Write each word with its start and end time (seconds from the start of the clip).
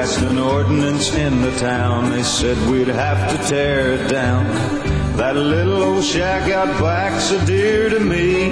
passed 0.00 0.22
an 0.22 0.38
ordinance 0.38 1.14
in 1.14 1.42
the 1.42 1.54
town. 1.58 2.08
They 2.08 2.22
said 2.22 2.56
we'd 2.70 2.88
have 2.88 3.20
to 3.32 3.48
tear 3.48 3.92
it 3.92 4.08
down. 4.08 4.46
That 5.18 5.36
little 5.36 5.82
old 5.82 6.04
shack 6.04 6.50
out 6.50 6.68
back's 6.80 7.24
so 7.24 7.44
dear 7.44 7.90
to 7.90 8.00
me. 8.00 8.48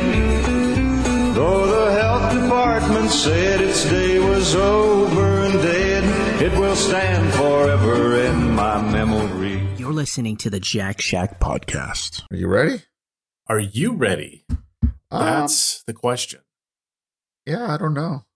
Though 1.33 1.67
the 1.67 1.93
health 2.03 2.35
department 2.35 3.09
said 3.11 3.63
its 3.63 3.83
day 3.89 4.19
was 4.19 4.55
over 4.55 5.39
and 5.47 5.55
dead, 5.63 6.43
it 6.43 6.53
will 6.59 6.77
stand 6.77 7.33
forever 7.33 8.21
in 8.27 8.53
my 8.53 8.83
memory. 8.83 9.67
You're 9.79 9.95
listening 9.95 10.37
to 10.39 10.51
the 10.51 10.61
Jack 10.61 11.01
Shack 11.01 11.41
podcast. 11.41 12.25
Are 12.31 12.37
you 12.37 12.49
ready? 12.49 12.83
Are 13.47 13.59
you 13.59 13.95
ready? 13.95 14.45
Um, 14.53 14.91
That's 15.11 15.83
the 15.85 15.95
question. 15.95 16.41
yeah, 17.47 17.73
I 17.73 17.79
don't 17.79 17.95
know. 17.95 18.27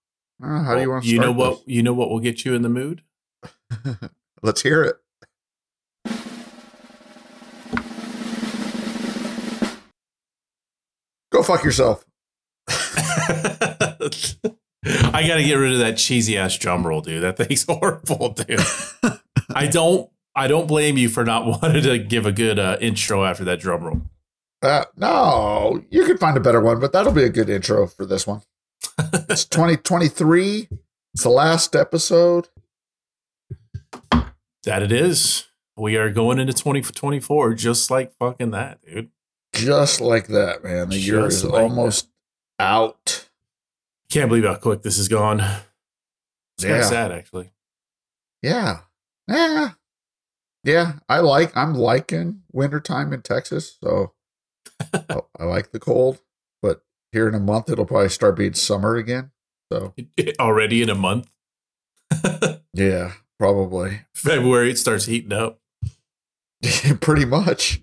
Know. 0.42 0.59
How 0.62 0.74
do 0.74 0.80
you 0.80 0.91
want 0.91 1.05
to 1.05 1.10
You 1.10 1.19
know 1.20 1.32
what? 1.32 1.62
You 1.66 1.82
know 1.82 1.95
what 1.95 2.10
will 2.10 2.20
get 2.20 2.45
you 2.45 2.55
in 2.55 2.62
the 2.62 2.69
mood? 2.69 3.02
Let's 4.42 4.62
hear 4.62 4.82
it. 4.82 4.96
Go 11.30 11.42
fuck 11.42 11.65
yourself. 11.65 12.05
I 14.84 15.27
got 15.27 15.37
to 15.37 15.45
get 15.45 15.55
rid 15.55 15.73
of 15.73 15.78
that 15.78 15.96
cheesy 15.96 16.37
ass 16.37 16.59
drum 16.59 16.87
roll, 16.87 17.01
dude. 17.01 17.23
That 17.23 17.37
thing's 17.37 17.65
horrible, 17.68 18.30
dude. 18.30 18.60
I 19.54 19.66
don't. 19.66 20.10
I 20.34 20.48
don't 20.48 20.66
blame 20.66 20.96
you 20.96 21.10
for 21.10 21.24
not 21.24 21.45
wanting 21.45 21.82
to 21.82 21.98
give 21.98 22.24
a 22.24 22.32
good 22.32 22.59
uh, 22.59 22.79
intro 22.80 23.23
after 23.24 23.45
that 23.45 23.60
drum 23.60 23.84
roll. 23.84 24.02
Uh, 24.62 24.84
no, 24.96 25.84
you 25.90 26.04
could 26.06 26.18
find 26.18 26.37
a 26.37 26.40
better 26.40 26.60
one, 26.60 26.80
but 26.80 26.93
that'll 26.93 27.12
be 27.12 27.24
a 27.24 27.29
good 27.29 27.51
intro 27.51 27.87
for 27.87 28.06
this 28.06 28.27
one. 28.27 28.40
It's 29.28 29.45
2023. 29.46 30.68
It's 31.14 31.23
the 31.23 31.28
last 31.28 31.76
episode. 31.76 32.48
That 34.65 34.82
it 34.82 34.93
is. 34.93 35.48
We 35.76 35.96
are 35.96 36.10
going 36.10 36.38
into 36.38 36.52
2024 36.52 37.54
just 37.54 37.90
like 37.90 38.12
fucking 38.18 38.51
that, 38.52 38.80
dude. 38.82 39.10
Just 39.54 40.01
like 40.01 40.29
that, 40.29 40.62
man. 40.62 40.88
The 40.88 40.98
year 40.98 41.26
is 41.26 41.45
like 41.45 41.62
almost 41.62 42.09
out. 42.59 43.29
Can't 44.10 44.29
believe 44.29 44.45
how 44.45 44.57
quick 44.57 44.82
this 44.82 44.98
is 44.98 45.09
gone. 45.09 45.40
It's 45.40 46.64
kind 46.64 46.76
of 46.76 46.85
sad, 46.85 47.12
actually. 47.12 47.52
Yeah. 48.42 48.80
Yeah. 49.29 49.70
Yeah. 50.64 50.92
I 51.09 51.20
like 51.20 51.57
I'm 51.57 51.74
liking 51.74 52.42
wintertime 52.52 53.12
in 53.12 53.23
Texas. 53.23 53.76
So 53.82 54.12
I 54.92 55.45
like 55.45 55.73
the 55.73 55.80
cold. 55.80 56.20
Here 57.13 57.29
in 57.29 57.35
a 57.35 57.41
month 57.41 57.71
it'll 57.71 57.85
probably 57.85 58.09
start 58.09 58.37
being 58.37 58.55
summer 58.55 58.96
again. 58.96 59.30
So 59.71 59.95
Already 60.38 60.82
in 60.82 60.91
a 60.91 60.95
month, 60.95 61.30
yeah, 62.74 63.13
probably. 63.38 64.00
February, 64.15 64.71
it 64.71 64.78
starts 64.78 65.06
heating 65.06 65.32
up. 65.32 65.60
Pretty 67.00 67.25
much. 67.25 67.82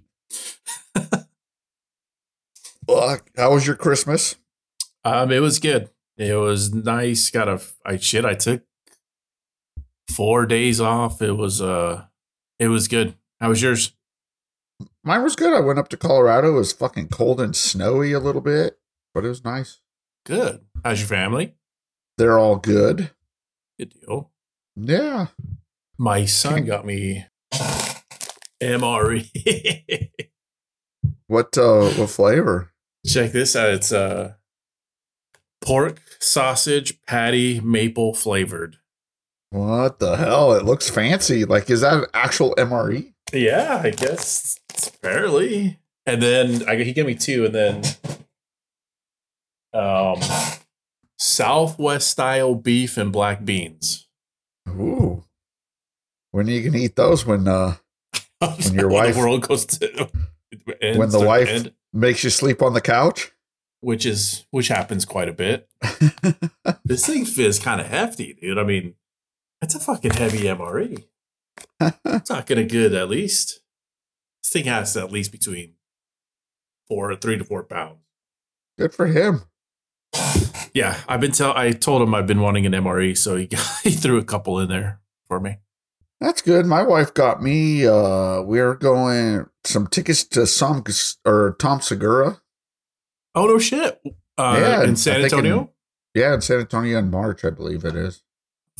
Well, 2.88 3.19
how 3.38 3.53
was 3.53 3.67
your 3.67 3.75
Christmas? 3.75 4.36
Um, 5.03 5.31
it 5.31 5.39
was 5.39 5.59
good. 5.59 5.89
It 6.17 6.36
was 6.36 6.73
nice. 6.73 7.30
Got 7.30 7.47
a 7.47 7.61
I 7.86 7.97
shit. 7.97 8.25
I 8.25 8.33
took 8.33 8.64
four 10.09 10.45
days 10.45 10.81
off. 10.81 11.21
It 11.21 11.33
was 11.33 11.61
uh, 11.61 12.05
it 12.59 12.67
was 12.67 12.88
good. 12.88 13.16
How 13.39 13.49
was 13.49 13.61
yours? 13.61 13.93
Mine 15.03 15.23
was 15.23 15.36
good. 15.36 15.53
I 15.53 15.59
went 15.59 15.80
up 15.80 15.88
to 15.89 15.97
Colorado. 15.97 16.49
It 16.49 16.59
was 16.59 16.73
fucking 16.73 17.09
cold 17.09 17.39
and 17.39 17.55
snowy 17.55 18.11
a 18.11 18.19
little 18.19 18.41
bit, 18.41 18.80
but 19.19 19.25
it 19.25 19.29
was 19.29 19.43
nice. 19.43 19.81
Good. 20.25 20.61
How's 20.85 20.99
your 21.01 21.09
family? 21.09 21.53
They're 22.17 22.39
all 22.39 22.55
good. 22.55 23.11
Good 23.77 23.93
deal. 23.99 24.31
Yeah. 24.77 25.27
My 25.97 26.23
son 26.23 26.63
got 26.63 26.85
me 26.85 27.25
MRE. 28.61 30.09
What 31.27 31.55
uh 31.59 31.89
what 31.91 32.09
flavor? 32.09 32.71
Check 33.05 33.33
this 33.33 33.55
out. 33.55 33.69
It's 33.69 33.91
uh 33.91 34.33
pork 35.61 36.02
sausage 36.19 36.99
patty 37.05 37.59
maple 37.59 38.15
flavored. 38.15 38.77
What 39.52 39.99
the 39.99 40.17
hell? 40.17 40.53
It 40.53 40.65
looks 40.65 40.89
fancy. 40.89 41.45
Like 41.45 41.69
is 41.69 41.81
that 41.81 41.93
an 41.93 42.05
actual? 42.15 42.55
MRE? 42.55 43.13
Yeah, 43.31 43.79
I 43.83 43.91
guess 43.91 44.59
it's 44.71 44.89
fairly. 44.89 45.77
And 46.08 46.19
then 46.19 46.67
I 46.67 46.77
he 46.77 46.93
gave 46.93 47.05
me 47.05 47.13
two, 47.13 47.45
and 47.45 47.53
then 47.53 47.83
um 49.73 50.19
Southwest 51.17 52.09
style 52.09 52.55
beef 52.55 52.97
and 52.97 53.11
black 53.11 53.43
beans. 53.43 54.07
Ooh. 54.69 55.23
When 56.31 56.47
are 56.47 56.52
you 56.52 56.69
gonna 56.69 56.83
eat 56.83 56.95
those 56.95 57.25
when 57.25 57.47
uh 57.47 57.75
When 58.39 58.73
your 58.73 58.89
wife- 58.89 59.15
the 59.15 59.19
world 59.19 59.41
goes 59.47 59.65
to 59.65 60.09
ends 60.81 60.97
when 60.97 61.09
the 61.09 61.19
wife 61.19 61.47
end, 61.49 61.73
makes 61.93 62.23
you 62.23 62.29
sleep 62.29 62.61
on 62.61 62.73
the 62.73 62.81
couch? 62.81 63.31
which 63.81 64.05
is 64.05 64.45
which 64.52 64.67
happens 64.67 65.05
quite 65.05 65.29
a 65.29 65.33
bit. 65.33 65.69
This 66.83 67.05
thing 67.05 67.25
is 67.37 67.59
kind 67.59 67.79
of 67.79 67.87
hefty, 67.87 68.33
dude. 68.33 68.58
I 68.58 68.63
mean, 68.63 68.95
it's 69.61 69.75
a 69.75 69.79
fucking 69.79 70.11
heavy 70.11 70.39
MRE. 70.39 71.03
It's 72.05 72.29
not 72.29 72.47
gonna 72.47 72.63
good 72.65 72.93
at 72.95 73.09
least. 73.09 73.59
This 74.43 74.52
thing 74.52 74.65
has 74.65 74.97
at 74.97 75.11
least 75.11 75.31
between 75.31 75.75
four, 76.87 77.15
three 77.15 77.37
to 77.37 77.43
four 77.43 77.63
pounds. 77.63 77.99
Good 78.77 78.93
for 78.93 79.05
him. 79.08 79.43
Yeah, 80.73 80.99
I've 81.08 81.20
been 81.21 81.31
tell. 81.31 81.53
I 81.55 81.71
told 81.71 82.02
him 82.02 82.14
I've 82.14 82.27
been 82.27 82.42
wanting 82.42 82.65
an 82.65 82.73
MRE, 82.73 83.17
so 83.17 83.36
he 83.36 83.49
he 83.83 83.92
threw 83.92 84.17
a 84.17 84.23
couple 84.23 84.59
in 84.59 84.70
there 84.70 84.99
for 85.27 85.39
me. 85.39 85.58
That's 86.21 86.42
good. 86.42 86.65
My 86.65 86.83
wife 86.83 87.14
got 87.14 87.42
me 87.42 87.87
uh 87.87 88.42
we're 88.42 88.75
going 88.75 89.45
some 89.64 89.87
tickets 89.87 90.23
to 90.30 90.45
some 90.45 90.83
or 91.25 91.55
Tom 91.59 91.81
Segura. 91.81 92.42
Oh 93.36 93.45
no 93.47 93.58
shit! 93.59 93.99
Uh, 94.37 94.58
Yeah, 94.59 94.83
in 94.83 94.95
San 94.95 95.21
think 95.21 95.33
in- 95.33 95.37
Antonio, 95.39 95.73
Yeah, 96.14 96.33
in 96.33 96.41
San 96.41 96.59
Antonio 96.59 96.97
in 96.99 97.09
March, 97.11 97.43
I 97.45 97.49
believe 97.52 97.86
it 97.86 97.95
is. 97.95 98.23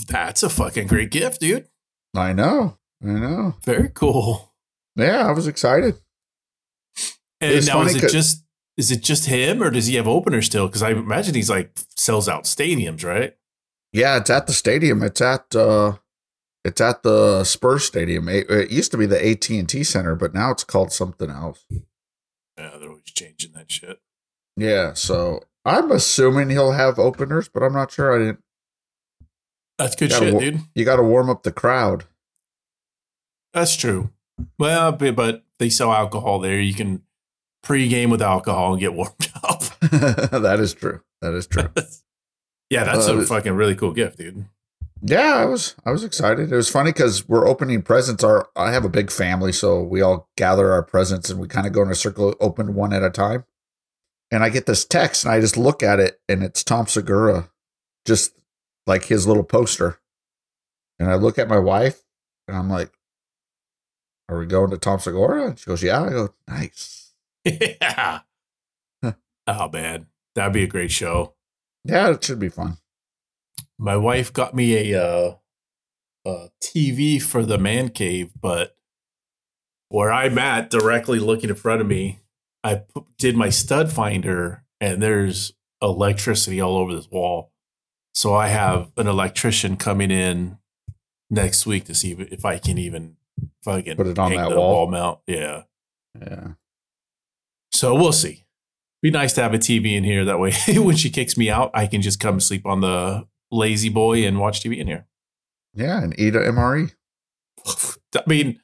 that's 0.08 0.44
a 0.44 0.50
fucking 0.50 0.88
great 0.88 1.12
gift, 1.12 1.40
dude. 1.42 1.68
I 2.16 2.34
know. 2.34 2.78
I 3.04 3.08
know. 3.08 3.56
Very 3.64 3.90
cool. 3.90 4.54
Yeah, 4.96 5.28
I 5.28 5.32
was 5.32 5.48
excited. 5.48 5.96
And 7.42 7.54
It's 7.54 7.68
now 7.68 7.82
is 7.84 7.96
it 8.04 8.10
just 8.12 8.44
is 8.80 8.92
it 8.92 9.04
just 9.04 9.26
him, 9.26 9.62
or 9.62 9.70
does 9.70 9.88
he 9.88 9.96
have 9.96 10.08
openers 10.08 10.46
still? 10.46 10.68
Because 10.68 10.82
I 10.82 10.92
imagine 10.92 11.36
he's 11.36 11.50
like 11.50 11.78
sells 11.98 12.30
out 12.30 12.46
stadiums, 12.46 13.04
right? 13.04 13.36
Yeah, 13.92 14.16
it's 14.18 14.30
at 14.30 14.48
the 14.48 14.54
stadium. 14.54 15.04
It's 15.04 15.20
at 15.20 15.54
uh 15.54 15.98
it's 16.64 16.80
at 16.80 17.04
the 17.04 17.44
Spurs 17.44 17.84
Stadium. 17.84 18.30
It, 18.30 18.72
used 18.72 18.92
to 18.92 18.98
be 18.98 19.06
the 19.06 19.26
AT&T 19.26 19.84
Center, 19.84 20.16
but 20.16 20.34
now 20.34 20.52
it's 20.52 20.64
called 20.64 20.92
something 20.92 21.30
else. 21.30 21.66
Yeah, 21.70 22.78
they're 22.80 22.90
always 22.90 23.06
changing 23.06 23.54
that 23.54 23.72
shit. 23.72 24.00
Yeah, 24.58 24.94
so 24.94 25.42
I'm 25.66 25.92
assuming 25.92 26.50
he'll 26.50 26.74
have 26.74 27.00
openers, 27.00 27.48
but 27.48 27.64
I'm 27.64 27.74
not 27.74 27.92
sure. 27.92 28.14
I 28.14 28.20
didn't. 28.20 28.44
That's 29.78 29.96
good 29.96 30.12
shit, 30.12 30.34
wa- 30.34 30.40
dude. 30.40 30.60
You 30.76 30.86
got 30.86 30.98
to 30.98 31.04
warm 31.04 31.30
up 31.30 31.44
the 31.44 31.52
crowd. 31.52 32.06
That's 33.54 33.76
true. 33.76 34.12
Well, 34.58 34.92
but 34.92 35.44
they 35.60 35.70
sell 35.70 35.94
alcohol 35.94 36.40
there. 36.40 36.60
You 36.60 36.74
can 36.74 37.04
pregame 37.64 38.10
with 38.12 38.22
alcohol 38.22 38.74
and 38.74 38.80
get 38.80 38.94
warmed 38.94 39.32
up. 39.44 39.62
that 39.82 40.58
is 40.60 40.74
true. 40.74 41.02
That 41.22 41.34
is 41.34 41.48
true. 41.48 41.70
yeah, 42.70 42.84
that's 42.84 43.08
Uh, 43.08 43.18
a 43.18 43.26
fucking 43.26 43.54
really 43.54 43.76
cool 43.76 43.92
gift, 43.94 44.18
dude. 44.18 44.46
Yeah, 45.02 45.34
I 45.36 45.46
was 45.46 45.76
I 45.86 45.92
was 45.92 46.04
excited. 46.04 46.52
It 46.52 46.56
was 46.56 46.70
funny 46.70 46.92
because 46.92 47.28
we're 47.28 47.48
opening 47.48 47.82
presents. 47.82 48.22
Our 48.24 48.50
I 48.56 48.74
have 48.74 48.84
a 48.84 48.90
big 48.90 49.10
family, 49.12 49.54
so 49.54 49.82
we 49.82 50.02
all 50.02 50.30
gather 50.36 50.72
our 50.74 50.84
presents 50.84 51.30
and 51.30 51.40
we 51.40 51.48
kind 51.48 51.66
of 51.66 51.72
go 51.72 51.82
in 51.84 51.90
a 51.90 51.96
circle, 51.96 52.36
open 52.42 52.76
one 52.76 52.92
at 52.92 53.02
a 53.04 53.10
time. 53.10 53.46
And 54.32 54.44
I 54.44 54.50
get 54.50 54.66
this 54.66 54.84
text, 54.86 55.24
and 55.24 55.34
I 55.34 55.40
just 55.40 55.56
look 55.58 55.82
at 55.82 56.00
it, 56.02 56.20
and 56.28 56.44
it's 56.44 56.64
Tom 56.66 56.86
Segura, 56.86 57.50
just 58.06 58.38
like 58.86 59.06
his 59.06 59.26
little 59.26 59.44
poster. 59.44 60.00
And 61.00 61.10
I 61.10 61.16
look 61.16 61.40
at 61.40 61.48
my 61.48 61.58
wife, 61.60 62.02
and 62.48 62.58
I'm 62.58 62.70
like, 62.70 62.92
"Are 64.28 64.38
we 64.38 64.46
going 64.48 64.70
to 64.72 64.78
Tom 64.78 65.00
Segura?" 65.00 65.48
And 65.48 65.58
she 65.58 65.66
goes, 65.66 65.82
"Yeah." 65.82 66.04
I 66.04 66.10
go, 66.10 66.34
"Nice." 66.48 66.99
yeah. 67.82 68.20
Huh. 69.04 69.14
oh 69.48 69.70
man, 69.70 70.08
that'd 70.36 70.54
be 70.54 70.64
a 70.64 70.68
great 70.68 70.92
show. 70.92 71.36
Yeah, 71.86 72.12
it 72.12 72.24
should 72.24 72.40
be 72.40 72.50
fun. 72.50 72.78
My 73.78 73.96
wife 73.96 74.34
got 74.34 74.54
me 74.54 74.94
a 74.94 75.02
uh, 75.02 75.36
a 76.26 76.50
TV 76.62 77.22
for 77.22 77.46
the 77.46 77.58
man 77.58 77.90
cave, 77.90 78.32
but 78.40 78.76
where 79.90 80.12
I'm 80.12 80.38
at, 80.38 80.70
directly 80.70 81.20
looking 81.20 81.50
in 81.50 81.56
front 81.56 81.82
of 81.82 81.88
me, 81.88 82.20
I 82.64 82.84
did 83.18 83.36
my 83.36 83.50
stud 83.50 83.92
finder, 83.92 84.64
and 84.80 85.02
there's 85.02 85.54
electricity 85.82 86.62
all 86.62 86.78
over 86.78 86.94
this 86.94 87.10
wall. 87.10 87.52
So 88.14 88.34
I 88.36 88.48
have 88.50 88.92
an 88.98 89.08
electrician 89.08 89.78
coming 89.78 90.12
in 90.12 90.58
next 91.30 91.66
week 91.66 91.86
to 91.86 91.96
see 91.96 92.12
if, 92.12 92.44
I 92.44 92.58
can 92.58 92.78
even 92.78 93.16
fucking 93.64 93.96
Put 93.96 94.08
it 94.08 94.20
on 94.20 94.34
that 94.34 94.50
the 94.50 94.56
wall? 94.58 94.88
mount. 94.88 95.20
Yeah. 95.26 95.64
Yeah. 96.20 96.50
So 97.72 97.96
we'll 97.96 98.12
see. 98.14 98.46
Be 99.02 99.12
nice 99.12 99.34
to 99.34 99.42
have 99.42 99.54
a 99.54 99.58
TV 99.58 99.96
in 99.96 100.04
here. 100.04 100.26
That 100.26 100.40
way, 100.40 100.54
when 100.68 100.96
she 100.96 101.10
kicks 101.10 101.38
me 101.38 101.50
out, 101.50 101.72
I 101.74 101.88
can 101.88 102.02
just 102.02 102.20
come 102.20 102.40
sleep 102.40 102.66
on 102.66 102.82
the 102.82 103.28
lazy 103.52 103.90
boy 103.90 104.26
and 104.26 104.40
watch 104.40 104.62
TV 104.62 104.78
in 104.78 104.88
here. 104.88 105.06
Yeah, 105.74 106.02
and 106.04 106.18
eat 106.20 106.36
a 106.36 106.40
MRE. 106.40 106.92
I 108.16 108.22
mean, 108.28 108.60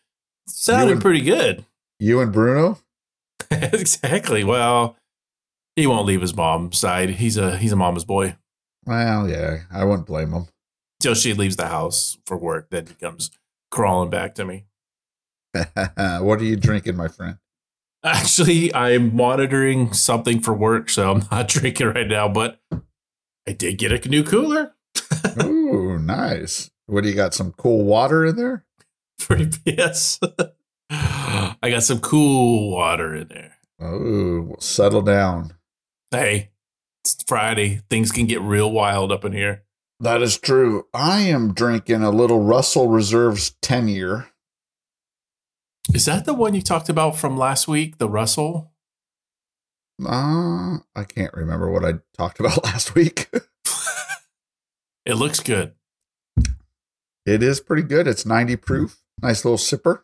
sounded 0.47 0.93
and- 0.93 1.01
pretty 1.01 1.21
good. 1.21 1.65
You 1.99 2.19
and 2.19 2.33
Bruno? 2.33 2.79
exactly. 3.51 4.43
Well, 4.43 4.97
he 5.77 5.87
won't 5.87 6.05
leave 6.05 6.21
his 6.21 6.35
mom's 6.35 6.77
side. 6.77 7.11
He's 7.11 7.37
a 7.37 7.57
he's 7.57 7.71
a 7.71 7.75
mama's 7.77 8.03
boy. 8.03 8.35
Well, 8.85 9.29
yeah, 9.29 9.59
I 9.71 9.85
wouldn't 9.85 10.07
blame 10.07 10.31
him. 10.33 10.47
Till 11.01 11.15
she 11.15 11.33
leaves 11.33 11.55
the 11.55 11.67
house 11.67 12.17
for 12.25 12.37
work, 12.37 12.67
then 12.69 12.87
he 12.87 12.93
comes 12.95 13.31
crawling 13.71 14.09
back 14.09 14.35
to 14.35 14.45
me. 14.45 14.65
what 15.53 16.39
are 16.41 16.43
you 16.43 16.55
drinking, 16.55 16.95
my 16.97 17.07
friend? 17.07 17.37
Actually, 18.05 18.73
I'm 18.73 19.15
monitoring 19.15 19.91
something 19.91 20.39
for 20.39 20.53
work, 20.53 20.89
so 20.89 21.11
I'm 21.11 21.23
not 21.31 21.47
drinking 21.49 21.87
right 21.87 22.07
now. 22.07 22.27
But 22.29 22.61
I 23.47 23.51
did 23.51 23.77
get 23.77 23.91
a 23.91 24.09
new 24.09 24.23
cooler. 24.23 24.75
Ooh, 25.43 25.97
nice. 25.97 26.69
What 26.85 27.03
do 27.03 27.09
you 27.09 27.15
got? 27.15 27.33
Some 27.33 27.51
cool 27.53 27.83
water 27.83 28.25
in 28.25 28.35
there? 28.35 28.63
Pretty 29.19 29.57
yes. 29.65 30.19
I 30.89 31.55
got 31.63 31.83
some 31.83 31.99
cool 31.99 32.71
water 32.71 33.15
in 33.15 33.27
there. 33.27 33.57
Oh, 33.81 34.55
settle 34.59 35.01
down. 35.01 35.53
Hey, 36.11 36.51
it's 37.03 37.23
Friday. 37.27 37.81
Things 37.89 38.11
can 38.11 38.27
get 38.27 38.41
real 38.41 38.71
wild 38.71 39.11
up 39.11 39.25
in 39.25 39.33
here. 39.33 39.63
That 39.99 40.21
is 40.21 40.37
true. 40.37 40.85
I 40.93 41.21
am 41.21 41.53
drinking 41.53 42.03
a 42.03 42.11
little 42.11 42.43
Russell 42.43 42.87
Reserves 42.89 43.55
10 43.61 43.87
year. 43.87 44.27
Is 45.93 46.05
that 46.05 46.25
the 46.25 46.33
one 46.33 46.53
you 46.53 46.61
talked 46.61 46.89
about 46.89 47.15
from 47.15 47.37
last 47.37 47.67
week? 47.67 47.97
The 47.97 48.09
Russell? 48.09 48.71
Uh, 50.03 50.77
I 50.95 51.03
can't 51.07 51.33
remember 51.33 51.71
what 51.71 51.85
I 51.85 51.93
talked 52.17 52.39
about 52.41 52.63
last 52.63 52.95
week. 52.95 53.29
It 55.07 55.17
looks 55.17 55.39
good. 55.39 55.73
it 57.27 57.43
is 57.43 57.59
pretty 57.59 57.83
good. 57.83 58.07
It's 58.07 58.25
90 58.25 58.55
proof. 58.55 58.97
Nice 59.21 59.45
little 59.45 59.59
sipper. 59.59 60.01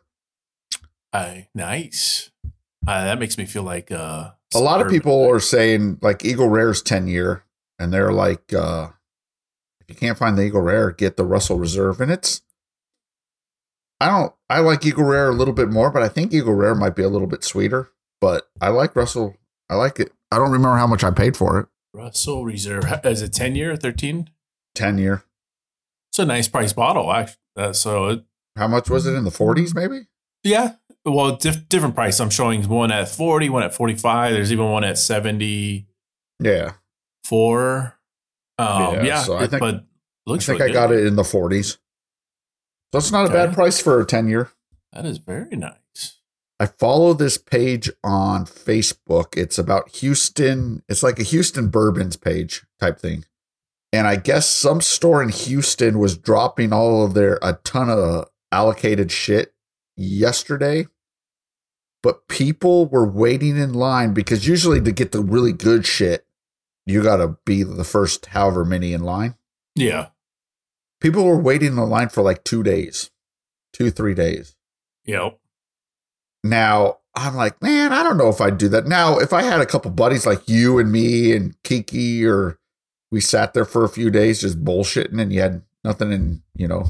I 1.12 1.48
nice. 1.56 2.30
Uh, 2.86 3.04
that 3.06 3.18
makes 3.18 3.36
me 3.36 3.44
feel 3.44 3.64
like 3.64 3.90
uh, 3.90 4.30
A 4.54 4.60
lot 4.60 4.80
of 4.80 4.86
people 4.88 5.28
are 5.28 5.40
saying 5.40 5.98
like 6.02 6.24
Eagle 6.24 6.48
Rare's 6.48 6.82
10 6.82 7.08
year, 7.08 7.42
and 7.80 7.92
they're 7.92 8.12
like, 8.12 8.54
uh, 8.54 8.90
if 9.80 9.88
you 9.88 9.96
can't 9.96 10.16
find 10.16 10.38
the 10.38 10.42
Eagle 10.44 10.60
Rare, 10.60 10.92
get 10.92 11.16
the 11.16 11.24
Russell 11.24 11.58
Reserve. 11.58 12.00
And 12.00 12.12
it's, 12.12 12.42
I 14.02 14.08
don't, 14.08 14.32
I 14.50 14.60
like 14.60 14.84
Eagle 14.84 15.04
Rare 15.04 15.28
a 15.28 15.32
little 15.34 15.54
bit 15.54 15.68
more, 15.70 15.90
but 15.90 16.02
I 16.02 16.08
think 16.08 16.32
Eagle 16.32 16.54
Rare 16.54 16.74
might 16.74 16.96
be 16.96 17.02
a 17.02 17.08
little 17.08 17.28
bit 17.28 17.44
sweeter. 17.44 17.90
But 18.20 18.48
I 18.60 18.68
like 18.68 18.94
Russell. 18.96 19.36
I 19.70 19.74
like 19.76 19.98
it. 20.00 20.12
I 20.30 20.36
don't 20.36 20.50
remember 20.50 20.76
how 20.76 20.86
much 20.86 21.04
I 21.04 21.10
paid 21.10 21.36
for 21.36 21.58
it. 21.60 21.66
Russell 21.94 22.44
Reserve. 22.44 22.84
Is 23.04 23.22
it 23.22 23.32
ten 23.32 23.54
year 23.54 23.72
or 23.72 23.76
thirteen? 23.76 24.30
10 24.74 24.96
year. 24.98 25.22
It's 26.10 26.18
a 26.18 26.24
nice 26.24 26.48
price 26.48 26.72
bottle, 26.72 27.12
actually. 27.12 27.36
Uh, 27.56 27.72
so 27.74 28.08
it, 28.08 28.24
How 28.56 28.66
much 28.68 28.88
was 28.88 29.06
it 29.06 29.14
in 29.14 29.24
the 29.24 29.30
40s, 29.30 29.74
maybe? 29.74 30.06
yeah. 30.42 30.74
Well, 31.04 31.36
diff- 31.36 31.68
different 31.68 31.94
price. 31.94 32.20
I'm 32.20 32.30
showing 32.30 32.68
one 32.68 32.92
at 32.92 33.08
forty, 33.08 33.48
one 33.50 33.64
at 33.64 33.74
forty 33.74 33.96
five. 33.96 34.32
There's 34.34 34.52
even 34.52 34.70
one 34.70 34.84
at 34.84 34.98
seventy 34.98 35.88
Yeah. 36.40 36.74
four. 37.24 37.98
Um, 38.58 38.94
Yeah, 38.94 39.02
yeah, 39.02 39.22
so 39.22 39.34
I 39.36 39.46
think- 39.48 39.60
but 39.60 39.84
looks. 40.26 40.44
I 40.48 40.52
think 40.52 40.60
really 40.60 40.70
I 40.70 40.74
got 40.74 40.92
it 40.92 41.04
in 41.06 41.16
the 41.16 41.24
40s. 41.24 41.78
It's 42.92 43.12
not 43.12 43.30
a 43.30 43.32
bad 43.32 43.54
price 43.54 43.80
for 43.80 44.00
a 44.00 44.06
10 44.06 44.28
year. 44.28 44.50
That 44.92 45.06
is 45.06 45.18
very 45.18 45.56
nice. 45.56 46.20
I 46.60 46.66
follow 46.66 47.12
this 47.12 47.38
page 47.38 47.90
on 48.04 48.44
Facebook. 48.44 49.36
It's 49.36 49.58
about 49.58 49.96
Houston. 49.96 50.82
It's 50.88 51.02
like 51.02 51.18
a 51.18 51.24
Houston 51.24 51.68
bourbons 51.68 52.16
page 52.16 52.62
type 52.78 53.00
thing. 53.00 53.24
And 53.92 54.06
I 54.06 54.16
guess 54.16 54.46
some 54.46 54.80
store 54.80 55.22
in 55.22 55.30
Houston 55.30 55.98
was 55.98 56.16
dropping 56.16 56.72
all 56.72 57.04
of 57.04 57.14
their 57.14 57.38
a 57.42 57.54
ton 57.64 57.90
of 57.90 58.28
allocated 58.52 59.10
shit 59.10 59.54
yesterday. 59.96 60.86
But 62.02 62.28
people 62.28 62.86
were 62.86 63.08
waiting 63.08 63.56
in 63.56 63.74
line 63.74 64.14
because 64.14 64.46
usually 64.46 64.80
to 64.80 64.92
get 64.92 65.12
the 65.12 65.20
really 65.20 65.52
good 65.52 65.84
shit, 65.84 66.26
you 66.86 67.02
got 67.02 67.16
to 67.16 67.38
be 67.44 67.62
the 67.62 67.84
first 67.84 68.26
however 68.26 68.64
many 68.64 68.92
in 68.92 69.02
line. 69.02 69.34
Yeah. 69.74 70.08
People 71.02 71.24
were 71.24 71.36
waiting 71.36 71.70
in 71.70 71.74
the 71.74 71.84
line 71.84 72.10
for 72.10 72.22
like 72.22 72.44
two 72.44 72.62
days, 72.62 73.10
two, 73.72 73.90
three 73.90 74.14
days. 74.14 74.54
Yep. 75.04 75.36
Now 76.44 76.98
I'm 77.16 77.34
like, 77.34 77.60
man, 77.60 77.92
I 77.92 78.04
don't 78.04 78.16
know 78.16 78.28
if 78.28 78.40
I'd 78.40 78.56
do 78.56 78.68
that. 78.68 78.86
Now, 78.86 79.18
if 79.18 79.32
I 79.32 79.42
had 79.42 79.60
a 79.60 79.66
couple 79.66 79.90
buddies 79.90 80.26
like 80.26 80.48
you 80.48 80.78
and 80.78 80.92
me 80.92 81.34
and 81.34 81.60
Kiki, 81.64 82.24
or 82.24 82.56
we 83.10 83.20
sat 83.20 83.52
there 83.52 83.64
for 83.64 83.84
a 83.84 83.88
few 83.88 84.10
days 84.10 84.40
just 84.40 84.64
bullshitting 84.64 85.20
and 85.20 85.32
you 85.32 85.40
had 85.40 85.62
nothing 85.82 86.12
and 86.12 86.40
you 86.54 86.68
know, 86.68 86.84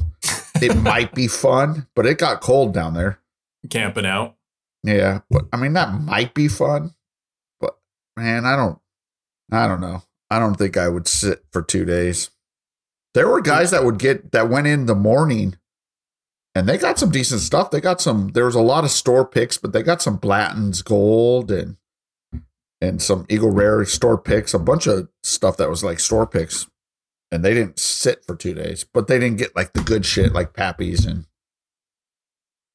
it 0.61 0.77
might 0.81 1.15
be 1.15 1.27
fun, 1.27 1.87
but 1.95 2.05
it 2.05 2.19
got 2.19 2.39
cold 2.39 2.71
down 2.71 2.93
there. 2.93 3.19
Camping 3.71 4.05
out. 4.05 4.35
Yeah. 4.83 5.21
But 5.31 5.45
I 5.51 5.57
mean, 5.57 5.73
that 5.73 5.91
might 5.91 6.35
be 6.35 6.47
fun, 6.47 6.93
but 7.59 7.79
man, 8.15 8.45
I 8.45 8.55
don't, 8.55 8.77
I 9.51 9.67
don't 9.67 9.81
know. 9.81 10.03
I 10.29 10.37
don't 10.37 10.55
think 10.55 10.77
I 10.77 10.87
would 10.87 11.07
sit 11.07 11.43
for 11.51 11.63
two 11.63 11.83
days. 11.83 12.29
There 13.13 13.27
were 13.27 13.41
guys 13.41 13.71
that 13.71 13.83
would 13.83 13.99
get, 13.99 14.31
that 14.31 14.49
went 14.49 14.67
in 14.67 14.85
the 14.87 14.95
morning 14.95 15.55
and 16.55 16.67
they 16.67 16.77
got 16.77 16.97
some 16.99 17.11
decent 17.11 17.41
stuff. 17.41 17.71
They 17.71 17.81
got 17.81 18.01
some, 18.01 18.29
there 18.29 18.45
was 18.45 18.55
a 18.55 18.61
lot 18.61 18.83
of 18.83 18.91
store 18.91 19.25
picks, 19.25 19.57
but 19.57 19.71
they 19.73 19.83
got 19.83 20.01
some 20.01 20.17
Blanton's 20.17 20.81
gold 20.81 21.51
and, 21.51 21.77
and 22.81 23.01
some 23.01 23.25
Eagle 23.29 23.51
Rare 23.51 23.85
store 23.85 24.17
picks, 24.17 24.53
a 24.53 24.59
bunch 24.59 24.87
of 24.87 25.07
stuff 25.23 25.57
that 25.57 25.69
was 25.69 25.83
like 25.83 25.99
store 25.99 26.27
picks. 26.27 26.67
And 27.31 27.43
they 27.43 27.53
didn't 27.53 27.79
sit 27.79 28.23
for 28.25 28.35
two 28.35 28.53
days, 28.53 28.83
but 28.83 29.07
they 29.07 29.17
didn't 29.19 29.37
get 29.37 29.55
like 29.55 29.73
the 29.73 29.81
good 29.81 30.05
shit 30.05 30.33
like 30.33 30.53
Pappy's 30.53 31.05
and 31.05 31.25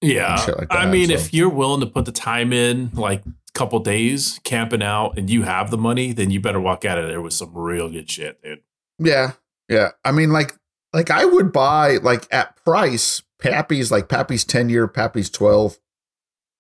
Yeah. 0.01 0.33
and 0.35 0.41
shit 0.41 0.59
like 0.59 0.69
I 0.71 0.87
mean, 0.91 1.09
so. 1.09 1.15
if 1.15 1.33
you're 1.35 1.49
willing 1.49 1.81
to 1.81 1.87
put 1.87 2.05
the 2.07 2.13
time 2.13 2.53
in, 2.53 2.91
like 2.95 3.25
a 3.25 3.33
couple 3.55 3.79
days 3.81 4.41
camping 4.45 4.83
out, 4.83 5.17
and 5.17 5.31
you 5.31 5.43
have 5.43 5.71
the 5.71 5.79
money, 5.79 6.13
then 6.13 6.31
you 6.31 6.41
better 6.41 6.61
walk 6.61 6.85
out 6.85 6.99
of 6.99 7.07
there 7.07 7.21
with 7.21 7.35
some 7.35 7.53
real 7.57 7.89
good 7.89 8.11
shit, 8.11 8.43
dude. 8.43 8.61
Yeah, 8.99 9.33
yeah. 9.69 9.91
I 10.05 10.13
mean, 10.13 10.31
like, 10.33 10.57
like 10.93 11.11
I 11.11 11.25
would 11.25 11.53
buy 11.53 11.97
like 11.99 12.27
at 12.33 12.57
price 12.65 13.23
Pappy's 13.41 13.91
like 13.91 14.09
Pappy's 14.09 14.45
ten 14.45 14.69
year, 14.69 14.89
Pappy's 14.89 15.31
twelve. 15.31 15.79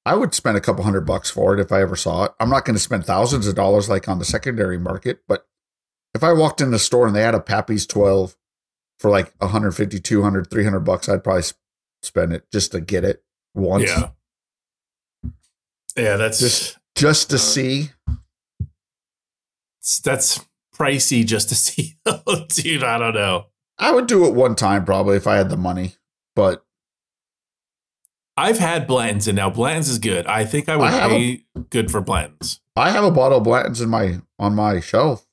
I 0.06 0.14
would 0.14 0.32
spend 0.34 0.56
a 0.56 0.60
couple 0.60 0.84
hundred 0.84 1.02
bucks 1.06 1.31
for 1.31 1.52
it 1.55 1.60
if 1.60 1.70
I 1.72 1.82
ever 1.82 1.96
saw 1.96 2.25
it. 2.25 2.32
I'm 2.40 2.49
not 2.49 2.64
going 2.64 2.76
to 2.76 2.81
spend 2.82 3.05
thousands 3.05 3.46
of 3.46 3.55
dollars 3.55 3.88
like 3.90 4.08
on 4.08 4.19
the 4.19 4.25
secondary 4.25 4.78
market, 4.78 5.20
but 5.28 5.46
if 6.14 6.25
I 6.25 6.32
walked 6.32 6.60
in 6.62 6.70
the 6.70 6.78
store 6.78 7.06
and 7.06 7.14
they 7.14 7.20
had 7.22 7.34
a 7.34 7.40
Pappy's 7.40 7.87
12 7.87 8.35
for 9.00 9.11
like 9.11 9.35
150, 9.38 10.00
200, 10.00 10.50
300 10.50 10.80
bucks, 10.80 11.09
I'd 11.09 11.23
probably 11.23 11.42
spend 12.02 12.33
it 12.33 12.44
just 12.50 12.73
to 12.73 12.80
get 12.80 13.04
it 13.04 13.23
once, 13.54 13.90
Yeah. 13.90 14.09
Yeah, 15.97 16.16
that's 16.16 16.38
Just- 16.38 16.78
just 16.94 17.30
to 17.30 17.37
uh, 17.37 17.38
see. 17.40 17.90
that's 20.04 20.44
pricey 20.78 21.26
just 21.26 21.49
to 21.50 21.54
see. 21.54 21.97
dude, 22.49 22.85
I 22.85 22.99
don't 22.99 23.14
know. 23.14 23.47
I 23.78 23.92
would 23.92 24.06
do 24.06 24.26
it 24.26 24.35
one 24.35 24.54
time 24.54 24.85
probably 24.85 25.16
if 25.16 25.26
I 25.26 25.37
had 25.37 25.50
the 25.50 25.56
money, 25.56 25.94
but 26.35 26.64
I've 28.37 28.58
had 28.58 28.87
Blanton's, 28.87 29.26
and 29.28 29.37
now 29.37 29.50
Blanton's 29.50 29.88
is 29.88 29.99
good. 29.99 30.26
I 30.26 30.44
think 30.44 30.68
I 30.68 30.76
would 30.76 30.88
I 30.88 31.08
pay 31.08 31.44
good 31.70 31.90
for 31.90 32.00
Blanton's. 32.00 32.61
I 32.76 32.90
have 32.90 33.04
a 33.04 33.11
bottle 33.11 33.38
of 33.38 33.44
Blanton's 33.44 33.80
in 33.80 33.88
my 33.88 34.20
on 34.38 34.54
my 34.54 34.80
shelf. 34.80 35.26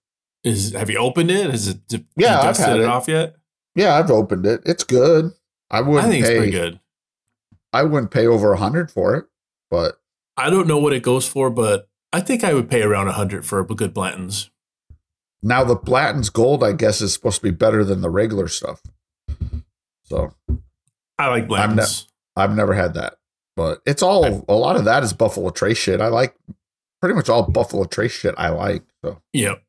Is 0.44 0.74
have 0.74 0.90
you 0.90 0.98
opened 0.98 1.32
it? 1.32 1.54
Is 1.54 1.68
it? 1.68 2.04
Yeah, 2.16 2.40
I've 2.40 2.58
had 2.58 2.78
it, 2.78 2.84
it. 2.84 2.86
off 2.88 3.08
yet? 3.08 3.36
Yeah, 3.76 3.96
I've 3.96 4.12
opened 4.12 4.46
it. 4.46 4.62
It's 4.66 4.84
good. 4.84 5.32
I 5.70 5.82
wouldn't 5.82 6.06
I 6.06 6.10
think 6.10 6.26
pay. 6.26 6.32
it's 6.32 6.38
pretty 6.40 6.52
good. 6.52 6.80
I 7.74 7.84
wouldn't 7.84 8.12
pay 8.12 8.26
over 8.26 8.54
a 8.54 8.58
hundred 8.58 8.90
for 8.92 9.16
it, 9.16 9.26
but 9.70 10.00
I 10.38 10.50
don't 10.50 10.68
know 10.68 10.78
what 10.78 10.94
it 10.94 11.04
goes 11.04 11.28
for, 11.28 11.50
but 11.50 11.90
I 12.14 12.22
think 12.22 12.44
I 12.44 12.54
would 12.54 12.70
pay 12.70 12.82
around 12.84 13.08
a 13.08 13.14
hundred 13.14 13.46
for 13.46 13.60
a 13.60 13.66
good 13.66 13.94
Blanton's. 13.94 14.50
Now 15.46 15.64
the 15.64 15.76
Blanton's 15.76 16.32
Gold, 16.32 16.64
I 16.64 16.72
guess, 16.72 17.02
is 17.02 17.14
supposed 17.14 17.38
to 17.38 17.44
be 17.44 17.52
better 17.52 17.84
than 17.84 18.02
the 18.02 18.10
regular 18.10 18.48
stuff. 18.48 18.82
So 20.04 20.34
I 21.20 21.28
like 21.28 21.48
Blanton's. 21.48 22.08
I've 22.36 22.56
never 22.56 22.74
had 22.74 22.96
that, 22.96 23.18
but 23.56 23.82
it's 23.86 24.02
all 24.02 24.44
a 24.50 24.56
lot 24.56 24.76
of 24.76 24.86
that 24.86 25.04
is 25.04 25.14
Buffalo 25.14 25.52
Trace 25.52 25.78
shit. 25.78 26.02
I 26.02 26.08
like 26.08 26.36
pretty 27.00 27.14
much 27.16 27.30
all 27.30 27.44
Buffalo 27.44 27.86
Trace 27.86 28.12
shit. 28.12 28.34
I 28.38 28.50
like 28.50 28.84
so 29.04 29.22
Yep. 29.34 29.64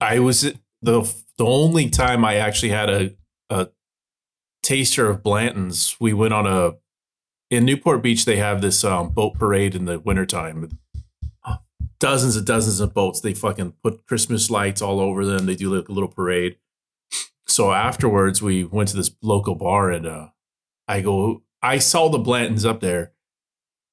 I 0.00 0.18
was 0.18 0.40
the 0.82 1.14
the 1.38 1.44
only 1.44 1.88
time 1.88 2.24
I 2.24 2.34
actually 2.34 2.70
had 2.70 2.90
a 2.90 3.14
a 3.50 3.68
taster 4.64 5.08
of 5.08 5.22
Blanton's. 5.22 5.96
We 6.00 6.12
went 6.12 6.34
on 6.34 6.46
a 6.46 6.72
in 7.50 7.64
Newport 7.64 8.02
Beach. 8.02 8.24
They 8.24 8.36
have 8.36 8.60
this 8.60 8.82
um, 8.82 9.10
boat 9.10 9.34
parade 9.34 9.76
in 9.76 9.84
the 9.84 10.00
wintertime. 10.00 10.78
Dozens 12.02 12.34
and 12.34 12.44
dozens 12.44 12.80
of 12.80 12.92
boats. 12.92 13.20
They 13.20 13.32
fucking 13.32 13.74
put 13.80 14.06
Christmas 14.06 14.50
lights 14.50 14.82
all 14.82 14.98
over 14.98 15.24
them. 15.24 15.46
They 15.46 15.54
do 15.54 15.72
like 15.72 15.88
a 15.88 15.92
little 15.92 16.08
parade. 16.08 16.56
So 17.46 17.70
afterwards, 17.70 18.42
we 18.42 18.64
went 18.64 18.88
to 18.88 18.96
this 18.96 19.14
local 19.22 19.54
bar 19.54 19.92
and 19.92 20.04
uh, 20.04 20.28
I 20.88 21.00
go. 21.00 21.42
I 21.62 21.78
saw 21.78 22.08
the 22.08 22.18
Blantons 22.18 22.66
up 22.68 22.80
there, 22.80 23.12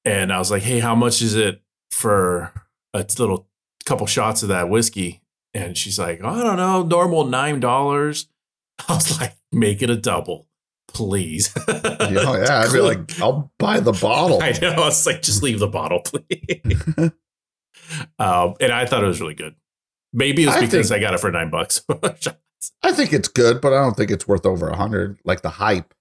and 0.03 0.33
I 0.33 0.39
was 0.39 0.49
like, 0.49 0.63
"Hey, 0.63 0.79
how 0.79 0.95
much 0.95 1.21
is 1.21 1.35
it 1.35 1.61
for 1.91 2.51
a 2.95 3.05
little 3.19 3.47
couple 3.85 4.07
shots 4.07 4.41
of 4.41 4.49
that 4.49 4.69
whiskey?" 4.69 5.21
And 5.53 5.77
she's 5.77 5.99
like, 5.99 6.23
I 6.23 6.43
don't 6.43 6.57
know, 6.57 6.81
normal 6.81 7.25
nine 7.25 7.59
dollars. 7.59 8.27
I 8.89 8.95
was 8.95 9.19
like, 9.19 9.35
make 9.51 9.83
it 9.83 9.89
a 9.91 9.95
double. 9.97 10.47
please. 10.93 11.53
Know, 11.67 11.75
yeah, 12.07 12.63
I'd 12.65 12.73
be 12.73 12.79
like, 12.91 13.19
I'll 13.21 13.51
buy 13.59 13.79
the 13.79 13.91
bottle. 13.91 14.41
I 14.41 14.51
know. 14.61 14.71
I 14.71 14.79
was 14.79 15.05
like 15.05 15.21
just 15.21 15.43
leave 15.43 15.59
the 15.59 15.67
bottle, 15.67 16.01
please. 16.01 17.11
um, 18.19 18.55
and 18.59 18.71
I 18.71 18.85
thought 18.85 19.03
it 19.03 19.07
was 19.07 19.21
really 19.21 19.33
good. 19.35 19.55
Maybe 20.13 20.43
it's 20.43 20.47
was 20.53 20.55
I 20.57 20.59
because 20.65 20.89
think- 20.89 20.99
I 20.99 21.01
got 21.01 21.13
it 21.13 21.19
for 21.19 21.31
nine 21.31 21.49
bucks. 21.49 21.81
I 22.83 22.91
think 22.91 23.13
it's 23.13 23.27
good, 23.29 23.61
but 23.61 23.71
I 23.73 23.81
don't 23.81 23.95
think 23.95 24.11
it's 24.11 24.27
worth 24.27 24.45
over 24.45 24.67
a 24.67 24.75
hundred. 24.75 25.17
Like 25.23 25.41
the 25.41 25.49
hype. 25.49 25.93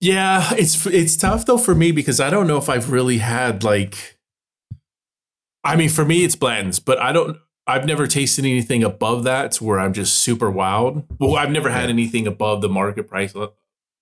yeah, 0.00 0.50
it's 0.52 0.86
it's 0.86 1.16
tough 1.16 1.44
though 1.46 1.58
for 1.58 1.74
me 1.74 1.92
because 1.92 2.20
I 2.20 2.30
don't 2.30 2.46
know 2.46 2.56
if 2.58 2.68
I've 2.68 2.90
really 2.90 3.18
had 3.18 3.64
like. 3.64 4.18
I 5.62 5.76
mean, 5.76 5.90
for 5.90 6.04
me, 6.06 6.24
it's 6.24 6.36
Blanton's, 6.36 6.78
but 6.78 6.98
I 6.98 7.12
don't. 7.12 7.36
I've 7.66 7.84
never 7.84 8.06
tasted 8.06 8.44
anything 8.44 8.82
above 8.82 9.24
that 9.24 9.52
to 9.52 9.64
where 9.64 9.78
I'm 9.78 9.92
just 9.92 10.18
super 10.18 10.50
wowed. 10.50 11.04
Well, 11.18 11.36
I've 11.36 11.50
never 11.50 11.68
had 11.70 11.90
anything 11.90 12.26
above 12.26 12.62
the 12.62 12.68
market 12.68 13.06
price 13.08 13.36
uh, 13.36 13.48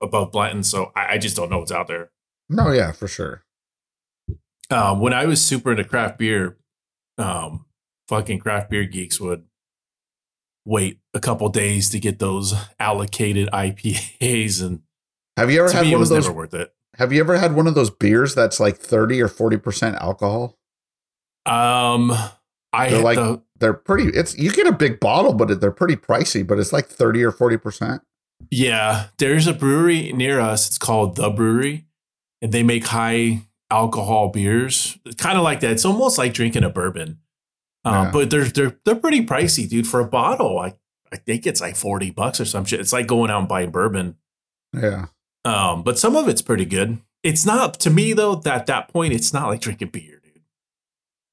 above 0.00 0.30
Blanton, 0.32 0.62
so 0.62 0.92
I, 0.94 1.14
I 1.14 1.18
just 1.18 1.34
don't 1.36 1.50
know 1.50 1.58
what's 1.58 1.72
out 1.72 1.88
there. 1.88 2.10
No, 2.48 2.70
yeah, 2.70 2.92
for 2.92 3.08
sure. 3.08 3.42
Um, 4.70 5.00
when 5.00 5.12
I 5.12 5.26
was 5.26 5.44
super 5.44 5.70
into 5.72 5.84
craft 5.84 6.18
beer, 6.18 6.56
um, 7.16 7.64
fucking 8.08 8.38
craft 8.40 8.70
beer 8.70 8.84
geeks 8.84 9.20
would 9.20 9.44
wait 10.64 10.98
a 11.14 11.20
couple 11.20 11.48
days 11.48 11.88
to 11.90 11.98
get 12.00 12.18
those 12.18 12.54
allocated 12.78 13.48
IPAs, 13.52 14.62
and 14.62 14.82
Have 15.36 15.50
you 15.50 15.60
ever 15.64 15.72
had 15.72 15.90
one 15.90 16.02
of 16.02 16.08
those? 16.08 16.24
never 16.26 16.36
worth 16.36 16.54
it. 16.54 16.72
Have 16.96 17.12
you 17.12 17.20
ever 17.20 17.38
had 17.38 17.54
one 17.54 17.66
of 17.66 17.74
those 17.74 17.90
beers 17.90 18.34
that's 18.34 18.58
like 18.60 18.76
thirty 18.76 19.20
or 19.22 19.28
forty 19.28 19.56
percent 19.56 19.96
alcohol? 19.96 20.58
Um, 21.46 22.10
I 22.72 22.90
They're 22.90 23.02
like- 23.02 23.16
the, 23.16 23.42
They're 23.58 23.72
pretty. 23.74 24.10
It's 24.16 24.36
you 24.36 24.50
get 24.52 24.66
a 24.66 24.72
big 24.72 25.00
bottle, 25.00 25.32
but 25.32 25.60
they're 25.60 25.70
pretty 25.70 25.96
pricey. 25.96 26.46
But 26.46 26.58
it's 26.58 26.72
like 26.72 26.86
thirty 26.86 27.22
or 27.22 27.30
forty 27.30 27.56
percent. 27.56 28.02
yeah. 28.50 29.06
There's 29.18 29.46
a 29.46 29.52
brewery 29.54 30.12
near 30.12 30.40
us. 30.40 30.66
It's 30.68 30.78
called 30.78 31.16
the 31.16 31.30
Brewery, 31.30 31.86
and 32.42 32.52
they 32.52 32.62
make 32.62 32.86
high 32.86 33.42
alcohol 33.70 34.28
beers, 34.28 34.98
kind 35.16 35.36
of 35.38 35.44
like 35.44 35.60
that. 35.60 35.70
It's 35.72 35.84
almost 35.84 36.18
like 36.18 36.32
drinking 36.34 36.64
a 36.64 36.70
bourbon, 36.70 37.18
um, 37.84 37.94
Yeah. 38.06 38.10
but 38.12 38.30
they're 38.30 38.44
they're 38.44 38.76
they're 38.84 38.96
pretty 38.96 39.24
pricey, 39.26 39.68
dude. 39.68 39.86
For 39.86 40.00
a 40.00 40.06
bottle, 40.08 40.58
I 40.58 40.74
I 41.12 41.16
think 41.16 41.46
it's 41.46 41.60
like 41.60 41.76
forty 41.76 42.10
bucks 42.10 42.40
or 42.40 42.44
some 42.44 42.64
shit. 42.64 42.80
It's 42.80 42.92
like 42.92 43.06
going 43.06 43.30
out 43.30 43.40
and 43.40 43.48
buying 43.48 43.70
bourbon. 43.70 44.16
Yeah. 44.74 45.06
Um, 45.44 45.82
but 45.82 45.98
some 45.98 46.16
of 46.16 46.28
it's 46.28 46.42
pretty 46.42 46.64
good. 46.64 46.98
It's 47.22 47.44
not 47.46 47.80
to 47.80 47.90
me 47.90 48.12
though. 48.12 48.34
That 48.36 48.66
that 48.66 48.88
point, 48.88 49.12
it's 49.12 49.32
not 49.32 49.48
like 49.48 49.60
drinking 49.60 49.88
beer, 49.88 50.20
dude. 50.22 50.42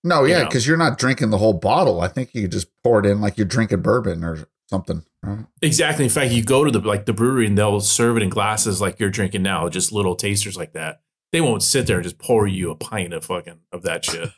No, 0.04 0.24
You 0.24 0.32
yeah, 0.34 0.40
know. 0.40 0.46
because 0.46 0.66
you're 0.68 0.78
not 0.78 0.98
drinking 0.98 1.30
the 1.32 1.38
whole 1.38 1.54
bottle. 1.54 2.02
I 2.02 2.08
think 2.08 2.34
you 2.34 2.44
could 2.44 2.52
just 2.52 2.68
pour 2.84 3.00
it 3.00 3.06
in 3.06 3.22
like 3.22 3.38
you're 3.38 3.46
drinking 3.48 3.82
bourbon 3.82 4.24
or 4.24 4.48
something. 4.70 5.04
Right? 5.24 5.46
Exactly. 5.62 6.06
In 6.06 6.12
fact, 6.12 6.32
you 6.32 6.44
go 6.44 6.64
to 6.64 6.72
the 6.72 6.80
like 6.80 7.06
the 7.06 7.14
brewery 7.14 7.48
and 7.48 7.58
they'll 7.58 7.82
serve 7.82 8.18
it 8.18 8.24
in 8.24 8.30
glasses 8.30 8.80
like 8.82 9.00
you're 9.00 9.10
drinking 9.10 9.44
now, 9.44 9.68
just 9.70 9.92
little 9.92 10.16
tasters 10.16 10.56
like 10.58 10.74
that. 10.74 11.02
They 11.36 11.42
won't 11.42 11.64
sit 11.64 11.86
there 11.86 11.98
and 11.98 12.04
just 12.06 12.18
pour 12.18 12.48
you 12.48 12.72
a 12.72 12.76
pint 12.76 13.12
of 13.12 13.26
fucking 13.26 13.60
of 13.74 13.82
that 13.82 14.06
shit. 14.06 14.30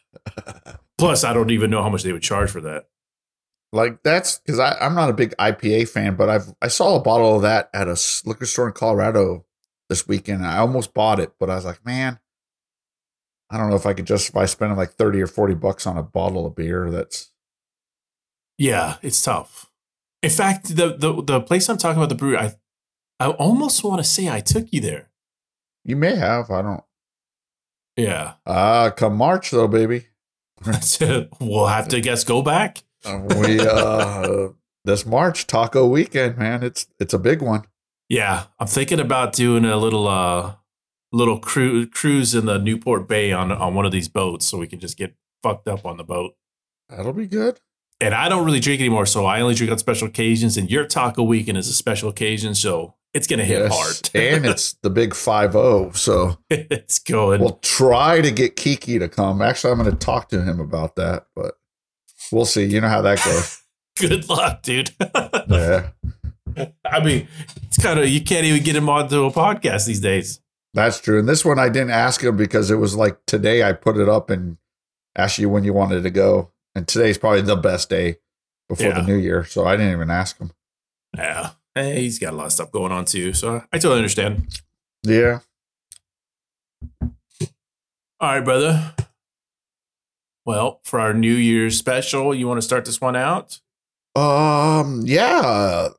Plus, 0.98 1.24
I 1.24 1.32
don't 1.32 1.52
even 1.52 1.70
know 1.70 1.84
how 1.84 1.90
much 1.90 2.02
they 2.02 2.12
would 2.12 2.24
charge 2.24 2.50
for 2.50 2.60
that. 2.62 2.88
Like 3.72 4.02
that's 4.02 4.40
because 4.40 4.60
I'm 4.60 4.96
not 4.96 5.12
a 5.12 5.14
big 5.14 5.36
IPA 5.38 5.90
fan, 5.90 6.16
but 6.16 6.28
I've 6.28 6.56
I 6.60 6.70
saw 6.70 6.96
a 6.96 7.00
bottle 7.00 7.36
of 7.36 7.44
that 7.44 7.70
at 7.72 7.88
a 7.88 7.96
liquor 8.26 8.48
store 8.48 8.66
in 8.66 8.74
Colorado 8.74 9.46
this 9.90 10.08
weekend. 10.08 10.40
And 10.40 10.48
I 10.48 10.58
almost 10.58 10.96
bought 10.96 11.20
it, 11.20 11.34
but 11.40 11.52
I 11.52 11.56
was 11.56 11.66
like, 11.66 11.86
man, 11.86 12.18
I 13.52 13.60
don't 13.60 13.70
know 13.70 13.76
if 13.76 13.86
I 13.86 13.94
could 13.94 14.08
justify 14.08 14.46
spending 14.46 14.76
like 14.76 14.94
thirty 14.94 15.22
or 15.22 15.28
forty 15.28 15.54
bucks 15.54 15.86
on 15.86 16.00
a 16.00 16.04
bottle 16.04 16.48
of 16.48 16.56
beer. 16.56 16.90
That's 16.90 17.32
Yeah, 18.58 18.96
it's 19.04 19.22
tough. 19.22 19.70
In 20.24 20.32
fact, 20.32 20.76
the 20.76 20.98
the 20.98 21.22
the 21.22 21.42
place 21.42 21.70
I'm 21.70 21.78
talking 21.78 22.00
about, 22.00 22.10
the 22.10 22.16
brewery, 22.16 22.40
I 22.40 22.56
I 23.20 23.30
almost 23.30 23.84
want 23.84 24.00
to 24.00 24.04
say 24.04 24.28
I 24.28 24.40
took 24.40 24.70
you 24.72 24.82
there. 24.82 25.12
you 25.86 25.96
may 25.96 26.16
have. 26.16 26.50
I 26.50 26.64
don't. 26.64 26.84
Yeah. 27.98 28.34
Ah, 28.46 28.92
come 28.96 29.16
March 29.18 29.52
though, 29.52 29.68
baby. 29.68 30.08
That's 30.64 31.02
it. 31.02 31.30
we'll 31.40 31.68
have 31.68 31.88
to 31.90 32.00
guess 32.02 32.24
go 32.24 32.42
back. 32.42 32.84
Uh, 33.06 33.20
we 33.42 33.60
uh 33.60 34.50
this 34.86 35.06
March 35.06 35.48
taco 35.48 35.86
weekend, 35.88 36.38
man. 36.38 36.64
It's 36.64 36.88
it's 37.00 37.14
a 37.14 37.20
big 37.20 37.42
one. 37.42 37.64
Yeah, 38.10 38.46
I'm 38.60 38.68
thinking 38.68 39.00
about 39.00 39.34
doing 39.34 39.66
a 39.66 39.78
little 39.78 40.08
uh 40.08 40.56
little 41.12 41.40
cru- 41.40 41.88
cruise 41.88 42.34
in 42.36 42.46
the 42.46 42.58
Newport 42.58 43.08
Bay 43.08 43.32
on 43.32 43.52
on 43.52 43.74
one 43.76 43.86
of 43.86 43.92
these 43.92 44.08
boats 44.08 44.46
so 44.46 44.58
we 44.58 44.68
can 44.68 44.80
just 44.80 44.98
get 44.98 45.16
fucked 45.44 45.68
up 45.68 45.86
on 45.86 45.98
the 45.98 46.04
boat. 46.04 46.36
That'll 46.90 47.14
be 47.14 47.28
good. 47.28 47.60
And 48.00 48.14
I 48.14 48.30
don't 48.30 48.46
really 48.46 48.60
drink 48.60 48.80
anymore, 48.80 49.08
so 49.08 49.26
I 49.26 49.42
only 49.42 49.56
drink 49.56 49.72
on 49.72 49.80
special 49.80 50.08
occasions. 50.08 50.56
And 50.56 50.70
your 50.70 50.86
taco 50.86 51.24
weekend 51.24 51.58
is 51.58 51.68
a 51.68 51.74
special 51.74 52.10
occasion, 52.10 52.54
so 52.54 52.94
it's 53.18 53.28
gonna 53.28 53.44
hit 53.46 53.60
Yes. 53.64 53.74
hard. 53.76 54.10
and 54.16 54.46
it's 54.46 54.74
the 54.84 54.90
big 54.90 55.14
five 55.14 55.52
zero. 55.54 55.92
So 55.92 56.38
it's 56.50 57.00
going. 57.00 57.42
we'll 57.42 57.60
try 57.62 58.22
to 58.22 58.32
get 58.32 58.56
Kiki 58.56 59.00
to 59.00 59.10
come. 59.10 59.42
Actually, 59.42 59.72
I'm 59.74 59.80
going 59.80 59.92
to 59.92 59.98
talk 59.98 60.30
to 60.30 60.42
him 60.44 60.60
about 60.60 60.96
that, 60.96 61.26
but 61.36 61.56
we'll 62.32 62.46
see. 62.46 62.64
You 62.66 62.82
know 62.82 62.88
how 62.90 63.02
that 63.02 63.24
goes. 63.26 63.62
Good 64.00 64.30
luck, 64.30 64.62
dude. 64.62 64.92
yeah, 65.50 65.90
I 66.86 67.04
mean, 67.04 67.28
it's 67.64 67.78
kind 67.82 68.00
of 68.00 68.08
you 68.08 68.24
can't 68.24 68.46
even 68.46 68.64
get 68.64 68.76
him 68.76 68.90
onto 68.90 69.26
a 69.26 69.32
podcast 69.32 69.86
these 69.88 70.00
days. 70.00 70.40
that's 70.74 71.00
true. 71.00 71.20
And 71.20 71.28
this 71.28 71.44
one 71.44 71.58
I 71.60 71.70
didn't 71.70 71.92
ask 71.92 72.24
him 72.24 72.38
because 72.38 72.70
it 72.72 72.76
was 72.76 72.96
like 72.96 73.18
today 73.26 73.64
I 73.64 73.74
put 73.74 73.98
it 73.98 74.08
up 74.08 74.30
and 74.30 74.58
asked 75.16 75.40
you 75.40 75.50
when 75.50 75.64
you 75.64 75.74
wanted 75.74 76.04
to 76.04 76.12
go, 76.12 76.52
and 76.76 76.88
today's 76.88 77.18
probably 77.18 77.42
the 77.42 77.56
best 77.56 77.90
day 77.90 78.18
before 78.70 78.88
Yeah. 78.88 79.02
the 79.02 79.08
new 79.08 79.16
year. 79.18 79.44
So 79.46 79.66
I 79.66 79.76
didn't 79.76 79.94
even 79.94 80.12
ask 80.12 80.38
him. 80.38 80.52
Yeah, 81.16 81.52
hey, 81.84 82.02
he's 82.02 82.20
got 82.20 82.34
a 82.34 82.36
lot 82.36 82.46
of 82.48 82.52
stuff 82.54 82.72
going 82.72 82.92
on 82.92 83.06
too, 83.06 83.34
so 83.34 83.64
I 83.72 83.78
totally 83.78 83.98
understand. 83.98 84.48
Yeah. 85.04 85.40
All 88.20 88.32
right, 88.34 88.44
brother. 88.44 88.94
Well, 90.46 90.80
for 90.84 91.00
our 91.00 91.14
New 91.14 91.34
Year's 91.34 91.78
special, 91.78 92.34
you 92.34 92.48
want 92.48 92.58
to 92.58 92.62
start 92.64 92.86
this 92.86 93.02
one 93.02 93.16
out? 93.16 93.60
Um. 94.16 95.02
Yeah. 95.06 95.90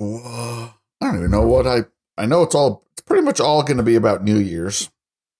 Uh, 0.00 0.68
I 0.68 0.72
don't 1.00 1.18
even 1.18 1.30
know 1.30 1.46
what 1.46 1.66
I. 1.66 1.84
I 2.18 2.26
know 2.26 2.42
it's 2.42 2.54
all. 2.54 2.84
It's 2.92 3.02
pretty 3.02 3.22
much 3.22 3.40
all 3.40 3.62
going 3.62 3.76
to 3.76 3.82
be 3.82 3.94
about 3.94 4.24
New 4.24 4.38
Year's. 4.38 4.90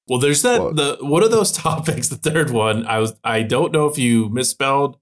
Well, 0.08 0.18
there's 0.20 0.42
that 0.42 0.60
What? 0.62 0.76
the 0.76 0.98
one 1.00 1.22
of 1.24 1.30
those 1.30 1.50
topics. 1.52 2.08
The 2.08 2.16
third 2.16 2.50
one, 2.50 2.86
I 2.86 2.98
was 2.98 3.14
I 3.24 3.42
don't 3.42 3.72
know 3.72 3.86
if 3.86 3.98
you 3.98 4.28
misspelled. 4.28 4.98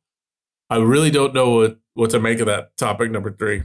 I 0.70 0.76
really 0.76 1.10
don't 1.10 1.34
know 1.34 1.50
what 1.50 1.78
what 1.94 2.10
to 2.10 2.20
make 2.20 2.38
of 2.40 2.46
that 2.46 2.76
topic 2.76 3.10
number 3.10 3.30
three. 3.32 3.64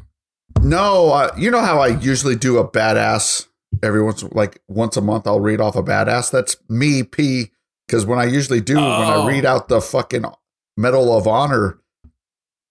No, 0.61 1.11
uh, 1.11 1.31
you 1.37 1.51
know 1.51 1.61
how 1.61 1.79
I 1.79 1.87
usually 1.87 2.35
do 2.35 2.57
a 2.57 2.67
badass 2.67 3.47
every 3.83 4.01
once, 4.01 4.23
like 4.31 4.61
once 4.67 4.97
a 4.97 5.01
month. 5.01 5.27
I'll 5.27 5.39
read 5.39 5.61
off 5.61 5.75
a 5.75 5.83
badass. 5.83 6.31
That's 6.31 6.57
me, 6.69 7.03
P. 7.03 7.51
Because 7.87 8.05
when 8.05 8.17
I 8.19 8.25
usually 8.25 8.61
do, 8.61 8.75
when 8.75 8.83
I 8.83 9.15
Oh. 9.15 9.27
read 9.27 9.45
out 9.45 9.67
the 9.67 9.79
fucking 9.81 10.25
Medal 10.77 11.15
of 11.15 11.27
Honor 11.27 11.79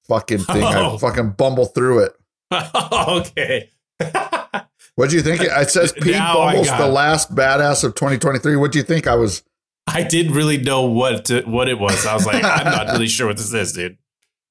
fucking 0.08 0.38
thing, 0.40 0.64
Oh. 0.64 0.94
I 0.96 0.98
fucking 0.98 1.30
bumble 1.32 1.66
through 1.66 2.00
it. 2.00 2.12
okay. 3.08 3.70
What 4.96 5.10
do 5.10 5.16
you 5.16 5.22
think? 5.22 5.40
It 5.40 5.70
says 5.70 5.92
P. 5.92 6.12
Now 6.12 6.40
I 6.42 6.54
the 6.62 6.86
last 6.86 7.34
badass 7.34 7.82
of 7.82 7.96
2023. 7.96 8.54
What 8.54 8.70
do 8.70 8.78
you 8.78 8.84
think? 8.84 9.08
I 9.08 9.16
was. 9.16 9.42
I 9.88 10.04
didn't 10.04 10.34
really 10.34 10.56
know 10.56 10.82
what 10.82 11.24
to, 11.26 11.42
what 11.42 11.68
it 11.68 11.80
was. 11.80 12.06
I 12.06 12.14
was 12.14 12.24
like, 12.24 12.44
I'm 12.44 12.64
not 12.66 12.86
really 12.92 13.08
sure 13.08 13.26
what 13.26 13.36
this 13.36 13.52
is, 13.52 13.72
dude. 13.72 13.98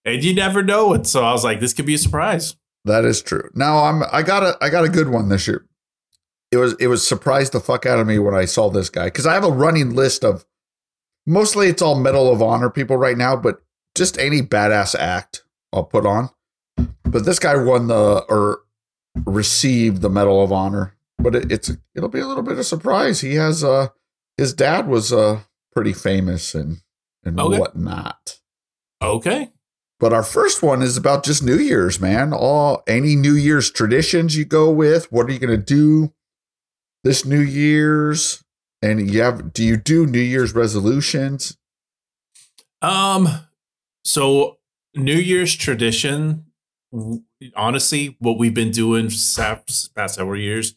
And 0.04 0.22
you 0.22 0.34
never 0.36 0.62
know 0.62 0.92
it, 0.96 1.08
so 1.08 1.24
I 1.24 1.32
was 1.32 1.46
like, 1.46 1.62
this 1.62 1.74
could 1.74 1.86
be 1.86 1.94
a 1.94 1.98
surprise. 1.98 2.58
That 2.86 3.06
is 3.06 3.22
true. 3.22 3.50
Now 3.54 3.86
I'm. 3.86 4.04
I 4.12 4.24
got 4.24 4.44
a. 4.44 4.58
I 4.62 4.70
got 4.70 4.84
a 4.86 4.90
good 4.90 5.10
one 5.10 5.30
this 5.30 5.48
year. 5.48 5.66
It 6.52 6.58
was. 6.58 6.74
It 6.80 6.88
was 6.88 7.06
surprised 7.08 7.54
the 7.54 7.60
fuck 7.60 7.86
out 7.86 8.00
of 8.00 8.08
me 8.08 8.20
when 8.20 8.34
I 8.36 8.46
saw 8.46 8.70
this 8.70 8.90
guy 8.90 9.06
because 9.06 9.26
I 9.26 9.34
have 9.34 9.46
a 9.46 9.52
running 9.52 9.96
list 9.96 10.24
of. 10.24 10.46
Mostly 11.26 11.70
it's 11.70 11.82
all 11.82 11.98
Medal 11.98 12.30
of 12.32 12.42
Honor 12.42 12.70
people 12.70 12.98
right 12.98 13.18
now, 13.18 13.38
but 13.38 13.62
just 13.96 14.18
any 14.20 14.42
badass 14.42 14.94
act 15.00 15.44
I'll 15.72 15.86
put 15.86 16.06
on. 16.06 16.30
But 17.04 17.24
this 17.24 17.40
guy 17.40 17.56
won 17.56 17.88
the 17.88 18.26
or 18.28 18.60
received 19.26 20.02
the 20.02 20.10
Medal 20.10 20.44
of 20.44 20.52
Honor. 20.52 20.96
But 21.20 21.36
it, 21.36 21.52
it's 21.52 21.72
it'll 21.96 22.10
be 22.10 22.20
a 22.20 22.28
little 22.28 22.44
bit 22.44 22.60
of 22.60 22.66
surprise. 22.66 23.22
He 23.22 23.36
has 23.36 23.64
uh 23.64 23.88
his 24.36 24.54
dad 24.54 24.88
was 24.90 25.14
uh 25.14 25.42
pretty 25.72 25.94
famous 25.94 26.54
and 26.54 26.82
and 27.24 27.40
Okay. 27.40 27.58
whatnot. 27.58 28.40
Okay. 29.02 29.52
But 30.04 30.12
our 30.12 30.22
first 30.22 30.62
one 30.62 30.82
is 30.82 30.98
about 30.98 31.24
just 31.24 31.42
New 31.44 31.58
Year's, 31.58 32.02
man. 32.02 32.34
All 32.34 32.84
any 32.86 33.16
New 33.16 33.36
Year's 33.36 33.72
traditions 33.72 34.36
you 34.36 34.44
go 34.44 34.70
with. 34.70 35.10
What 35.14 35.28
are 35.28 35.32
you 35.32 35.40
gonna 35.40 35.56
do 35.56 36.12
this 37.06 37.24
New 37.24 37.40
Year's? 37.40 38.44
And 38.82 39.10
you 39.10 39.22
have 39.22 39.54
do 39.54 39.64
you 39.64 39.78
do 39.78 40.06
New 40.06 40.20
Year's 40.20 40.54
resolutions? 40.54 41.58
Um, 42.82 43.30
so 44.04 44.58
New 44.94 45.16
Year's 45.16 45.56
tradition, 45.56 46.48
honestly, 47.56 48.18
what 48.20 48.38
we've 48.38 48.54
been 48.54 48.72
doing 48.72 49.06
past 49.08 49.90
several 49.96 50.38
years 50.38 50.76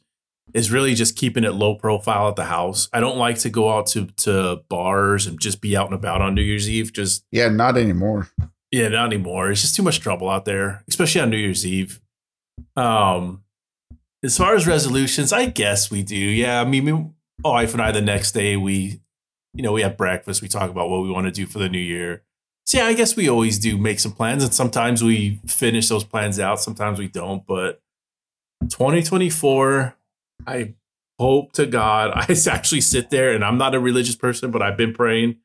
is 0.54 0.70
really 0.70 0.94
just 0.94 1.16
keeping 1.16 1.42
it 1.42 1.54
low 1.54 1.74
profile 1.74 2.28
at 2.28 2.36
the 2.36 2.44
house. 2.44 2.88
I 2.92 3.00
don't 3.00 3.18
like 3.18 3.40
to 3.40 3.50
go 3.50 3.76
out 3.76 3.88
to 3.88 4.06
to 4.18 4.62
bars 4.68 5.26
and 5.26 5.40
just 5.40 5.60
be 5.60 5.76
out 5.76 5.86
and 5.86 5.96
about 5.96 6.22
on 6.22 6.36
New 6.36 6.42
Year's 6.42 6.70
Eve. 6.70 6.92
Just 6.92 7.24
Yeah, 7.32 7.48
not 7.48 7.76
anymore. 7.76 8.30
Yeah, 8.70 8.88
not 8.88 9.06
anymore. 9.12 9.50
It's 9.50 9.62
just 9.62 9.76
too 9.76 9.82
much 9.82 10.00
trouble 10.00 10.28
out 10.28 10.44
there, 10.44 10.84
especially 10.88 11.20
on 11.20 11.30
New 11.30 11.36
Year's 11.36 11.66
Eve. 11.66 12.00
Um, 12.74 13.42
as 14.24 14.36
far 14.36 14.54
as 14.54 14.66
resolutions, 14.66 15.32
I 15.32 15.46
guess 15.46 15.90
we 15.90 16.02
do. 16.02 16.16
Yeah, 16.16 16.60
I 16.60 16.64
mean, 16.64 16.84
me, 16.84 16.92
my 16.92 17.50
wife 17.50 17.72
and 17.72 17.82
I 17.82 17.92
the 17.92 18.00
next 18.00 18.32
day 18.32 18.56
we, 18.56 19.00
you 19.54 19.62
know, 19.62 19.72
we 19.72 19.82
have 19.82 19.96
breakfast. 19.96 20.42
We 20.42 20.48
talk 20.48 20.70
about 20.70 20.90
what 20.90 21.02
we 21.02 21.10
want 21.10 21.26
to 21.26 21.32
do 21.32 21.46
for 21.46 21.58
the 21.58 21.68
new 21.68 21.78
year. 21.78 22.22
So 22.64 22.78
yeah, 22.78 22.86
I 22.86 22.94
guess 22.94 23.14
we 23.14 23.28
always 23.28 23.58
do 23.60 23.78
make 23.78 24.00
some 24.00 24.12
plans, 24.12 24.42
and 24.42 24.52
sometimes 24.52 25.02
we 25.02 25.40
finish 25.46 25.88
those 25.88 26.02
plans 26.02 26.40
out. 26.40 26.60
Sometimes 26.60 26.98
we 26.98 27.06
don't. 27.06 27.46
But 27.46 27.80
2024, 28.68 29.94
I 30.46 30.74
hope 31.20 31.52
to 31.52 31.66
God 31.66 32.10
I 32.14 32.26
actually 32.50 32.80
sit 32.80 33.10
there, 33.10 33.32
and 33.32 33.44
I'm 33.44 33.58
not 33.58 33.76
a 33.76 33.80
religious 33.80 34.16
person, 34.16 34.50
but 34.50 34.62
I've 34.62 34.76
been 34.76 34.92
praying 34.92 35.36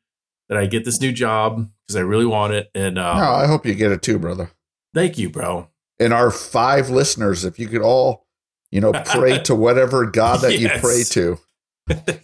that 0.51 0.59
I 0.59 0.65
get 0.65 0.83
this 0.83 0.99
new 0.99 1.13
job 1.13 1.69
because 1.87 1.95
I 1.95 2.01
really 2.01 2.25
want 2.25 2.51
it. 2.51 2.69
And 2.75 2.99
uh, 2.99 3.17
no, 3.17 3.31
I 3.31 3.47
hope 3.47 3.65
you 3.65 3.73
get 3.73 3.93
it 3.93 4.01
too, 4.01 4.19
brother. 4.19 4.51
thank 4.93 5.17
you, 5.17 5.29
bro. 5.29 5.69
And 5.97 6.11
our 6.11 6.29
five 6.29 6.89
listeners, 6.89 7.45
if 7.45 7.57
you 7.57 7.69
could 7.69 7.81
all, 7.81 8.27
you 8.69 8.81
know, 8.81 8.91
pray 8.91 9.39
to 9.43 9.55
whatever 9.55 10.05
God 10.05 10.41
that 10.41 10.59
you 10.59 10.69
pray 10.81 11.03
to. 11.11 11.39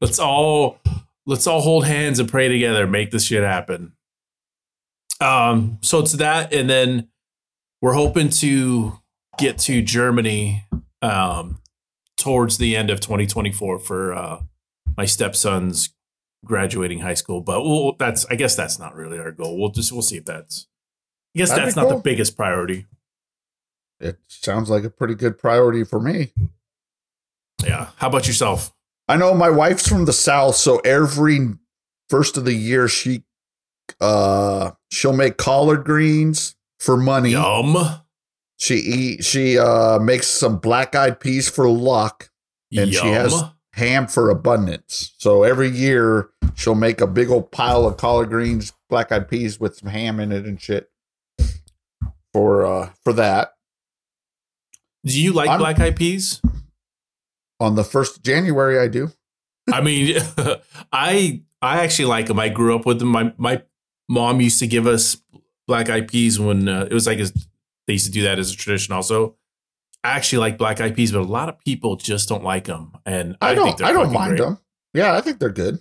let's 0.00 0.20
all 0.20 0.78
let's 1.26 1.48
all 1.48 1.60
hold 1.60 1.84
hands 1.84 2.20
and 2.20 2.28
pray 2.28 2.48
together 2.48 2.86
make 2.86 3.10
this 3.10 3.24
shit 3.24 3.42
happen 3.42 3.92
um 5.20 5.78
so 5.82 5.98
it's 5.98 6.12
that 6.12 6.52
and 6.54 6.70
then 6.70 7.08
we're 7.82 7.92
hoping 7.92 8.30
to 8.30 8.98
get 9.38 9.58
to 9.58 9.82
germany 9.82 10.64
um 11.02 11.60
towards 12.16 12.56
the 12.56 12.74
end 12.74 12.88
of 12.88 12.98
2024 13.00 13.78
for 13.78 14.14
uh 14.14 14.40
my 14.96 15.04
stepson's 15.04 15.90
graduating 16.44 17.00
high 17.00 17.14
school 17.14 17.40
but 17.40 17.62
we'll, 17.62 17.94
that's 17.98 18.24
i 18.30 18.34
guess 18.34 18.54
that's 18.54 18.78
not 18.78 18.94
really 18.94 19.18
our 19.18 19.32
goal 19.32 19.58
we'll 19.58 19.70
just 19.70 19.92
we'll 19.92 20.02
see 20.02 20.16
if 20.16 20.24
that's 20.24 20.66
i 21.34 21.38
guess 21.38 21.48
That'd 21.50 21.64
that's 21.64 21.76
not 21.76 21.88
cool. 21.88 21.96
the 21.96 22.02
biggest 22.02 22.36
priority 22.36 22.86
It 24.00 24.18
sounds 24.28 24.70
like 24.70 24.84
a 24.84 24.90
pretty 24.90 25.14
good 25.16 25.36
priority 25.38 25.82
for 25.84 26.00
me. 26.00 26.32
yeah 27.64 27.88
how 27.96 28.08
about 28.08 28.26
yourself 28.26 28.72
I 29.10 29.16
know 29.16 29.32
my 29.32 29.48
wife's 29.48 29.88
from 29.88 30.04
the 30.04 30.12
south, 30.12 30.56
so 30.56 30.80
every 30.80 31.48
first 32.10 32.36
of 32.36 32.44
the 32.44 32.52
year 32.52 32.88
she 32.88 33.22
uh 34.02 34.72
she'll 34.90 35.14
make 35.14 35.38
collard 35.38 35.84
greens 35.84 36.54
for 36.78 36.94
money. 36.98 37.30
yum 37.30 37.74
She 38.58 38.74
eat 38.74 39.24
she 39.24 39.58
uh 39.58 39.98
makes 39.98 40.26
some 40.26 40.58
black 40.58 40.94
eyed 40.94 41.20
peas 41.20 41.48
for 41.48 41.68
luck, 41.70 42.30
And 42.70 42.90
yum 42.92 43.02
she 43.02 43.08
has- 43.12 43.42
ham 43.78 44.06
for 44.06 44.28
abundance. 44.30 45.14
So 45.18 45.42
every 45.42 45.68
year 45.70 46.28
she'll 46.54 46.74
make 46.74 47.00
a 47.00 47.06
big 47.06 47.30
old 47.30 47.50
pile 47.50 47.86
of 47.86 47.96
collard 47.96 48.28
greens, 48.28 48.72
black 48.90 49.10
eyed 49.10 49.28
peas 49.28 49.58
with 49.58 49.76
some 49.76 49.88
ham 49.88 50.20
in 50.20 50.30
it 50.32 50.44
and 50.44 50.60
shit. 50.60 50.90
For 52.34 52.66
uh 52.66 52.90
for 53.02 53.12
that. 53.14 53.52
do 55.04 55.20
you 55.20 55.32
like 55.32 55.48
I'm- 55.48 55.58
black 55.60 55.78
eyed 55.80 55.96
peas 55.96 56.42
On 57.60 57.74
the 57.74 57.84
first 57.84 58.18
of 58.18 58.22
January 58.22 58.78
I 58.78 58.88
do. 58.88 59.10
I 59.72 59.80
mean, 59.80 60.20
I 60.92 61.42
I 61.62 61.82
actually 61.84 62.06
like 62.06 62.26
them. 62.26 62.38
I 62.38 62.48
grew 62.50 62.74
up 62.76 62.84
with 62.86 62.98
them. 62.98 63.08
My 63.08 63.32
my 63.38 63.62
mom 64.08 64.40
used 64.40 64.58
to 64.60 64.66
give 64.66 64.86
us 64.86 65.16
black 65.66 65.88
eyed 65.90 66.08
peas 66.08 66.38
when 66.38 66.68
uh, 66.68 66.86
it 66.90 66.94
was 66.94 67.06
like 67.06 67.18
a, 67.18 67.26
they 67.86 67.94
used 67.94 68.06
to 68.06 68.12
do 68.12 68.22
that 68.22 68.38
as 68.38 68.52
a 68.52 68.56
tradition. 68.56 68.94
Also, 68.94 69.36
I 70.04 70.10
actually 70.10 70.38
like 70.38 70.58
black 70.58 70.80
eyed 70.80 70.94
peas, 70.94 71.12
but 71.12 71.20
a 71.20 71.22
lot 71.22 71.48
of 71.48 71.58
people 71.60 71.96
just 71.96 72.28
don't 72.28 72.44
like 72.44 72.64
them. 72.64 72.92
And 73.04 73.36
I, 73.40 73.50
I, 73.50 73.54
don't 73.54 73.82
I 73.82 73.92
don't 73.92 74.12
mind 74.12 74.36
great. 74.36 74.40
them. 74.40 74.58
Yeah, 74.94 75.14
I 75.14 75.20
think 75.20 75.38
they're 75.38 75.50
good. 75.50 75.80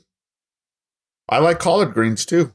I 1.30 1.40
like 1.40 1.60
collard 1.60 1.94
greens 1.94 2.26
too. 2.26 2.54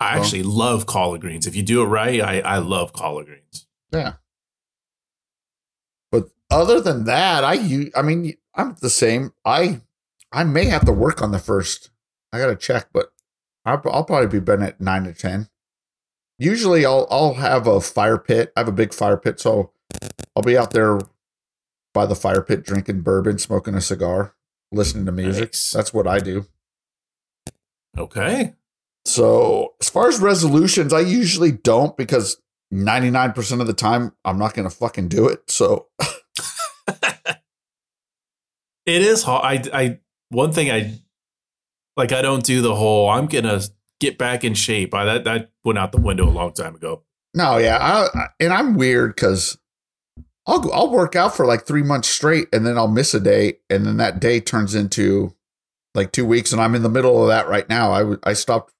I 0.00 0.18
actually 0.18 0.42
love 0.42 0.86
collard 0.86 1.20
greens. 1.20 1.46
If 1.46 1.54
you 1.54 1.62
do 1.62 1.82
it 1.82 1.86
right, 1.86 2.20
I 2.20 2.40
I 2.40 2.58
love 2.58 2.92
collard 2.92 3.26
greens. 3.26 3.66
Yeah. 3.92 4.14
But 6.10 6.30
other 6.50 6.80
than 6.80 7.04
that, 7.04 7.44
I 7.44 7.90
I 7.94 8.02
mean, 8.02 8.34
I'm 8.54 8.76
the 8.80 8.90
same. 8.90 9.32
I 9.44 9.80
I 10.32 10.44
may 10.44 10.66
have 10.66 10.84
to 10.86 10.92
work 10.92 11.22
on 11.22 11.30
the 11.30 11.38
first. 11.38 11.90
I 12.32 12.38
gotta 12.38 12.56
check, 12.56 12.88
but 12.92 13.12
I'll, 13.64 13.80
I'll 13.90 14.04
probably 14.04 14.26
be 14.26 14.40
been 14.40 14.62
at 14.62 14.80
nine 14.80 15.04
to 15.04 15.14
ten. 15.14 15.48
Usually, 16.38 16.84
I'll 16.84 17.06
I'll 17.10 17.34
have 17.34 17.66
a 17.66 17.80
fire 17.80 18.18
pit. 18.18 18.52
I 18.56 18.60
have 18.60 18.68
a 18.68 18.72
big 18.72 18.92
fire 18.92 19.16
pit, 19.16 19.38
so 19.38 19.70
I'll 20.34 20.42
be 20.42 20.58
out 20.58 20.72
there 20.72 20.98
by 21.94 22.04
the 22.06 22.14
fire 22.14 22.42
pit 22.42 22.64
drinking 22.64 23.00
bourbon, 23.00 23.38
smoking 23.38 23.74
a 23.74 23.80
cigar, 23.80 24.34
listening 24.72 25.06
to 25.06 25.12
music. 25.12 25.50
Nice. 25.52 25.70
That's 25.72 25.94
what 25.94 26.06
I 26.06 26.18
do. 26.18 26.46
Okay. 27.96 28.52
So, 29.06 29.74
as 29.80 29.88
far 29.88 30.08
as 30.08 30.18
resolutions, 30.20 30.92
I 30.92 31.00
usually 31.00 31.52
don't 31.52 31.96
because 31.96 32.38
99% 32.72 33.60
of 33.60 33.66
the 33.66 33.72
time 33.74 34.12
I'm 34.24 34.38
not 34.38 34.54
going 34.54 34.68
to 34.68 34.74
fucking 34.74 35.08
do 35.08 35.28
it. 35.28 35.48
So, 35.50 35.86
It 38.86 39.00
is 39.00 39.22
hard. 39.22 39.44
I 39.72 39.78
I 39.82 39.98
one 40.28 40.52
thing 40.52 40.70
I 40.70 40.98
like. 41.96 42.12
I 42.12 42.20
don't 42.20 42.44
do 42.44 42.60
the 42.60 42.74
whole. 42.74 43.08
I'm 43.08 43.26
gonna 43.26 43.62
get 43.98 44.18
back 44.18 44.44
in 44.44 44.52
shape. 44.52 44.92
I, 44.92 45.04
that 45.06 45.24
that 45.24 45.52
went 45.64 45.78
out 45.78 45.92
the 45.92 46.00
window 46.00 46.28
a 46.28 46.30
long 46.30 46.52
time 46.52 46.74
ago. 46.74 47.02
no, 47.32 47.56
yeah. 47.56 47.78
I, 47.78 48.06
I- 48.18 48.28
and 48.40 48.52
I'm 48.52 48.74
weird 48.74 49.14
because 49.14 49.56
I'll, 50.46 50.60
go- 50.60 50.70
I'll 50.70 50.90
work 50.90 51.16
out 51.16 51.34
for 51.36 51.46
like 51.46 51.66
three 51.66 51.82
months 51.82 52.08
straight 52.08 52.48
and 52.52 52.66
then 52.66 52.76
I'll 52.76 52.88
miss 52.88 53.14
a 53.14 53.20
day. 53.20 53.58
And 53.70 53.86
then 53.86 53.96
that 53.96 54.20
day 54.20 54.40
turns 54.40 54.74
into 54.74 55.34
like 55.94 56.12
two 56.12 56.26
weeks. 56.26 56.52
And 56.52 56.60
I'm 56.60 56.74
in 56.74 56.82
the 56.82 56.88
middle 56.88 57.22
of 57.22 57.28
that 57.28 57.48
right 57.48 57.68
now. 57.68 57.92
I, 57.92 58.00
w- 58.00 58.20
I 58.24 58.34
stopped, 58.34 58.72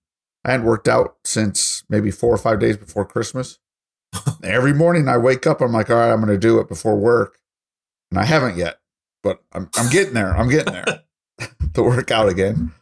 I 0.45 0.51
hadn't 0.51 0.67
worked 0.67 0.89
out 0.89 1.17
since 1.25 1.85
maybe 1.89 2.11
four 2.11 2.35
or 2.35 2.39
five 2.39 2.61
days 2.61 2.77
before 2.77 3.07
Christmas. 3.07 3.59
Every 4.43 4.75
morning 4.75 5.09
I 5.09 5.17
wake 5.17 5.47
up, 5.47 5.61
I'm 5.61 5.73
like, 5.73 5.91
all 5.91 5.97
right, 5.97 6.11
I'm 6.13 6.21
going 6.21 6.29
to 6.29 6.39
do 6.39 6.59
it 6.61 6.69
before 6.69 6.97
work. 6.97 7.39
And 8.11 8.21
I 8.21 8.25
haven't 8.25 8.57
yet, 8.59 8.79
but 9.23 9.43
I'm, 9.53 9.71
I'm 9.77 9.91
getting 9.91 10.15
there. 10.15 10.37
I'm 10.37 10.49
getting 10.49 10.73
there 10.75 11.03
to 11.75 11.83
work 11.83 12.11
out 12.11 12.29
again. 12.29 12.73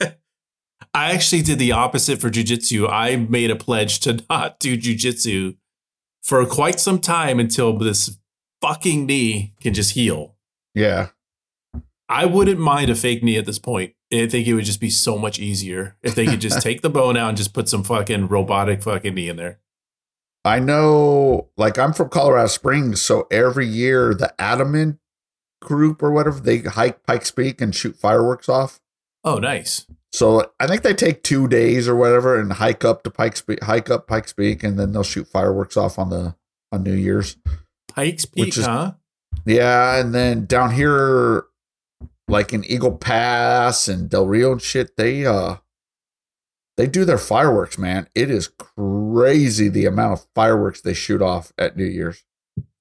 I 0.00 1.12
actually 1.12 1.42
did 1.42 1.58
the 1.58 1.72
opposite 1.72 2.20
for 2.20 2.30
jujitsu. 2.30 2.88
I 2.90 3.16
made 3.16 3.50
a 3.50 3.56
pledge 3.56 4.00
to 4.00 4.22
not 4.28 4.58
do 4.60 4.76
jujitsu 4.76 5.56
for 6.22 6.44
quite 6.46 6.80
some 6.80 6.98
time 7.00 7.38
until 7.38 7.78
this 7.78 8.18
fucking 8.64 9.04
knee 9.04 9.52
can 9.60 9.74
just 9.74 9.92
heal. 9.92 10.34
Yeah. 10.74 11.08
I 12.08 12.24
wouldn't 12.24 12.60
mind 12.60 12.90
a 12.90 12.94
fake 12.94 13.22
knee 13.22 13.36
at 13.36 13.44
this 13.44 13.58
point. 13.58 13.94
I 14.12 14.26
think 14.26 14.46
it 14.46 14.54
would 14.54 14.64
just 14.64 14.80
be 14.80 14.90
so 14.90 15.18
much 15.18 15.38
easier 15.38 15.96
if 16.02 16.14
they 16.14 16.26
could 16.26 16.40
just 16.40 16.62
take 16.62 16.80
the 16.80 16.90
bone 16.90 17.16
out 17.16 17.28
and 17.28 17.36
just 17.36 17.52
put 17.52 17.68
some 17.68 17.82
fucking 17.84 18.28
robotic 18.28 18.82
fucking 18.82 19.14
knee 19.14 19.28
in 19.28 19.36
there. 19.36 19.60
I 20.46 20.60
know, 20.60 21.48
like, 21.56 21.78
I'm 21.78 21.92
from 21.92 22.10
Colorado 22.10 22.48
Springs. 22.48 23.00
So 23.02 23.26
every 23.30 23.66
year, 23.66 24.14
the 24.14 24.34
AdAmAn 24.38 24.98
group 25.60 26.02
or 26.02 26.12
whatever, 26.12 26.40
they 26.40 26.58
hike 26.58 27.04
Pikes 27.06 27.30
Peak 27.30 27.60
and 27.60 27.74
shoot 27.74 27.96
fireworks 27.96 28.48
off. 28.48 28.80
Oh, 29.24 29.38
nice. 29.38 29.86
So 30.12 30.52
I 30.60 30.66
think 30.66 30.82
they 30.82 30.94
take 30.94 31.22
two 31.22 31.48
days 31.48 31.88
or 31.88 31.96
whatever 31.96 32.38
and 32.38 32.52
hike 32.52 32.84
up 32.84 33.02
to 33.02 33.10
Pikes 33.10 33.42
Peak, 33.42 33.62
hike 33.64 33.90
up 33.90 34.06
Pikes 34.06 34.32
Peak, 34.32 34.62
and 34.62 34.78
then 34.78 34.92
they'll 34.92 35.02
shoot 35.02 35.26
fireworks 35.26 35.76
off 35.76 35.98
on 35.98 36.10
the 36.10 36.36
on 36.70 36.82
New 36.82 36.94
Year's. 36.94 37.36
Pikes 37.94 38.24
Peak, 38.24 38.46
Which 38.46 38.58
is- 38.58 38.66
huh? 38.66 38.92
Yeah, 39.46 39.98
and 39.98 40.14
then 40.14 40.46
down 40.46 40.72
here, 40.72 41.44
like 42.28 42.52
in 42.52 42.64
Eagle 42.64 42.96
Pass 42.96 43.88
and 43.88 44.08
Del 44.08 44.26
Rio 44.26 44.52
and 44.52 44.62
shit, 44.62 44.96
they 44.96 45.26
uh 45.26 45.56
they 46.76 46.86
do 46.86 47.04
their 47.04 47.18
fireworks, 47.18 47.76
man. 47.78 48.08
It 48.14 48.30
is 48.30 48.48
crazy 48.48 49.68
the 49.68 49.86
amount 49.86 50.14
of 50.14 50.26
fireworks 50.34 50.80
they 50.80 50.94
shoot 50.94 51.20
off 51.22 51.52
at 51.58 51.76
New 51.76 51.84
Year's. 51.84 52.24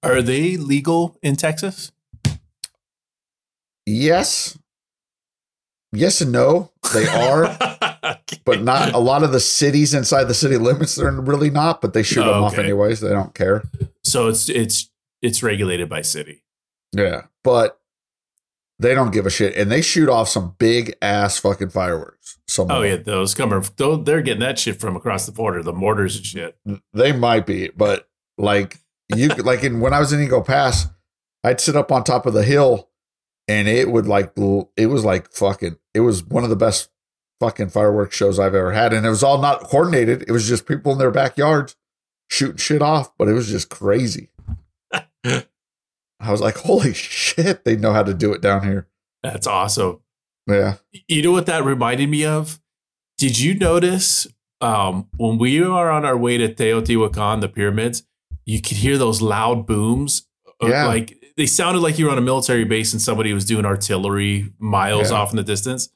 Are 0.02 0.22
they 0.22 0.58
legal 0.58 1.18
in 1.22 1.36
Texas? 1.36 1.92
Yes, 3.86 4.58
yes 5.92 6.22
and 6.22 6.32
no, 6.32 6.72
they 6.94 7.08
are. 7.08 7.58
but 8.46 8.62
not 8.64 8.94
a 8.94 8.98
lot 9.00 9.24
of 9.24 9.32
the 9.32 9.40
cities 9.40 9.94
inside 9.94 10.26
the 10.26 10.34
city 10.34 10.58
limits 10.58 10.96
they're 10.96 11.10
really 11.12 11.50
not 11.50 11.82
but 11.82 11.94
they 11.94 12.04
shoot 12.04 12.24
Oh, 12.26 12.34
them 12.34 12.44
off 12.44 12.58
anyways 12.58 13.00
they 13.00 13.10
don't 13.10 13.34
care 13.34 13.64
So 14.04 14.28
it's 14.28 14.50
it's 14.50 14.90
it's 15.24 15.42
regulated 15.42 15.90
by 15.90 16.02
city. 16.04 16.44
yeah 16.92 17.24
but 17.44 17.80
they 18.80 18.94
don't 18.94 19.12
give 19.14 19.26
a 19.26 19.30
shit 19.30 19.56
and 19.56 19.72
they 19.72 19.82
shoot 19.82 20.10
off 20.10 20.28
some 20.28 20.56
big 20.60 20.96
ass 21.02 21.38
fucking 21.40 21.70
fireworks 21.70 22.38
some 22.48 22.70
Oh 22.70 22.82
yeah, 22.82 22.98
those 22.98 23.34
come. 23.34 23.50
tho- 23.78 23.96
They're 23.98 24.22
getting 24.22 24.42
that 24.42 24.60
shit 24.60 24.80
from 24.80 24.96
across 24.96 25.26
the 25.26 25.32
border. 25.32 25.64
The 25.64 25.72
mortars 25.74 26.18
and 26.18 26.26
shit. 26.26 26.58
they 26.94 27.12
might 27.14 27.46
be 27.46 27.70
but 27.76 28.08
like 28.38 28.78
you 29.16 29.30
like 29.30 29.64
in 29.64 29.80
when 29.80 29.94
i 29.94 30.00
was 30.00 30.12
in 30.12 30.20
eagle 30.22 30.42
pass 30.42 30.88
i'd 31.44 31.62
sit 31.62 31.76
up 31.76 31.92
on 31.92 32.04
top 32.04 32.26
of 32.26 32.34
the 32.34 32.44
hill 32.44 32.90
and 33.48 33.68
it 33.68 33.90
would 33.92 34.08
like 34.08 34.34
it 34.78 34.88
was 34.88 35.06
like 35.06 35.32
fucking 35.34 35.78
it 35.94 36.00
was 36.02 36.24
one 36.24 36.44
of 36.44 36.50
the 36.50 36.56
best 36.56 36.90
fucking 37.40 37.70
fireworks 37.70 38.16
shows 38.16 38.40
i've 38.40 38.56
ever 38.56 38.72
had 38.72 38.92
and 38.94 39.06
it 39.06 39.10
was 39.10 39.24
all 39.24 39.40
not 39.42 39.64
coordinated 39.66 40.24
it 40.28 40.32
was 40.32 40.48
just 40.48 40.66
people 40.66 40.92
in 40.92 40.98
their 40.98 41.12
backyards 41.12 41.76
shooting 42.30 42.58
shit 42.58 42.82
off 42.82 43.12
but 43.18 43.28
it 43.28 43.34
was 43.34 43.48
just 43.50 43.70
crazy 43.70 44.30
i 45.26 46.32
was 46.32 46.42
like 46.42 46.56
holy 46.58 46.94
shit 46.94 47.64
they 47.66 47.76
know 47.76 47.94
how 47.94 48.04
to 48.04 48.14
do 48.14 48.34
it 48.34 48.42
down 48.42 48.64
here 48.64 48.88
That's 49.24 49.48
awesome. 49.48 50.00
yeah 50.48 50.76
You 51.08 51.22
know 51.24 51.32
what 51.32 51.46
that 51.46 51.64
reminded 51.64 52.10
me 52.10 52.26
of? 52.26 52.60
Did 53.18 53.40
you 53.40 53.54
notice 53.56 54.28
um, 54.60 55.08
when 55.18 55.38
we 55.38 55.62
are 55.62 55.90
on 55.92 56.04
our 56.06 56.18
way 56.18 56.38
to 56.38 56.48
Teotihuacan, 56.54 57.42
the 57.42 57.48
pyramids, 57.50 58.04
you 58.46 58.62
could 58.62 58.78
hear 58.78 58.98
those 58.98 59.22
loud 59.22 59.66
booms. 59.68 60.28
Uh, 60.62 60.68
Yeah. 60.68 60.88
Like 60.88 61.18
they 61.38 61.46
sounded 61.46 61.80
like 61.82 61.98
you 62.00 62.06
were 62.06 62.12
on 62.12 62.18
a 62.18 62.22
military 62.22 62.64
base 62.66 62.92
and 62.94 63.02
somebody 63.02 63.34
was 63.34 63.46
doing 63.46 63.66
artillery 63.66 64.52
miles 64.60 65.12
Yeah. 65.12 65.18
off 65.18 65.32
in 65.32 65.38
the 65.38 65.44
distance. 65.44 65.90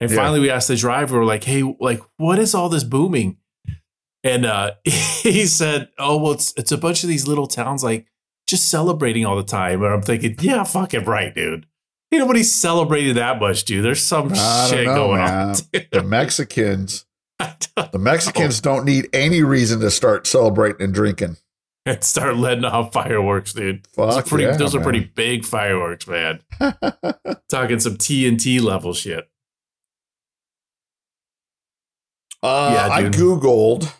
And 0.00 0.10
Yeah. 0.10 0.16
finally, 0.16 0.40
we 0.40 0.50
asked 0.50 0.68
the 0.68 0.76
driver, 0.76 1.18
we're 1.20 1.24
like, 1.24 1.44
"Hey, 1.44 1.62
like, 1.80 2.00
what 2.16 2.38
is 2.38 2.54
all 2.54 2.68
this 2.68 2.84
booming?" 2.84 3.38
And 4.24 4.44
uh, 4.44 4.72
he 4.84 5.46
said, 5.46 5.88
"Oh, 5.98 6.16
well, 6.20 6.32
it's 6.32 6.52
it's 6.56 6.72
a 6.72 6.78
bunch 6.78 7.02
of 7.04 7.08
these 7.08 7.26
little 7.28 7.46
towns 7.46 7.82
like 7.84 8.06
just 8.46 8.68
celebrating 8.68 9.24
all 9.26 9.36
the 9.36 9.42
time." 9.42 9.82
And 9.82 9.92
I'm 9.92 10.02
thinking, 10.02 10.36
"Yeah, 10.40 10.64
fucking 10.64 11.04
right, 11.04 11.34
dude. 11.34 11.66
Ain't 12.12 12.20
nobody 12.20 12.42
celebrating 12.44 13.14
that 13.16 13.40
much, 13.40 13.64
dude. 13.64 13.84
There's 13.84 14.04
some 14.04 14.28
shit 14.30 14.86
know, 14.86 14.94
going 14.94 15.18
man. 15.24 15.48
on." 15.48 15.54
dude. 15.72 15.88
The 15.90 16.02
Mexicans, 16.02 17.04
the 17.38 17.98
Mexicans 17.98 18.60
don't 18.60 18.84
need 18.84 19.08
any 19.12 19.42
reason 19.42 19.80
to 19.80 19.90
start 19.90 20.26
celebrating 20.26 20.82
and 20.82 20.94
drinking. 20.94 21.36
and 21.84 22.02
start 22.04 22.36
letting 22.36 22.64
off 22.64 22.92
fireworks, 22.92 23.52
dude. 23.52 23.86
Those 23.96 24.14
are 24.16 24.20
Fuck 24.22 24.28
pretty, 24.28 24.44
yeah, 24.44 24.56
those 24.56 24.74
are 24.74 24.80
pretty 24.82 25.00
big 25.00 25.44
fireworks, 25.44 26.06
man. 26.06 26.40
Talking 27.48 27.80
some 27.80 27.96
TNT 27.96 28.60
level 28.62 28.92
shit. 28.94 29.28
Uh, 32.42 32.70
Yeah, 32.74 32.94
I 32.94 33.02
googled 33.04 33.92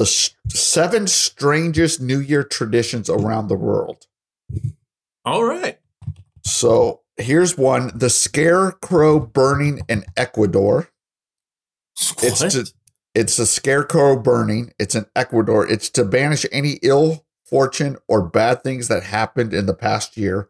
the 0.00 0.06
seven 0.48 1.06
strangest 1.06 2.00
New 2.00 2.20
Year 2.20 2.42
traditions 2.42 3.10
around 3.10 3.48
the 3.48 3.54
world. 3.54 4.06
All 5.26 5.44
right. 5.44 5.78
So 6.42 7.02
here's 7.18 7.58
one: 7.58 7.92
the 7.94 8.08
scarecrow 8.08 9.20
burning 9.20 9.82
in 9.90 10.06
Ecuador. 10.16 10.88
It's 12.00 12.40
What? 12.40 12.50
to- 12.52 12.72
It's 13.14 13.38
a 13.38 13.46
scarecrow 13.46 14.16
burning. 14.16 14.72
It's 14.78 14.94
in 14.94 15.04
Ecuador. 15.14 15.66
It's 15.68 15.90
to 15.90 16.04
banish 16.04 16.46
any 16.50 16.78
ill 16.82 17.26
fortune 17.44 17.98
or 18.08 18.22
bad 18.22 18.62
things 18.62 18.88
that 18.88 19.02
happened 19.02 19.52
in 19.52 19.66
the 19.66 19.74
past 19.74 20.16
year. 20.16 20.48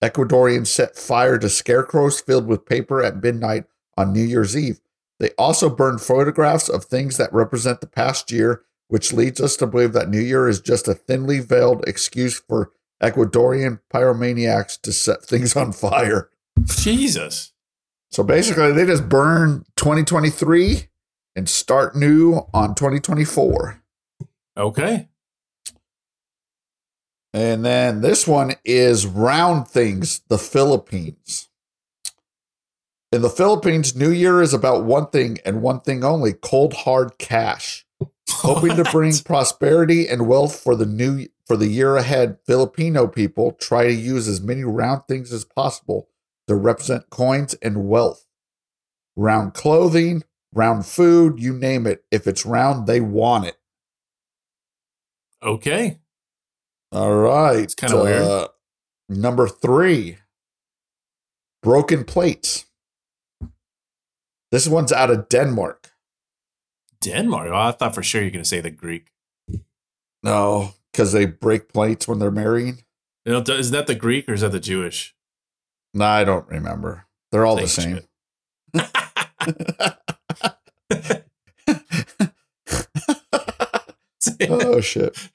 Ecuadorians 0.00 0.66
set 0.68 0.94
fire 0.96 1.38
to 1.38 1.48
scarecrows 1.48 2.20
filled 2.20 2.46
with 2.46 2.66
paper 2.66 3.02
at 3.02 3.20
midnight 3.22 3.64
on 3.96 4.12
New 4.12 4.22
Year's 4.22 4.56
Eve. 4.56 4.80
They 5.18 5.30
also 5.38 5.68
burn 5.70 5.98
photographs 5.98 6.68
of 6.68 6.84
things 6.84 7.16
that 7.16 7.32
represent 7.32 7.80
the 7.80 7.86
past 7.88 8.30
year, 8.30 8.62
which 8.92 9.10
leads 9.10 9.40
us 9.40 9.56
to 9.56 9.66
believe 9.66 9.94
that 9.94 10.10
New 10.10 10.20
Year 10.20 10.50
is 10.50 10.60
just 10.60 10.86
a 10.86 10.92
thinly 10.92 11.40
veiled 11.40 11.82
excuse 11.86 12.38
for 12.38 12.72
Ecuadorian 13.02 13.80
pyromaniacs 13.90 14.78
to 14.82 14.92
set 14.92 15.24
things 15.24 15.56
on 15.56 15.72
fire. 15.72 16.28
Jesus. 16.66 17.54
So 18.10 18.22
basically, 18.22 18.70
they 18.72 18.84
just 18.84 19.08
burn 19.08 19.64
2023 19.76 20.88
and 21.34 21.48
start 21.48 21.96
new 21.96 22.42
on 22.52 22.74
2024. 22.74 23.82
Okay. 24.58 25.08
And 27.32 27.64
then 27.64 28.02
this 28.02 28.26
one 28.26 28.56
is 28.62 29.06
Round 29.06 29.66
Things, 29.66 30.20
the 30.28 30.36
Philippines. 30.36 31.48
In 33.10 33.22
the 33.22 33.30
Philippines, 33.30 33.96
New 33.96 34.10
Year 34.10 34.42
is 34.42 34.52
about 34.52 34.84
one 34.84 35.06
thing 35.06 35.38
and 35.46 35.62
one 35.62 35.80
thing 35.80 36.04
only 36.04 36.34
cold 36.34 36.74
hard 36.74 37.16
cash. 37.16 37.86
Hoping 38.40 38.76
to 38.76 38.84
bring 38.90 39.12
prosperity 39.24 40.08
and 40.08 40.26
wealth 40.26 40.58
for 40.58 40.74
the 40.74 40.86
new 40.86 41.26
for 41.46 41.56
the 41.56 41.68
year 41.68 41.96
ahead, 41.96 42.38
Filipino 42.46 43.06
people 43.06 43.52
try 43.52 43.84
to 43.84 43.92
use 43.92 44.28
as 44.28 44.40
many 44.40 44.64
round 44.64 45.02
things 45.08 45.32
as 45.32 45.44
possible 45.44 46.08
to 46.46 46.54
represent 46.54 47.10
coins 47.10 47.54
and 47.54 47.88
wealth. 47.88 48.26
Round 49.16 49.52
clothing, 49.52 50.24
round 50.54 50.86
food, 50.86 51.40
you 51.40 51.52
name 51.52 51.86
it. 51.86 52.04
If 52.10 52.26
it's 52.26 52.46
round, 52.46 52.86
they 52.86 53.00
want 53.00 53.46
it. 53.46 53.58
Okay. 55.42 55.98
All 56.92 57.14
right. 57.14 57.58
It's 57.58 57.74
kinda 57.74 58.02
weird. 58.02 58.22
Uh, 58.22 58.48
number 59.08 59.48
three, 59.48 60.18
broken 61.62 62.04
plates. 62.04 62.66
This 64.50 64.68
one's 64.68 64.92
out 64.92 65.10
of 65.10 65.28
Denmark. 65.28 65.81
Denmark. 67.02 67.50
Oh, 67.52 67.56
I 67.56 67.72
thought 67.72 67.94
for 67.94 68.02
sure 68.02 68.22
you're 68.22 68.30
going 68.30 68.44
to 68.44 68.48
say 68.48 68.60
the 68.60 68.70
Greek. 68.70 69.12
No, 70.22 70.74
because 70.92 71.12
they 71.12 71.26
break 71.26 71.72
plates 71.72 72.06
when 72.06 72.18
they're 72.18 72.30
marrying. 72.30 72.84
You 73.24 73.32
know, 73.32 73.40
is 73.40 73.70
that 73.70 73.86
the 73.86 73.94
Greek 73.94 74.28
or 74.28 74.34
is 74.34 74.40
that 74.40 74.52
the 74.52 74.60
Jewish? 74.60 75.14
No, 75.94 76.04
I 76.04 76.24
don't 76.24 76.48
remember. 76.48 77.06
They're 77.30 77.44
all 77.44 77.56
Thanks, 77.56 77.76
the 77.76 77.82
same. 77.82 78.00
oh 84.48 84.80
shit. 84.80 85.30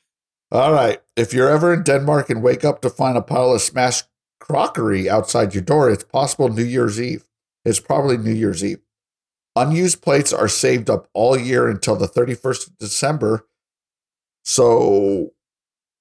All 0.52 0.72
right. 0.72 1.02
If 1.16 1.34
you're 1.34 1.50
ever 1.50 1.74
in 1.74 1.84
Denmark 1.84 2.30
and 2.30 2.42
wake 2.42 2.64
up 2.64 2.82
to 2.82 2.90
find 2.90 3.18
a 3.18 3.22
pile 3.22 3.54
of 3.54 3.62
smashed 3.62 4.06
crockery 4.40 5.10
outside 5.10 5.54
your 5.54 5.64
door, 5.64 5.90
it's 5.90 6.04
possible 6.04 6.50
New 6.50 6.64
Year's 6.64 7.02
Eve. 7.02 7.28
It's 7.66 7.80
probably 7.80 8.18
New 8.18 8.32
Year's 8.32 8.64
Eve. 8.64 8.80
Unused 9.62 10.02
plates 10.02 10.32
are 10.34 10.48
saved 10.48 10.90
up 10.90 11.08
all 11.14 11.38
year 11.38 11.68
until 11.68 11.96
the 11.96 12.08
31st 12.08 12.68
of 12.68 12.78
December. 12.78 13.48
So 14.44 15.32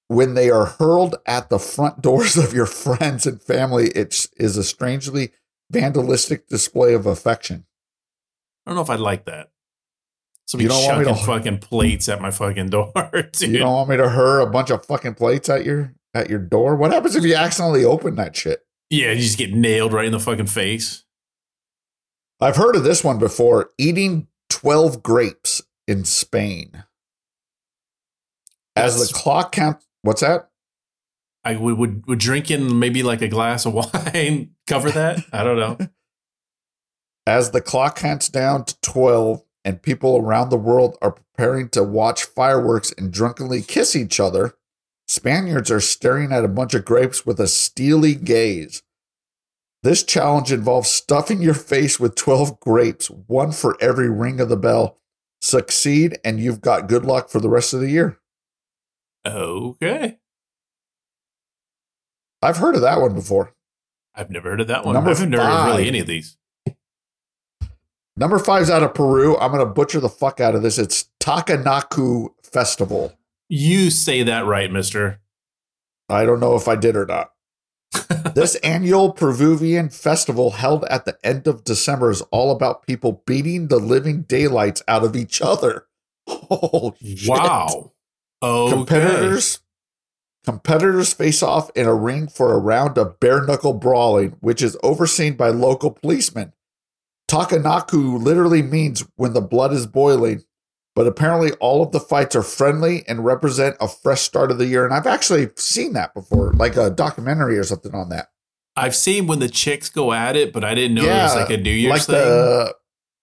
when 0.07 0.33
they 0.35 0.49
are 0.49 0.65
hurled 0.65 1.15
at 1.25 1.49
the 1.49 1.59
front 1.59 2.01
doors 2.01 2.37
of 2.37 2.53
your 2.53 2.65
friends 2.65 3.25
and 3.25 3.41
family, 3.41 3.89
it 3.89 4.27
is 4.37 4.57
a 4.57 4.63
strangely 4.63 5.31
vandalistic 5.71 6.47
display 6.47 6.93
of 6.93 7.05
affection. 7.05 7.65
I 8.65 8.69
don't 8.71 8.75
know 8.75 8.81
if 8.81 8.89
I'd 8.89 8.99
like 8.99 9.25
that. 9.25 9.49
So 10.45 10.57
You 10.59 10.69
don't 10.69 10.83
want 10.85 10.99
me 10.99 11.05
chucking 11.05 11.19
to- 11.19 11.25
fucking 11.25 11.57
plates 11.59 12.07
at 12.07 12.21
my 12.21 12.31
fucking 12.31 12.69
door, 12.69 12.93
dude. 13.33 13.51
You 13.51 13.57
don't 13.59 13.73
want 13.73 13.89
me 13.89 13.97
to 13.97 14.09
hurl 14.09 14.45
a 14.45 14.49
bunch 14.49 14.69
of 14.69 14.85
fucking 14.85 15.15
plates 15.15 15.49
at 15.49 15.65
your 15.65 15.93
at 16.13 16.29
your 16.29 16.39
door? 16.39 16.75
What 16.77 16.91
happens 16.93 17.15
if 17.15 17.23
you 17.25 17.35
accidentally 17.35 17.83
open 17.83 18.15
that 18.15 18.35
shit? 18.35 18.63
yeah, 18.89 19.11
you 19.11 19.21
just 19.21 19.37
get 19.37 19.53
nailed 19.53 19.91
right 19.91 20.05
in 20.05 20.13
the 20.13 20.19
fucking 20.19 20.47
face. 20.47 21.03
I've 22.39 22.55
heard 22.55 22.75
of 22.75 22.83
this 22.83 23.03
one 23.03 23.17
before. 23.19 23.71
Eating 23.77 24.27
12 24.49 25.01
grapes 25.03 25.61
in 25.87 26.05
Spain. 26.05 26.83
As 28.75 28.93
That's- 28.95 29.07
the 29.07 29.13
clock 29.13 29.51
counts, 29.51 29.85
what's 30.03 30.21
that? 30.21 30.49
I 31.43 31.55
would, 31.55 31.77
would 31.77 32.05
would 32.07 32.19
drinking 32.19 32.77
maybe 32.77 33.03
like 33.03 33.21
a 33.21 33.27
glass 33.29 33.65
of 33.65 33.73
wine 33.93 34.51
cover 34.67 34.91
that. 34.91 35.19
I 35.31 35.43
don't 35.43 35.57
know. 35.57 35.77
As 37.25 37.51
the 37.51 37.61
clock 37.61 37.97
counts 37.97 38.29
down 38.29 38.65
to 38.65 38.79
12 38.81 39.43
and 39.65 39.81
people 39.81 40.17
around 40.17 40.49
the 40.49 40.57
world 40.57 40.97
are 41.01 41.11
preparing 41.11 41.69
to 41.69 41.83
watch 41.83 42.23
fireworks 42.23 42.93
and 42.97 43.11
drunkenly 43.11 43.61
kiss 43.61 43.95
each 43.95 44.19
other, 44.19 44.55
Spaniards 45.07 45.71
are 45.71 45.79
staring 45.79 46.31
at 46.33 46.43
a 46.43 46.49
bunch 46.49 46.73
of 46.73 46.83
grapes 46.85 47.25
with 47.25 47.39
a 47.39 47.47
steely 47.47 48.13
gaze. 48.13 48.83
This 49.87 50.03
challenge 50.03 50.51
involves 50.51 50.89
stuffing 50.89 51.41
your 51.41 51.53
face 51.53 51.97
with 51.97 52.15
12 52.15 52.59
grapes, 52.59 53.07
one 53.07 53.53
for 53.53 53.77
every 53.79 54.09
ring 54.09 54.41
of 54.41 54.49
the 54.49 54.57
bell. 54.57 54.97
Succeed, 55.39 56.19
and 56.25 56.41
you've 56.41 56.59
got 56.59 56.89
good 56.89 57.05
luck 57.05 57.29
for 57.29 57.39
the 57.39 57.47
rest 57.47 57.73
of 57.73 57.79
the 57.79 57.89
year. 57.89 58.19
Okay, 59.25 60.17
I've 62.41 62.57
heard 62.57 62.75
of 62.75 62.81
that 62.81 62.99
one 62.99 63.13
before. 63.13 63.55
I've 64.13 64.29
never 64.29 64.49
heard 64.49 64.59
of 64.59 64.67
that 64.67 64.83
one. 64.83 64.93
Number 64.93 65.11
I've 65.11 65.25
never 65.25 65.41
heard 65.41 65.49
of 65.49 65.57
five. 65.57 65.75
really 65.77 65.87
any 65.87 65.99
of 65.99 66.07
these. 66.07 66.37
Number 68.17 68.39
five's 68.39 68.69
out 68.69 68.83
of 68.83 68.93
Peru. 68.93 69.37
I'm 69.37 69.53
going 69.53 69.65
to 69.65 69.73
butcher 69.73 70.01
the 70.01 70.09
fuck 70.09 70.41
out 70.41 70.53
of 70.53 70.63
this. 70.63 70.77
It's 70.77 71.07
Takanaku 71.21 72.31
Festival. 72.43 73.13
You 73.47 73.89
say 73.89 74.21
that 74.23 74.45
right, 74.45 74.69
Mister. 74.69 75.21
I 76.09 76.25
don't 76.25 76.41
know 76.41 76.57
if 76.57 76.67
I 76.67 76.75
did 76.75 76.97
or 76.97 77.05
not. 77.05 77.31
This 78.35 78.55
annual 78.57 79.11
Peruvian 79.11 79.89
festival 79.89 80.51
held 80.51 80.85
at 80.85 81.05
the 81.05 81.17
end 81.23 81.47
of 81.47 81.63
December 81.63 82.11
is 82.11 82.21
all 82.31 82.51
about 82.51 82.85
people 82.85 83.23
beating 83.25 83.67
the 83.67 83.79
living 83.79 84.23
daylights 84.23 84.83
out 84.87 85.03
of 85.03 85.15
each 85.15 85.41
other. 85.41 85.85
Oh, 86.29 86.93
shit. 87.01 87.29
Wow. 87.29 87.93
Okay. 88.43 88.73
Competitors 88.73 89.59
competitors 90.47 91.13
face 91.13 91.43
off 91.43 91.69
in 91.75 91.85
a 91.87 91.93
ring 91.93 92.25
for 92.25 92.53
a 92.53 92.57
round 92.57 92.97
of 92.97 93.19
bare 93.19 93.45
knuckle 93.45 93.73
brawling, 93.73 94.37
which 94.39 94.61
is 94.61 94.77
overseen 94.81 95.33
by 95.35 95.49
local 95.49 95.91
policemen. 95.91 96.53
Takanaku 97.29 98.17
literally 98.23 98.61
means 98.61 99.05
when 99.17 99.33
the 99.33 99.41
blood 99.41 99.73
is 99.73 99.85
boiling, 99.85 100.43
but 100.97 101.05
apparently 101.05 101.51
all 101.59 101.83
of 101.83 101.91
the 101.91 101.99
fights 101.99 102.35
are 102.35 102.41
friendly 102.41 103.03
and 103.07 103.23
represent 103.23 103.77
a 103.79 103.87
fresh 103.87 104.21
start 104.21 104.49
of 104.49 104.57
the 104.57 104.65
year. 104.65 104.83
And 104.83 104.91
I've 104.91 105.05
actually 105.05 105.51
seen 105.55 105.93
that 105.93 106.11
before, 106.15 106.53
like 106.53 106.75
a 106.75 106.89
documentary 106.89 107.55
or 107.59 107.63
something 107.63 107.93
on 107.93 108.09
that. 108.09 108.29
I've 108.75 108.95
seen 108.95 109.27
when 109.27 109.37
the 109.37 109.47
chicks 109.47 109.89
go 109.89 110.11
at 110.11 110.35
it, 110.35 110.51
but 110.51 110.63
I 110.63 110.73
didn't 110.73 110.95
know 110.95 111.03
it 111.03 111.09
was 111.09 111.35
like 111.35 111.51
a 111.51 111.57
New 111.57 111.69
Year's 111.69 111.91
like 111.91 112.01
thing. 112.01 112.15
the. 112.15 112.73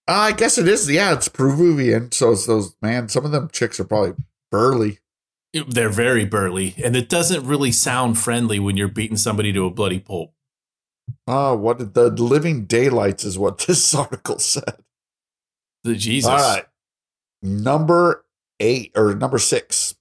I 0.06 0.30
guess 0.30 0.56
it 0.56 0.68
is. 0.68 0.88
Yeah, 0.88 1.14
it's 1.14 1.26
Peruvian. 1.26 2.12
So 2.12 2.30
it's 2.30 2.46
those 2.46 2.76
man. 2.80 3.08
Some 3.08 3.24
of 3.24 3.32
them 3.32 3.48
chicks 3.52 3.80
are 3.80 3.84
probably 3.84 4.12
burly. 4.52 5.00
They're 5.66 5.88
very 5.88 6.24
burly, 6.24 6.76
and 6.84 6.94
it 6.94 7.08
doesn't 7.08 7.44
really 7.44 7.72
sound 7.72 8.20
friendly 8.20 8.60
when 8.60 8.76
you're 8.76 8.87
beating 8.87 9.16
somebody 9.16 9.52
to 9.52 9.66
a 9.66 9.70
bloody 9.70 9.98
pulp. 9.98 10.32
Oh, 11.26 11.56
what 11.56 11.78
did 11.78 11.94
the 11.94 12.10
living 12.10 12.66
daylights 12.66 13.24
is 13.24 13.37
what 13.37 13.58
this 13.66 13.92
article 13.96 14.38
said. 14.38 14.76
The 15.82 15.96
Jesus. 15.96 16.30
All 16.30 16.37
right. 16.37 16.66
Number 17.44 18.24
eight 18.59 18.90
or 18.96 19.14
number 19.14 19.38
six. 19.38 19.94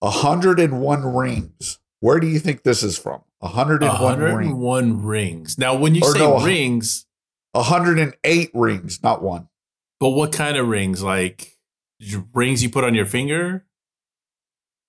101 0.00 1.14
rings. 1.14 1.78
Where 2.00 2.20
do 2.20 2.26
you 2.26 2.38
think 2.38 2.62
this 2.64 2.82
is 2.82 2.98
from? 2.98 3.22
101 3.38 4.18
rings. 4.18 4.52
101 4.52 5.02
rings. 5.04 5.56
Now, 5.58 5.74
when 5.76 5.94
you 5.94 6.02
Or 6.04 6.12
say 6.12 6.18
no, 6.18 6.40
rings, 6.44 7.06
108 7.52 8.50
rings, 8.54 9.02
not 9.02 9.22
one. 9.22 9.48
but 10.00 10.10
what 10.10 10.32
kind 10.32 10.56
of 10.56 10.68
rings? 10.68 11.02
Like 11.02 11.56
rings 12.34 12.62
you 12.62 12.70
put 12.70 12.84
on 12.84 12.94
your 12.94 13.06
finger? 13.06 13.64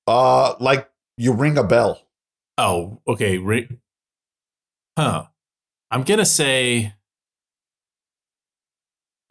Uh, 0.08 0.56
like 0.60 0.90
you 1.18 1.34
ring 1.34 1.58
a 1.58 1.64
bell. 1.64 2.02
Oh, 2.58 3.00
okay. 3.08 3.38
Ri- 3.38 3.80
huh. 4.98 5.26
I'm 5.92 6.04
gonna 6.04 6.26
say, 6.26 6.94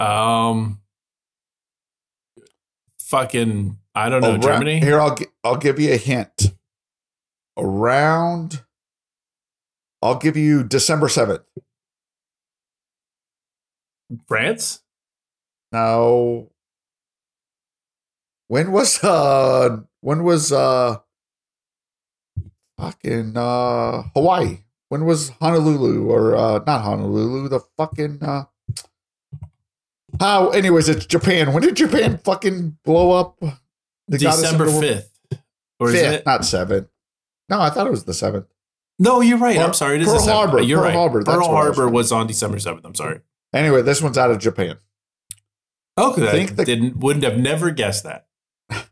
um, 0.01 0.81
fucking. 3.09 3.79
I 3.95 4.09
don't 4.09 4.21
know. 4.23 4.31
Around- 4.33 4.43
Germany. 4.43 4.81
Here, 4.81 5.01
I'll 5.01 5.17
I'll 5.43 5.57
give 5.57 5.81
you 5.81 5.93
a 5.93 5.97
hint. 5.97 6.53
Around, 7.57 8.63
I'll 10.01 10.15
give 10.19 10.37
you 10.37 10.63
December 10.63 11.09
seventh. 11.09 11.43
France. 14.27 14.83
Now, 15.73 16.47
when 18.47 18.71
was 18.73 19.03
uh 19.03 19.79
when 20.01 20.23
was 20.23 20.53
uh 20.53 20.99
fucking 22.79 23.37
uh 23.37 24.03
Hawaii? 24.15 24.59
When 24.89 25.05
was 25.05 25.31
Honolulu 25.41 26.09
or 26.09 26.37
uh 26.37 26.61
not 26.67 26.83
Honolulu? 26.83 27.49
The 27.49 27.61
fucking 27.77 28.23
uh 28.23 28.45
how? 30.21 30.51
Anyways, 30.51 30.89
it's 30.89 31.07
Japan. 31.07 31.53
When 31.53 31.63
did 31.63 31.77
Japan 31.77 32.19
fucking 32.19 32.79
blow 32.85 33.13
up? 33.13 33.39
the 34.09 34.19
December 34.19 34.71
fifth. 34.81 35.13
Or 35.81 35.91
is 35.91 36.01
Fifth, 36.01 36.13
it? 36.15 36.27
not 36.27 36.45
seventh. 36.45 36.89
No, 37.49 37.61
I 37.61 37.71
thought 37.71 37.87
it 37.87 37.91
was 37.91 38.05
the 38.05 38.15
seventh. 38.15 38.47
No, 38.99 39.21
you're 39.21 39.39
right. 39.39 39.57
Pearl- 39.57 39.67
I'm 39.67 39.75
sorry. 39.75 39.97
It 39.97 40.03
is 40.03 40.09
Pearl 40.09 40.25
the. 40.25 40.33
Harbor, 40.33 40.61
You're 40.63 40.79
Pearl 40.79 40.87
right. 40.87 40.95
Harbor, 40.95 41.23
that's 41.23 41.37
Pearl 41.37 41.47
I 41.47 41.49
was 41.51 41.77
Harbor 41.77 41.89
was 41.89 42.11
on 42.13 42.27
December 42.27 42.59
seventh. 42.59 42.85
I'm 42.85 42.95
sorry. 42.95 43.21
Anyway, 43.53 43.83
this 43.83 44.03
one's 44.03 44.19
out 44.19 44.31
of 44.31 44.39
Japan. 44.39 44.79
Okay, 45.99 46.27
I 46.29 46.33
Think 46.33 46.57
the- 46.57 46.65
didn't 46.65 46.97
wouldn't 46.99 47.25
have 47.25 47.39
never 47.39 47.71
guessed 47.71 48.05
that. 48.05 48.27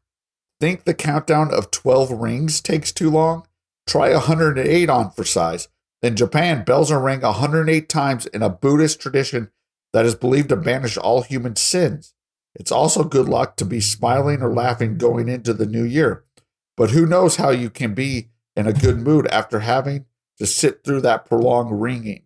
Think 0.61 0.85
the 0.85 0.95
countdown 0.95 1.53
of 1.53 1.71
12 1.71 2.13
rings 2.13 2.61
takes 2.61 2.93
too 2.93 3.11
long? 3.11 3.47
Try 3.87 4.13
108 4.13 4.89
on 4.91 5.11
for 5.11 5.25
size. 5.25 5.69
In 6.03 6.15
Japan, 6.17 6.63
bells 6.65 6.91
are 6.91 7.01
rang 7.01 7.21
108 7.23 7.89
times 7.89 8.27
in 8.27 8.43
a 8.43 8.51
Buddhist 8.51 9.01
tradition 9.01 9.51
that 9.93 10.07
is 10.07 10.15
believed 10.15 10.51
to 10.51 10.57
banish 10.57 10.97
all 10.97 11.23
human 11.23 11.57
sins. 11.57 12.15
It's 12.55 12.73
also 12.73 13.05
good 13.05 13.29
luck 13.29 13.57
to 13.57 13.65
be 13.65 13.81
smiling 13.81 14.43
or 14.43 14.53
laughing 14.53 14.99
going 14.99 15.29
into 15.29 15.53
the 15.53 15.67
new 15.67 15.85
year. 15.85 16.25
But 16.77 16.91
who 16.91 17.07
knows 17.07 17.37
how 17.37 17.51
you 17.51 17.71
can 17.71 17.95
be 17.95 18.29
in 18.55 18.67
a 18.67 18.73
good 18.73 18.99
mood 18.99 19.27
after 19.29 19.61
having 19.61 20.07
to 20.39 20.47
sit 20.47 20.85
through 20.85 21.03
that 21.03 21.27
prolonged 21.27 21.81
ringing? 21.81 22.23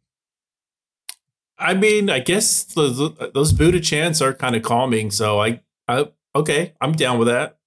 I 1.59 1.75
mean, 1.75 2.09
I 2.09 2.21
guess 2.21 2.65
the, 2.65 3.31
those 3.35 3.53
Buddha 3.53 3.81
chants 3.81 4.23
are 4.23 4.33
kind 4.33 4.57
of 4.57 4.63
calming. 4.63 5.11
So 5.11 5.41
I, 5.41 5.61
I, 5.87 6.09
okay, 6.35 6.73
I'm 6.81 6.93
down 6.93 7.19
with 7.19 7.29
that. 7.29 7.59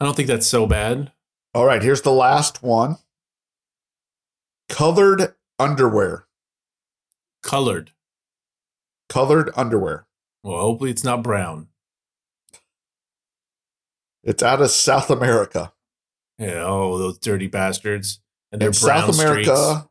I 0.00 0.04
don't 0.04 0.14
think 0.14 0.28
that's 0.28 0.46
so 0.46 0.66
bad. 0.66 1.12
All 1.54 1.66
right, 1.66 1.82
here's 1.82 2.02
the 2.02 2.12
last 2.12 2.62
one 2.62 2.96
colored 4.68 5.34
underwear. 5.58 6.26
Colored. 7.42 7.90
Colored 9.12 9.50
underwear. 9.54 10.06
Well, 10.42 10.58
hopefully 10.58 10.90
it's 10.90 11.04
not 11.04 11.22
brown. 11.22 11.68
It's 14.24 14.42
out 14.42 14.62
of 14.62 14.70
South 14.70 15.10
America. 15.10 15.74
Yeah. 16.38 16.64
Oh, 16.66 16.96
those 16.96 17.18
dirty 17.18 17.46
bastards. 17.46 18.20
And 18.50 18.60
brown 18.60 18.72
South 18.72 19.20
America, 19.20 19.54
streaks. 19.54 19.88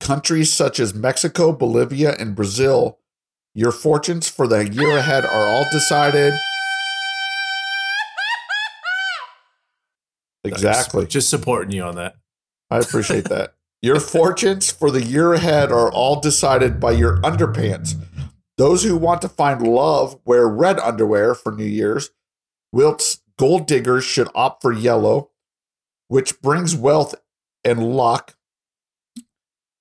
countries 0.00 0.52
such 0.52 0.80
as 0.80 0.92
Mexico, 0.92 1.52
Bolivia, 1.52 2.16
and 2.18 2.34
Brazil, 2.34 2.98
your 3.54 3.70
fortunes 3.70 4.28
for 4.28 4.48
the 4.48 4.68
year 4.68 4.98
ahead 4.98 5.24
are 5.24 5.46
all 5.46 5.64
decided. 5.70 6.34
Exactly. 10.46 11.06
Just 11.06 11.30
supporting 11.30 11.72
you 11.74 11.82
on 11.84 11.94
that. 11.94 12.16
I 12.70 12.78
appreciate 12.78 13.24
that. 13.30 13.54
Your 13.82 13.98
fortunes 13.98 14.70
for 14.70 14.90
the 14.90 15.02
year 15.02 15.32
ahead 15.32 15.72
are 15.72 15.90
all 15.90 16.20
decided 16.20 16.78
by 16.80 16.92
your 16.92 17.16
underpants. 17.22 17.94
Those 18.56 18.84
who 18.84 18.96
want 18.96 19.22
to 19.22 19.28
find 19.28 19.66
love 19.66 20.18
wear 20.24 20.48
red 20.48 20.78
underwear 20.78 21.34
for 21.34 21.52
New 21.52 21.64
Year's, 21.64 22.10
whilst 22.72 23.22
gold 23.36 23.66
diggers 23.66 24.04
should 24.04 24.28
opt 24.34 24.62
for 24.62 24.72
yellow, 24.72 25.30
which 26.08 26.40
brings 26.40 26.76
wealth 26.76 27.14
and 27.64 27.96
luck. 27.96 28.36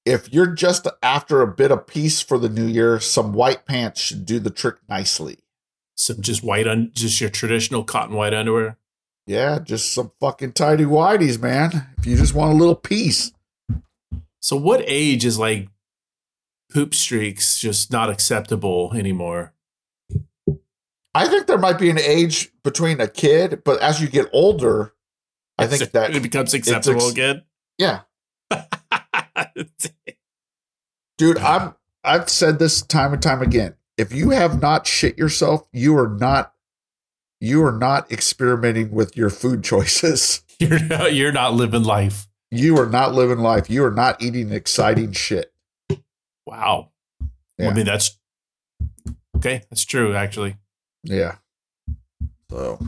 If 0.06 0.34
you're 0.34 0.48
just 0.48 0.88
after 1.02 1.42
a 1.42 1.48
bit 1.48 1.72
of 1.72 1.88
peace 1.88 2.22
for 2.22 2.38
the 2.38 2.50
new 2.50 2.66
year, 2.66 3.00
some 3.00 3.32
white 3.34 3.66
pants 3.66 4.02
should 4.02 4.26
do 4.26 4.40
the 4.40 4.50
trick 4.50 4.76
nicely. 4.90 5.40
Some 5.96 6.22
just 6.22 6.44
white, 6.44 6.68
un- 6.68 6.92
just 6.94 7.22
your 7.22 7.30
traditional 7.30 7.84
cotton 7.84 8.16
white 8.16 8.34
underwear. 8.34 8.78
Yeah, 9.26 9.60
just 9.60 9.94
some 9.94 10.12
fucking 10.20 10.54
tidy 10.54 10.84
whities, 10.84 11.40
man. 11.40 11.88
If 11.98 12.06
you 12.06 12.18
just 12.18 12.34
want 12.34 12.54
a 12.54 12.58
little 12.58 12.76
peace. 12.76 13.32
So, 14.42 14.58
what 14.58 14.84
age 14.86 15.24
is 15.24 15.40
like 15.40 15.70
poop 16.74 16.94
streaks 16.96 17.60
just 17.60 17.92
not 17.92 18.10
acceptable 18.10 18.92
anymore? 18.96 19.54
I 21.16 21.28
think 21.28 21.46
there 21.48 21.58
might 21.58 21.78
be 21.78 21.90
an 21.90 22.00
age 22.00 22.52
between 22.64 23.00
a 23.00 23.08
kid, 23.08 23.64
but 23.64 23.80
as 23.82 24.02
you 24.02 24.08
get 24.08 24.28
older, 24.34 24.94
I 25.58 25.68
think 25.68 25.92
that 25.92 26.16
it 26.16 26.24
becomes 26.24 26.54
acceptable 26.56 27.04
ex- 27.04 27.12
again. 27.12 27.44
yeah, 27.78 28.02
dude, 31.18 31.38
I'm 31.38 31.76
I've 32.04 32.30
said 32.30 32.60
this 32.60 32.82
time 32.82 33.14
and 33.14 33.22
time 33.22 33.42
again. 33.42 33.76
If 33.98 34.12
you 34.12 34.32
have 34.32 34.62
not 34.62 34.88
shit 34.88 35.18
yourself, 35.18 35.68
you 35.72 35.96
are 35.98 36.10
not 36.10 36.54
you 37.40 37.64
are 37.64 37.78
not 37.78 38.12
experimenting 38.12 38.92
with 38.92 39.16
your 39.16 39.30
food 39.30 39.64
choices. 39.64 40.42
you're 40.60 40.80
not, 40.80 41.14
you're 41.14 41.32
not 41.32 41.54
living 41.54 41.84
life. 41.84 42.28
You 42.50 42.80
are 42.80 42.90
not 42.90 43.14
living 43.14 43.40
life. 43.40 43.70
You 43.70 43.84
are 43.86 43.92
not 43.92 44.22
eating 44.22 44.52
exciting 44.52 45.12
shit. 45.12 45.53
Wow. 46.46 46.92
Yeah. 47.58 47.70
I 47.70 47.74
mean, 47.74 47.86
that's 47.86 48.18
okay. 49.38 49.64
That's 49.70 49.86
true, 49.86 50.16
actually. 50.16 50.58
Yeah. 51.04 51.36
So 52.50 52.80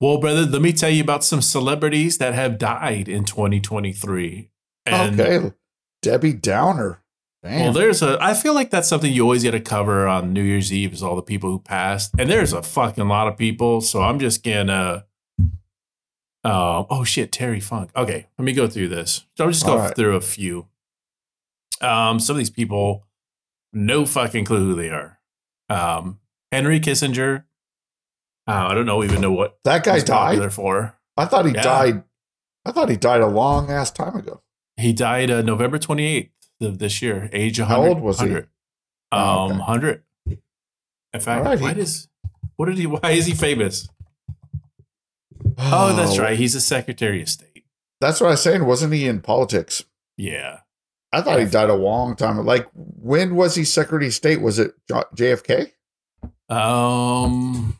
Well, 0.00 0.18
brother, 0.18 0.42
let 0.46 0.62
me 0.62 0.72
tell 0.72 0.90
you 0.90 1.02
about 1.02 1.24
some 1.24 1.40
celebrities 1.42 2.18
that 2.18 2.34
have 2.34 2.58
died 2.58 3.08
in 3.08 3.24
2023. 3.24 4.50
And 4.86 5.20
okay, 5.20 5.52
Debbie 6.02 6.32
Downer. 6.32 7.02
Damn. 7.42 7.60
well, 7.60 7.72
there's 7.72 8.02
a. 8.02 8.18
I 8.20 8.34
feel 8.34 8.52
like 8.54 8.70
that's 8.70 8.88
something 8.88 9.12
you 9.12 9.22
always 9.22 9.42
get 9.44 9.52
to 9.52 9.60
cover 9.60 10.08
on 10.08 10.32
New 10.32 10.42
Year's 10.42 10.72
Eve 10.72 10.92
is 10.92 11.02
all 11.04 11.14
the 11.14 11.22
people 11.22 11.50
who 11.50 11.60
passed, 11.60 12.10
and 12.18 12.28
there's 12.28 12.52
a 12.52 12.62
fucking 12.62 13.06
lot 13.06 13.28
of 13.28 13.36
people. 13.36 13.80
So 13.80 14.02
I'm 14.02 14.18
just 14.18 14.42
gonna. 14.42 15.04
Um. 16.44 16.86
Oh 16.90 17.04
shit, 17.04 17.30
Terry 17.30 17.60
Funk. 17.60 17.90
Okay, 17.94 18.26
let 18.38 18.44
me 18.44 18.52
go 18.52 18.66
through 18.66 18.88
this. 18.88 19.24
So 19.36 19.44
I'll 19.44 19.50
just 19.50 19.64
go 19.64 19.72
All 19.72 19.78
right. 19.78 19.94
through 19.94 20.16
a 20.16 20.20
few. 20.20 20.66
Um. 21.80 22.18
Some 22.20 22.34
of 22.34 22.38
these 22.38 22.50
people, 22.50 23.06
no 23.72 24.04
fucking 24.06 24.44
clue 24.44 24.66
who 24.66 24.74
they 24.74 24.90
are. 24.90 25.18
Um. 25.68 26.20
Henry 26.52 26.80
Kissinger. 26.80 27.44
Uh, 28.46 28.68
I 28.70 28.74
don't 28.74 28.86
know 28.86 29.04
even 29.04 29.20
know 29.20 29.32
what 29.32 29.58
that 29.64 29.84
guy 29.84 30.00
died. 30.00 30.52
for. 30.52 30.98
I 31.16 31.26
thought 31.26 31.44
he 31.44 31.52
Yeah. 31.52 31.62
died. 31.62 32.02
I 32.64 32.72
thought 32.72 32.88
he 32.88 32.96
died 32.96 33.20
a 33.20 33.26
long 33.26 33.70
ass 33.70 33.90
time 33.90 34.16
ago. 34.16 34.42
He 34.78 34.92
died 34.92 35.30
uh, 35.30 35.42
November 35.42 35.78
28th 35.78 36.30
of 36.62 36.78
this 36.78 37.02
year, 37.02 37.28
age 37.32 37.58
100. 37.60 37.74
How 37.82 37.86
old 37.88 38.00
was 38.00 38.20
he? 38.20 38.26
100. 38.26 38.48
Oh, 39.12 39.18
Um, 39.18 39.50
okay. 39.52 39.58
100. 39.58 40.02
In 41.14 41.20
fact, 41.20 41.44
right, 41.44 41.60
why 41.60 41.68
he- 41.70 41.74
does 41.80 42.08
what 42.56 42.66
did 42.66 42.78
he? 42.78 42.86
Why 42.86 43.10
is 43.10 43.26
he 43.26 43.34
famous? 43.34 43.88
Oh, 45.58 45.94
that's 45.96 46.18
right. 46.18 46.38
He's 46.38 46.54
a 46.54 46.60
Secretary 46.60 47.20
of 47.22 47.28
State. 47.28 47.64
That's 48.00 48.20
what 48.20 48.28
I 48.28 48.30
was 48.30 48.42
saying. 48.42 48.64
Wasn't 48.64 48.92
he 48.92 49.06
in 49.06 49.20
politics? 49.20 49.84
Yeah. 50.16 50.60
I 51.12 51.22
thought 51.22 51.38
he 51.40 51.46
died 51.46 51.70
a 51.70 51.74
long 51.74 52.16
time. 52.16 52.44
Like 52.44 52.68
when 52.74 53.34
was 53.34 53.54
he 53.54 53.64
Secretary 53.64 54.08
of 54.08 54.14
State? 54.14 54.40
Was 54.42 54.58
it 54.58 54.72
JFK? 54.90 55.72
Um. 56.48 57.78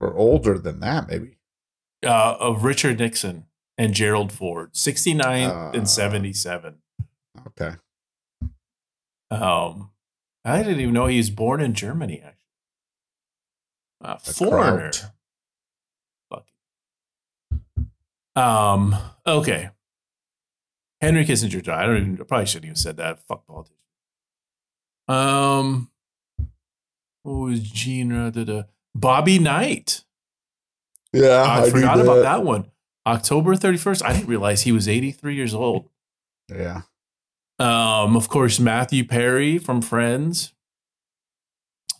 Or 0.00 0.14
older 0.14 0.58
than 0.58 0.80
that, 0.80 1.08
maybe. 1.08 1.38
Uh, 2.04 2.36
of 2.40 2.64
Richard 2.64 2.98
Nixon 2.98 3.46
and 3.78 3.94
Gerald 3.94 4.32
Ford, 4.32 4.76
69 4.76 5.48
Uh, 5.48 5.70
and 5.74 5.88
77. 5.88 6.78
Okay. 7.46 7.76
Um, 9.30 9.90
I 10.44 10.62
didn't 10.62 10.80
even 10.80 10.92
know 10.94 11.06
he 11.06 11.18
was 11.18 11.30
born 11.30 11.60
in 11.60 11.72
Germany. 11.74 12.20
Actually, 12.20 12.41
uh, 14.02 14.14
A 14.14 14.32
foreigner. 14.32 14.90
Fuck. 16.30 16.46
Um. 18.36 18.96
Okay. 19.26 19.70
Henry 21.00 21.24
Kissinger 21.24 21.62
died. 21.62 21.82
I 21.82 21.86
don't 21.86 21.96
even. 21.96 22.20
I 22.20 22.24
probably 22.24 22.46
shouldn't 22.46 22.66
even 22.66 22.76
said 22.76 22.96
that. 22.98 23.20
Fuck 23.26 23.46
politicians. 23.46 23.78
Um. 25.08 25.90
What 27.22 27.34
was 27.34 27.60
Gina? 27.60 28.30
Da, 28.30 28.44
da. 28.44 28.62
Bobby 28.94 29.38
Knight. 29.38 30.04
Yeah, 31.12 31.42
I, 31.42 31.64
knew 31.64 31.70
forgot 31.70 32.00
about 32.00 32.22
that 32.22 32.42
one. 32.42 32.70
October 33.06 33.54
31st. 33.54 34.02
I 34.04 34.12
didn't 34.14 34.28
realize 34.28 34.62
he 34.62 34.72
was 34.72 34.88
83 34.88 35.34
years 35.34 35.54
old. 35.54 35.88
Yeah. 36.48 36.82
Um, 37.58 38.16
of 38.16 38.28
course, 38.28 38.58
Matthew 38.58 39.04
Perry 39.04 39.58
from 39.58 39.82
Friends. 39.82 40.52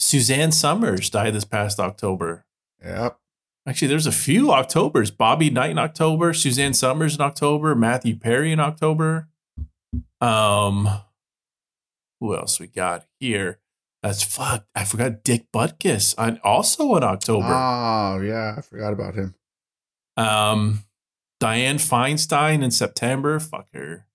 Suzanne 0.03 0.51
Somers 0.51 1.09
died 1.09 1.33
this 1.33 1.45
past 1.45 1.79
October. 1.79 2.45
Yep. 2.85 3.19
Actually, 3.67 3.89
there's 3.89 4.07
a 4.07 4.13
few 4.13 4.51
Octobers. 4.51 5.13
Bobby 5.13 5.49
Knight 5.49 5.71
in 5.71 5.79
October, 5.79 6.35
Suzanne 6.35 6.75
Somers 6.75 7.15
in 7.15 7.21
October, 7.21 7.77
Matthew 7.77 8.17
Perry 8.17 8.51
in 8.51 8.59
October. 8.59 9.29
Um, 10.21 10.89
who 12.21 12.35
else 12.35 12.59
we 12.59 12.67
got 12.67 13.07
here? 13.21 13.61
That's 14.03 14.25
fuck. 14.25 14.67
I 14.75 14.85
forgot 14.85 15.23
Dick 15.23 15.47
Butkus 15.55 16.17
on 16.19 16.41
also 16.43 16.97
in 16.97 17.05
October. 17.05 17.47
Oh, 17.47 18.21
yeah. 18.21 18.57
I 18.59 18.61
forgot 18.61 18.93
about 18.93 19.15
him. 19.15 19.37
Um, 20.17 20.83
Dianne 21.41 21.77
Feinstein 21.77 22.65
in 22.65 22.73
September. 22.73 23.39
Fuck 23.39 23.69
her. 23.73 24.07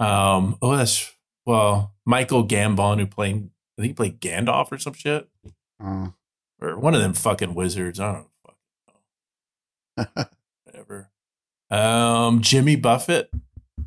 Um, 0.00 0.58
oh, 0.60 0.76
that's 0.76 1.12
well, 1.46 1.94
Michael 2.04 2.46
Gambon 2.46 2.98
who 2.98 3.06
played. 3.06 3.50
I 3.80 3.82
think 3.82 3.90
he 3.90 3.94
played 3.94 4.20
Gandalf 4.20 4.70
or 4.70 4.78
some 4.78 4.92
shit, 4.92 5.26
Oh. 5.82 6.12
or 6.60 6.78
one 6.78 6.94
of 6.94 7.00
them 7.00 7.14
fucking 7.14 7.54
wizards. 7.54 7.98
I 7.98 8.12
don't 8.12 8.26
fucking 9.96 10.12
know. 10.16 10.24
whatever. 10.64 11.10
Um, 11.70 12.42
Jimmy 12.42 12.76
Buffett 12.76 13.30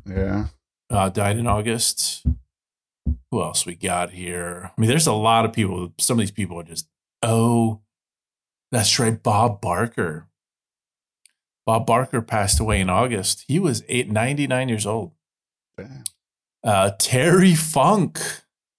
yeah. 0.04 0.46
uh, 0.90 1.10
died 1.10 1.38
in 1.38 1.46
August. 1.46 2.24
Who 3.30 3.40
else 3.42 3.64
we 3.66 3.74
got 3.76 4.10
here? 4.10 4.70
I 4.76 4.80
mean, 4.80 4.88
there's 4.88 5.06
a 5.06 5.12
lot 5.12 5.44
of 5.44 5.52
people. 5.52 5.92
Some 5.98 6.18
of 6.18 6.20
these 6.22 6.30
people 6.32 6.58
are 6.58 6.64
just 6.64 6.88
oh, 7.22 7.80
that's 8.72 8.98
right, 8.98 9.22
Bob 9.22 9.60
Barker. 9.60 10.26
Bob 11.66 11.86
Barker 11.86 12.20
passed 12.20 12.58
away 12.60 12.80
in 12.80 12.90
August. 12.90 13.44
He 13.48 13.58
was 13.58 13.84
eight, 13.88 14.10
99 14.10 14.68
years 14.68 14.86
old. 14.86 15.12
Uh, 16.62 16.90
Terry 16.98 17.54
Funk, 17.54 18.20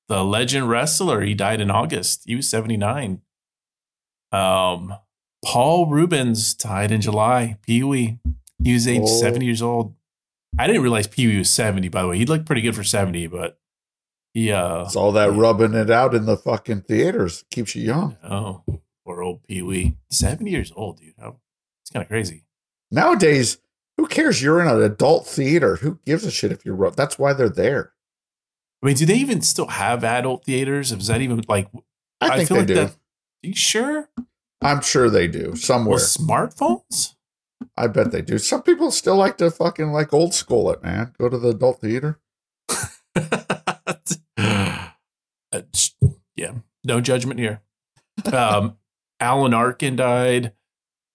the 0.08 0.24
legend 0.24 0.70
wrestler, 0.70 1.22
he 1.22 1.34
died 1.34 1.62
in 1.62 1.72
August. 1.72 2.24
He 2.26 2.36
was 2.36 2.50
79. 2.50 3.22
Um, 4.32 4.96
Paul 5.44 5.88
Reubens 5.88 6.54
died 6.54 6.92
in 6.92 7.02
July. 7.02 7.58
Pee 7.66 7.84
Wee. 7.84 8.20
He 8.64 8.74
was 8.74 8.88
age 8.88 9.02
Oh. 9.04 9.08
70 9.20 9.46
years 9.46 9.62
old. 9.62 9.96
I 10.58 10.68
didn't 10.68 10.82
realize 10.82 11.08
Pee 11.08 11.28
Wee 11.28 11.38
was 11.38 11.50
70, 11.50 11.90
by 11.90 12.02
the 12.02 12.08
way. 12.10 12.18
He 12.18 12.26
looked 12.26 12.46
pretty 12.46 12.62
good 12.62 12.76
for 12.76 12.84
70, 12.84 13.28
but 13.28 13.60
he, 14.34 14.52
uh, 14.52 14.84
It's 14.84 14.96
all 14.96 15.12
that 15.14 15.32
rubbing 15.34 15.74
it 15.74 15.90
out 15.90 16.16
in 16.16 16.26
the 16.26 16.38
fucking 16.38 16.82
theaters. 16.82 17.44
Keeps 17.52 17.76
you 17.76 17.84
young. 17.84 18.18
oh, 18.24 18.64
poor 19.06 19.22
old 19.22 19.44
Pee 19.44 19.62
Wee. 19.62 19.98
70 20.10 20.50
years 20.50 20.72
old, 20.76 21.00
dude. 21.00 21.14
It's 21.18 21.92
kind 21.92 22.04
of 22.04 22.08
crazy. 22.08 22.46
Nowadays, 22.92 23.58
who 23.98 24.08
cares? 24.08 24.42
You're 24.42 24.62
in 24.62 24.68
an 24.68 24.82
adult 24.82 25.28
theater. 25.28 25.78
Who 25.78 26.00
gives 26.06 26.26
a 26.26 26.32
shit 26.32 26.52
if 26.52 26.66
you're? 26.66 26.92
That's 26.92 27.18
why 27.20 27.34
they're 27.34 27.50
there. 27.50 27.92
I 28.86 28.90
mean, 28.90 28.98
do 28.98 29.06
they 29.08 29.16
even 29.16 29.42
still 29.42 29.66
have 29.66 30.04
adult 30.04 30.44
theaters? 30.46 30.92
Is 30.92 31.08
that 31.08 31.20
even 31.20 31.42
like, 31.48 31.68
I 32.22 32.28
I 32.30 32.38
think 32.38 32.50
feel 32.50 32.56
they 32.58 32.62
like 32.62 32.68
do. 32.68 32.74
that- 32.76 32.90
are 32.92 33.48
you 33.48 33.56
sure? 33.56 34.10
I'm 34.62 34.82
sure 34.82 35.10
they 35.10 35.28
do 35.28 35.56
somewhere. 35.56 35.96
With 35.96 36.04
smartphones? 36.04 37.16
I 37.76 37.88
bet 37.88 38.12
they 38.12 38.22
do. 38.22 38.38
Some 38.38 38.62
people 38.62 38.92
still 38.92 39.16
like 39.16 39.38
to 39.38 39.50
fucking 39.50 39.92
like 39.92 40.14
old 40.14 40.36
school 40.36 40.70
it, 40.72 40.84
man. 40.84 41.14
Go 41.18 41.30
to 41.30 41.38
the 41.40 41.50
adult 41.50 41.82
theater. 41.82 42.20
Uh, 44.38 45.62
yeah, 46.36 46.52
no 46.84 47.00
judgment 47.00 47.40
here. 47.40 47.62
Um, 48.34 48.76
Alan 49.22 49.54
Arkin 49.54 49.96
died. 49.96 50.52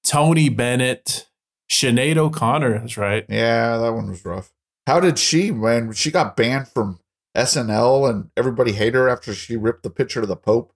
Tony 0.03 0.49
Bennett, 0.49 1.29
Sinead 1.71 2.17
O'Connor. 2.17 2.79
That's 2.79 2.97
right. 2.97 3.27
Yeah, 3.29 3.77
that 3.77 3.93
one 3.93 4.09
was 4.09 4.25
rough. 4.25 4.51
How 4.87 4.99
did 4.99 5.19
she, 5.19 5.51
when 5.51 5.93
she 5.93 6.11
got 6.11 6.37
banned 6.37 6.69
from 6.69 7.00
SNL 7.37 8.09
and 8.11 8.31
everybody 8.37 8.73
hated 8.73 8.95
her 8.95 9.09
after 9.09 9.35
she 9.35 9.57
ripped 9.57 9.83
the 9.83 9.91
picture 9.91 10.21
of 10.21 10.29
the 10.29 10.37
Pope? 10.37 10.73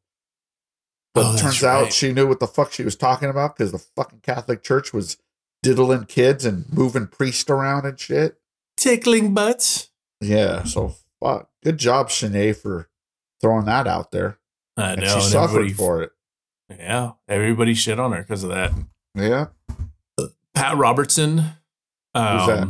But 1.14 1.26
Oh, 1.26 1.34
it 1.34 1.38
turns 1.38 1.62
out 1.62 1.82
right. 1.84 1.92
she 1.92 2.12
knew 2.12 2.26
what 2.26 2.40
the 2.40 2.46
fuck 2.46 2.72
she 2.72 2.82
was 2.82 2.96
talking 2.96 3.28
about 3.30 3.56
because 3.56 3.72
the 3.72 3.78
fucking 3.78 4.20
Catholic 4.20 4.62
Church 4.62 4.92
was 4.92 5.16
diddling 5.62 6.04
kids 6.06 6.44
and 6.44 6.64
moving 6.72 7.06
priests 7.06 7.48
around 7.48 7.86
and 7.86 7.98
shit. 7.98 8.38
Tickling 8.76 9.32
butts. 9.34 9.90
Yeah, 10.20 10.64
so 10.64 10.94
fuck. 11.22 11.50
Good 11.62 11.78
job, 11.78 12.08
Shanae, 12.08 12.56
for 12.56 12.88
throwing 13.40 13.66
that 13.66 13.86
out 13.86 14.10
there. 14.10 14.38
I 14.76 14.92
And 14.94 15.04
she 15.06 15.12
and 15.12 15.22
suffered 15.22 15.72
for 15.76 16.02
it. 16.02 16.10
Yeah, 16.68 17.12
everybody 17.28 17.74
shit 17.74 18.00
on 18.00 18.12
her 18.12 18.22
because 18.22 18.42
of 18.42 18.50
that. 18.50 18.72
Yeah. 19.14 19.46
Pat 20.54 20.76
Robertson. 20.76 21.44
Um, 22.14 22.38
Who's 22.38 22.46
that? 22.46 22.68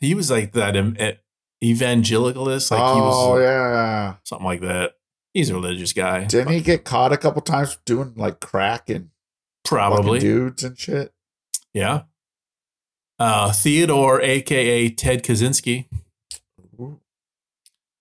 He 0.00 0.14
was 0.14 0.30
like 0.30 0.52
that 0.52 0.76
um, 0.76 0.96
e- 1.00 1.18
evangelicalist, 1.64 2.70
like 2.70 2.80
he 2.80 3.00
oh, 3.00 3.30
was 3.30 3.42
yeah. 3.42 4.14
something 4.24 4.44
like 4.46 4.60
that. 4.60 4.94
He's 5.32 5.50
a 5.50 5.54
religious 5.54 5.92
guy. 5.92 6.24
Didn't 6.24 6.52
he 6.52 6.60
get 6.60 6.84
caught 6.84 7.12
a 7.12 7.16
couple 7.16 7.42
times 7.42 7.78
doing 7.84 8.12
like 8.16 8.40
crack 8.40 8.88
and 8.88 9.10
Probably. 9.64 10.20
dudes 10.20 10.62
and 10.62 10.78
shit? 10.78 11.12
Yeah. 11.72 12.02
Uh, 13.18 13.52
Theodore, 13.52 14.20
aka 14.20 14.88
Ted 14.90 15.24
Kaczynski. 15.24 15.86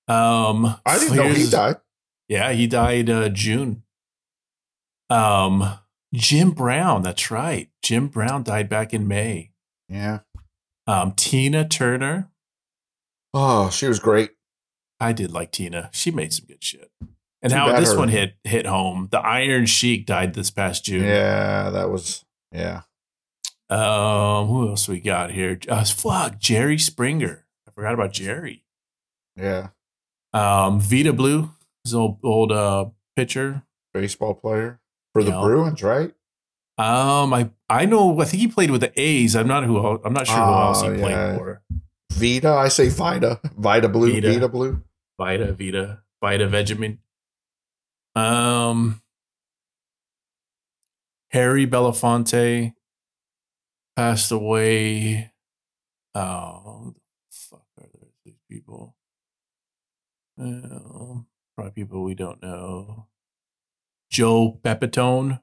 Um, 0.07 0.75
I 0.85 0.99
didn't 0.99 1.15
know 1.15 1.29
he 1.29 1.49
died. 1.49 1.77
Yeah, 2.27 2.51
he 2.51 2.67
died 2.67 3.09
uh, 3.09 3.29
June. 3.29 3.83
Um, 5.09 5.79
Jim 6.13 6.51
Brown. 6.51 7.03
That's 7.03 7.31
right. 7.31 7.69
Jim 7.81 8.07
Brown 8.07 8.43
died 8.43 8.69
back 8.69 8.93
in 8.93 9.07
May. 9.07 9.51
Yeah. 9.87 10.19
Um, 10.87 11.13
Tina 11.13 11.67
Turner. 11.67 12.29
Oh, 13.33 13.69
she 13.69 13.87
was 13.87 13.99
great. 13.99 14.31
I 14.99 15.11
did 15.13 15.31
like 15.31 15.51
Tina. 15.51 15.89
She 15.91 16.11
made 16.11 16.33
some 16.33 16.45
good 16.45 16.63
shit. 16.63 16.91
And 17.41 17.51
Too 17.51 17.57
how 17.57 17.79
this 17.79 17.91
her- 17.93 17.97
one 17.97 18.09
hit 18.09 18.35
hit 18.43 18.65
home. 18.65 19.09
The 19.11 19.19
Iron 19.19 19.65
Sheik 19.65 20.05
died 20.05 20.33
this 20.33 20.49
past 20.51 20.85
June. 20.85 21.03
Yeah, 21.03 21.69
that 21.71 21.89
was 21.89 22.23
yeah. 22.51 22.81
Um, 23.69 24.47
who 24.47 24.69
else 24.69 24.87
we 24.87 24.99
got 24.99 25.31
here? 25.31 25.59
Uh, 25.67 25.83
fuck, 25.83 26.37
Jerry 26.39 26.77
Springer. 26.77 27.45
I 27.67 27.71
forgot 27.71 27.93
about 27.93 28.13
Jerry. 28.13 28.63
Yeah. 29.35 29.69
Um, 30.31 30.79
Vida 30.79 31.11
Blue, 31.11 31.51
his 31.83 31.93
old 31.95 32.19
old 32.23 32.51
uh 32.51 32.85
pitcher. 33.15 33.63
Baseball 33.93 34.35
player 34.35 34.79
for 35.13 35.23
the 35.23 35.31
Yeah. 35.31 35.41
Bruins, 35.41 35.81
right? 35.83 36.13
Um, 36.77 37.33
I 37.33 37.49
I 37.69 37.85
know. 37.85 38.19
I 38.21 38.25
think 38.25 38.41
he 38.41 38.47
played 38.47 38.71
with 38.71 38.81
the 38.81 38.91
A's. 38.99 39.35
I'm 39.35 39.47
not 39.47 39.63
who. 39.65 39.77
I'm 40.03 40.13
not 40.13 40.27
sure 40.27 40.35
who 40.37 40.41
else 40.41 40.81
he 40.81 40.87
Oh, 40.89 40.97
played 40.97 41.11
yeah. 41.11 41.37
for. 41.37 41.62
Vita, 42.23 42.53
I 42.53 42.69
say 42.69 42.87
Vita. 42.87 43.41
Vida 43.57 43.89
Blue, 43.89 44.13
Vita. 44.13 44.31
Vita, 44.31 44.47
Blue. 44.47 44.81
Vita, 45.19 45.51
Vita, 45.51 46.03
Vita 46.21 46.47
Vegemin. 46.47 46.99
Um, 48.15 49.01
Harry 51.31 51.67
Belafonte 51.67 52.75
passed 53.97 54.31
away. 54.31 55.33
Oh, 56.15 56.95
fuck 57.29 57.65
are 57.77 57.89
these 58.23 58.39
people? 58.49 58.95
Well, 60.37 61.27
probably 61.57 61.71
people 61.73 62.03
we 62.05 62.15
don't 62.15 62.41
know. 62.41 63.07
Joe 64.09 64.61
Pepitone 64.63 65.41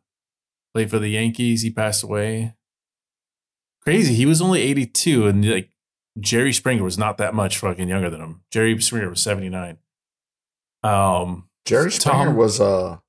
played 0.72 0.88
for 0.88 0.98
the 0.98 1.10
Yankees. 1.10 1.60
He 1.60 1.70
passed 1.70 2.02
away. 2.02 2.54
Crazy. 3.82 4.14
He 4.14 4.24
was 4.24 4.40
only 4.40 4.62
82, 4.62 5.26
and 5.26 5.44
like 5.50 5.69
Jerry 6.18 6.52
Springer 6.52 6.82
was 6.82 6.98
not 6.98 7.18
that 7.18 7.34
much 7.34 7.58
fucking 7.58 7.88
younger 7.88 8.10
than 8.10 8.20
him. 8.20 8.42
Jerry 8.50 8.80
Springer 8.82 9.10
was 9.10 9.22
79. 9.22 9.78
Um, 10.82 11.48
Jerry 11.64 11.90
Springer 11.92 12.26
Tom- 12.26 12.36
was 12.36 12.58
a 12.60 13.02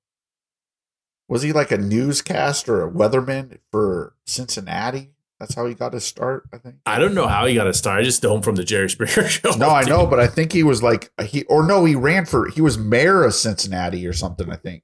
was 1.30 1.42
he 1.44 1.54
like 1.54 1.72
a 1.72 1.78
newscaster, 1.78 2.82
or 2.82 2.88
a 2.88 2.92
weatherman 2.92 3.58
for 3.72 4.16
Cincinnati? 4.26 5.12
That's 5.40 5.56
how 5.56 5.66
he 5.66 5.74
got 5.74 5.94
his 5.94 6.04
start, 6.04 6.44
I 6.54 6.58
think. 6.58 6.76
I 6.86 7.00
don't 7.00 7.16
know 7.16 7.26
how 7.26 7.46
he 7.46 7.56
got 7.56 7.66
a 7.66 7.74
start. 7.74 8.00
I 8.02 8.04
just 8.04 8.22
know 8.22 8.36
him 8.36 8.42
from 8.42 8.56
the 8.56 8.64
Jerry 8.66 8.90
Springer 8.90 9.28
show. 9.30 9.52
No, 9.52 9.70
I 9.70 9.84
know, 9.84 10.06
but 10.06 10.20
I 10.20 10.28
think 10.28 10.52
he 10.52 10.62
was 10.64 10.84
like 10.84 11.10
he 11.24 11.44
or 11.46 11.66
no, 11.66 11.86
he 11.86 11.96
ran 11.96 12.26
for 12.26 12.50
he 12.50 12.62
was 12.62 12.78
mayor 12.78 13.24
of 13.24 13.34
Cincinnati 13.34 14.06
or 14.06 14.14
something, 14.14 14.52
I 14.52 14.58
think. 14.58 14.84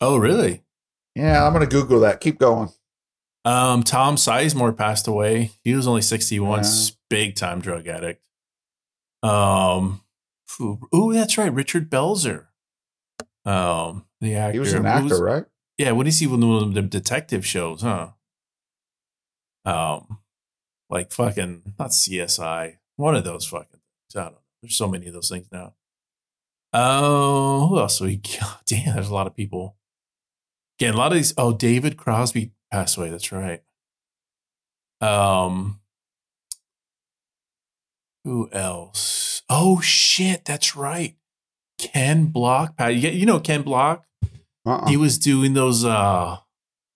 Oh, 0.00 0.16
really? 0.16 0.62
Yeah, 1.14 1.46
I'm 1.46 1.52
gonna 1.52 1.66
Google 1.66 2.00
that. 2.00 2.20
Keep 2.20 2.38
going. 2.40 2.68
Um, 3.44 3.82
Tom 3.82 4.16
Sizemore 4.16 4.76
passed 4.76 5.06
away. 5.06 5.50
He 5.62 5.74
was 5.74 5.86
only 5.86 6.00
61, 6.02 6.62
Yeah. 6.64 6.70
big 7.10 7.36
time 7.36 7.60
drug 7.60 7.86
addict. 7.86 8.24
Um, 9.22 10.02
oh, 10.92 11.12
that's 11.12 11.36
right, 11.36 11.52
Richard 11.52 11.90
Belzer. 11.90 12.46
Um, 13.44 14.06
the 14.20 14.34
actor. 14.36 14.52
He 14.52 14.58
was 14.58 14.72
an 14.72 14.86
actor, 14.86 15.22
right? 15.22 15.44
Yeah, 15.76 15.92
what 15.92 16.06
is 16.06 16.18
he 16.20 16.26
with 16.26 16.42
one 16.42 16.62
of 16.62 16.74
the 16.74 16.82
detective 16.82 17.44
shows, 17.44 17.82
huh? 17.82 18.10
Um, 19.64 20.18
like 20.90 21.12
fucking 21.12 21.74
not 21.78 21.90
CSI, 21.90 22.76
one 22.96 23.14
of 23.14 23.24
those 23.24 23.46
fucking 23.46 23.66
things. 23.80 24.16
I 24.16 24.22
don't 24.24 24.32
know. 24.34 24.38
There's 24.62 24.76
so 24.76 24.88
many 24.88 25.06
of 25.06 25.12
those 25.14 25.28
things 25.28 25.48
now. 25.50 25.74
Oh, 26.72 27.66
who 27.68 27.78
else? 27.78 28.00
We 28.00 28.16
damn, 28.66 28.94
there's 28.94 29.08
a 29.08 29.14
lot 29.14 29.26
of 29.26 29.36
people. 29.36 29.76
Again, 30.78 30.94
a 30.94 30.96
lot 30.96 31.12
of 31.12 31.16
these. 31.16 31.34
Oh, 31.36 31.52
David 31.52 31.96
Crosby 31.96 32.52
passed 32.74 32.96
away. 32.96 33.08
That's 33.10 33.30
right. 33.30 33.62
Um, 35.00 35.80
who 38.24 38.48
else? 38.52 39.42
Oh 39.48 39.80
shit, 39.80 40.44
that's 40.44 40.74
right. 40.74 41.14
Ken 41.78 42.26
Block. 42.26 42.74
You 42.80 42.88
you 43.10 43.26
know 43.26 43.38
Ken 43.38 43.62
Block? 43.62 44.04
Uh-uh. 44.66 44.88
He 44.88 44.96
was 44.96 45.18
doing 45.18 45.54
those 45.54 45.84
uh 45.84 46.38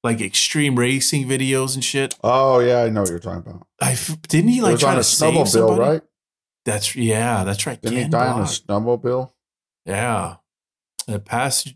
like 0.02 0.20
extreme 0.20 0.76
racing 0.76 1.28
videos 1.28 1.74
and 1.74 1.84
shit. 1.84 2.16
Oh 2.24 2.58
yeah, 2.60 2.82
I 2.82 2.88
know 2.88 3.02
what 3.02 3.10
you're 3.10 3.18
talking 3.18 3.40
about. 3.50 3.66
I 3.80 3.92
f- 3.92 4.20
didn't 4.22 4.50
he 4.50 4.60
like 4.60 4.72
was 4.72 4.80
try 4.80 4.90
on 4.90 4.94
to 4.96 5.00
a 5.00 5.04
save 5.04 5.34
snowmobile, 5.34 5.48
somebody? 5.48 5.80
right? 5.80 6.02
That's 6.64 6.96
yeah, 6.96 7.44
that's 7.44 7.66
right. 7.66 7.80
Didn't 7.80 7.96
Ken 7.96 8.04
he 8.06 8.10
die 8.10 8.26
on 8.26 8.32
a 8.32 8.44
Block. 8.44 8.48
snowmobile? 8.50 9.32
Yeah. 9.86 10.36
It 11.06 11.24
passed. 11.24 11.74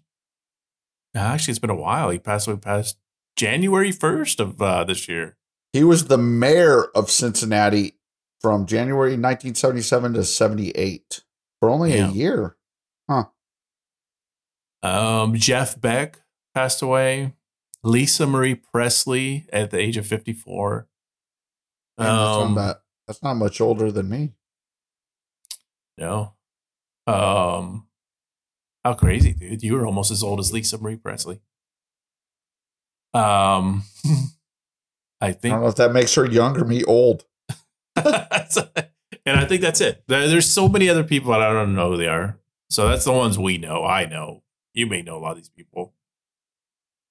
Actually, 1.15 1.53
it's 1.53 1.59
been 1.59 1.71
a 1.71 1.75
while. 1.77 2.11
He 2.11 2.19
passed 2.19 2.49
away 2.49 2.57
past 2.57 2.97
January 3.37 3.91
1st 3.93 4.41
of 4.41 4.61
uh, 4.63 4.85
this 4.85 5.09
year. 5.09 5.37
He 5.73 5.85
was 5.85 6.07
the 6.07 6.19
mayor 6.19 6.85
of 6.95 7.11
Cincinnati 7.11 7.99
from 8.41 8.67
January 8.67 9.13
1977 9.13 10.15
to 10.15 10.25
78 10.25 11.23
for 11.61 11.71
only 11.71 11.95
Yeah. 11.95 12.09
a 12.09 12.13
year. 12.13 12.57
Um, 14.83 15.37
Jeff 15.37 15.81
Beck 15.81 16.21
passed 16.55 16.83
away. 16.83 17.35
Lisa 17.85 18.27
Marie 18.27 18.55
Presley 18.55 19.47
at 19.53 19.71
the 19.71 19.79
age 19.79 19.97
of 19.97 20.07
54. 20.07 20.89
Man, 21.99 22.07
that's, 22.07 22.55
not 22.55 22.77
Um, 22.77 22.81
that's 23.07 23.23
not 23.23 23.35
much 23.35 23.61
older 23.61 23.91
than 23.93 24.09
me. 24.09 24.33
no. 25.99 26.35
Um, 27.07 27.89
how 28.85 28.95
crazy, 28.95 29.33
dude. 29.35 29.63
You 29.63 29.75
were 29.75 29.87
almost 29.87 30.11
as 30.13 30.23
old 30.23 30.39
as 30.41 30.53
Lisa 30.53 30.79
Marie 30.79 30.97
Presley. 30.97 31.41
Um, 33.15 33.83
I 35.21 35.33
think 35.33 35.53
I 35.53 35.57
don't 35.57 35.63
know 35.63 35.69
if 35.69 35.77
that 35.77 35.93
makes 35.93 36.15
her 36.15 36.25
young 36.29 36.57
or 36.59 36.65
me 36.65 36.83
old. 36.85 37.25
and 37.97 38.07
I 39.27 39.45
think 39.45 39.61
that's 39.61 39.81
it. 39.81 40.03
There- 40.09 40.27
There's 40.29 40.51
so 40.51 40.69
many 40.69 40.89
other 40.89 41.05
people, 41.05 41.33
I 41.33 41.39
don't 41.53 41.75
know 41.75 41.91
who 41.93 41.97
they 41.99 42.09
are. 42.09 42.39
So 42.71 42.89
that's 42.89 43.05
the 43.05 43.13
ones 43.13 43.39
we 43.39 43.59
know. 43.59 43.85
I 43.85 44.07
know. 44.07 44.43
You 44.75 44.87
may 44.87 45.03
know 45.03 45.17
a 45.19 45.21
lot 45.21 45.33
of 45.33 45.37
these 45.37 45.51
people. 45.51 45.93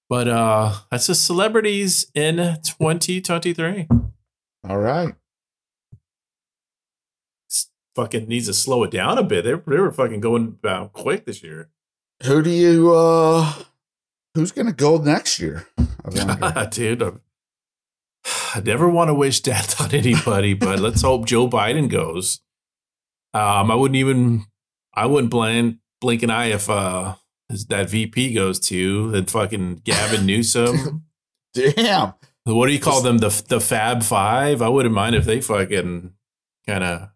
But 0.09 0.27
uh 0.27 0.73
that's 0.89 1.07
just 1.07 1.23
celebrities 1.23 2.07
in 2.13 2.35
2023. 2.35 3.87
All 4.67 4.77
right. 4.77 5.13
Fucking 7.95 8.27
needs 8.27 8.47
to 8.47 8.53
slow 8.53 8.83
it 8.83 8.91
down 8.91 9.17
a 9.17 9.23
bit. 9.23 9.43
They, 9.43 9.51
they 9.53 9.79
were 9.79 9.91
fucking 9.91 10.21
going 10.21 10.47
about 10.47 10.93
quick 10.93 11.25
this 11.25 11.43
year. 11.43 11.69
Who 12.23 12.41
do 12.41 12.49
you, 12.49 12.93
uh, 12.95 13.53
who's 14.35 14.51
going 14.51 14.67
to 14.67 14.73
go 14.73 14.97
next 14.97 15.39
year? 15.39 15.67
Dude, 16.71 17.01
I'm- 17.03 17.21
I 18.55 18.61
never 18.63 18.87
want 18.89 19.09
to 19.09 19.13
wish 19.13 19.39
death 19.41 19.79
on 19.81 19.91
anybody, 19.95 20.53
but 20.53 20.79
let's 20.79 21.01
hope 21.01 21.25
Joe 21.25 21.47
Biden 21.49 21.89
goes. 21.89 22.39
Um, 23.33 23.71
I 23.71 23.75
wouldn't 23.75 23.95
even, 23.95 24.45
I 24.93 25.05
wouldn't 25.05 25.31
blink, 25.31 25.77
blink 26.01 26.21
an 26.23 26.29
eye 26.29 26.47
if 26.47 26.69
uh 26.69 27.15
that 27.69 27.89
VP 27.89 28.33
goes 28.33 28.59
to 28.61 29.11
and 29.13 29.29
fucking 29.29 29.81
Gavin 29.83 30.25
Newsom. 30.25 31.03
Damn. 31.53 32.13
what 32.45 32.67
do 32.67 32.73
you 32.73 32.79
call 32.79 33.01
them? 33.01 33.17
The 33.19 33.43
the 33.47 33.59
Fab 33.59 34.03
Five. 34.03 34.61
I 34.61 34.69
wouldn't 34.69 34.95
mind 34.95 35.15
if 35.15 35.25
they 35.25 35.41
fucking 35.41 36.13
kind 36.67 36.83
of 36.83 37.09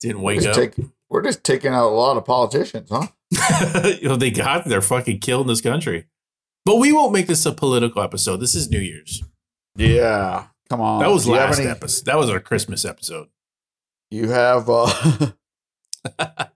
didn't 0.00 0.22
wake 0.22 0.44
up. 0.46 0.54
take- 0.54 0.74
we're 1.10 1.22
just 1.22 1.44
taking 1.44 1.72
out 1.72 1.88
a 1.88 1.94
lot 1.94 2.16
of 2.16 2.24
politicians, 2.24 2.88
huh? 2.90 3.08
you 4.00 4.08
know, 4.08 4.16
they 4.16 4.30
got 4.30 4.64
they're 4.64 4.80
fucking 4.80 5.18
killing 5.18 5.46
this 5.48 5.60
country. 5.60 6.06
But 6.64 6.76
we 6.76 6.92
won't 6.92 7.12
make 7.12 7.26
this 7.26 7.44
a 7.46 7.52
political 7.52 8.02
episode. 8.02 8.36
This 8.36 8.54
is 8.54 8.70
New 8.70 8.78
Year's. 8.80 9.22
Yeah. 9.76 10.46
Come 10.68 10.80
on. 10.80 11.00
That 11.00 11.10
was 11.10 11.24
Do 11.24 11.32
last 11.32 11.58
any- 11.58 11.68
episode. 11.68 12.04
That 12.06 12.16
was 12.18 12.30
our 12.30 12.40
Christmas 12.40 12.84
episode. 12.84 13.28
You 14.10 14.28
have 14.30 14.68
uh 14.68 15.30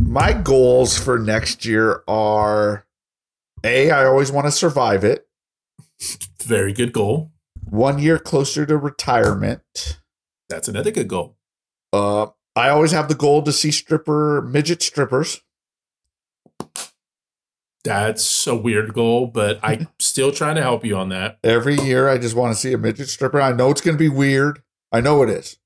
my 0.00 0.32
goals 0.32 0.98
for 0.98 1.18
next 1.18 1.64
year 1.64 2.02
are 2.08 2.86
A, 3.64 3.90
I 3.90 4.04
always 4.06 4.32
want 4.32 4.46
to 4.46 4.50
survive 4.52 5.04
it. 5.04 5.26
Very 6.42 6.72
good 6.72 6.92
goal. 6.92 7.30
One 7.68 7.98
year 7.98 8.18
closer 8.18 8.66
to 8.66 8.76
retirement. 8.76 10.00
That's 10.48 10.68
another 10.68 10.90
good 10.90 11.08
goal. 11.08 11.36
Uh 11.92 12.28
I 12.56 12.68
always 12.68 12.92
have 12.92 13.08
the 13.08 13.14
goal 13.14 13.42
to 13.42 13.52
see 13.52 13.70
stripper 13.70 14.42
midget 14.42 14.82
strippers. 14.82 15.40
That's 17.82 18.46
a 18.46 18.54
weird 18.54 18.92
goal, 18.92 19.26
but 19.26 19.58
I'm 19.62 19.88
still 19.98 20.32
trying 20.32 20.56
to 20.56 20.62
help 20.62 20.84
you 20.84 20.96
on 20.96 21.08
that. 21.10 21.38
Every 21.42 21.76
year 21.76 22.08
I 22.08 22.18
just 22.18 22.36
want 22.36 22.54
to 22.54 22.60
see 22.60 22.72
a 22.72 22.78
midget 22.78 23.08
stripper. 23.08 23.40
I 23.40 23.52
know 23.52 23.70
it's 23.70 23.80
gonna 23.80 23.96
be 23.96 24.08
weird. 24.08 24.62
I 24.92 25.00
know 25.00 25.22
it 25.22 25.30
is. 25.30 25.58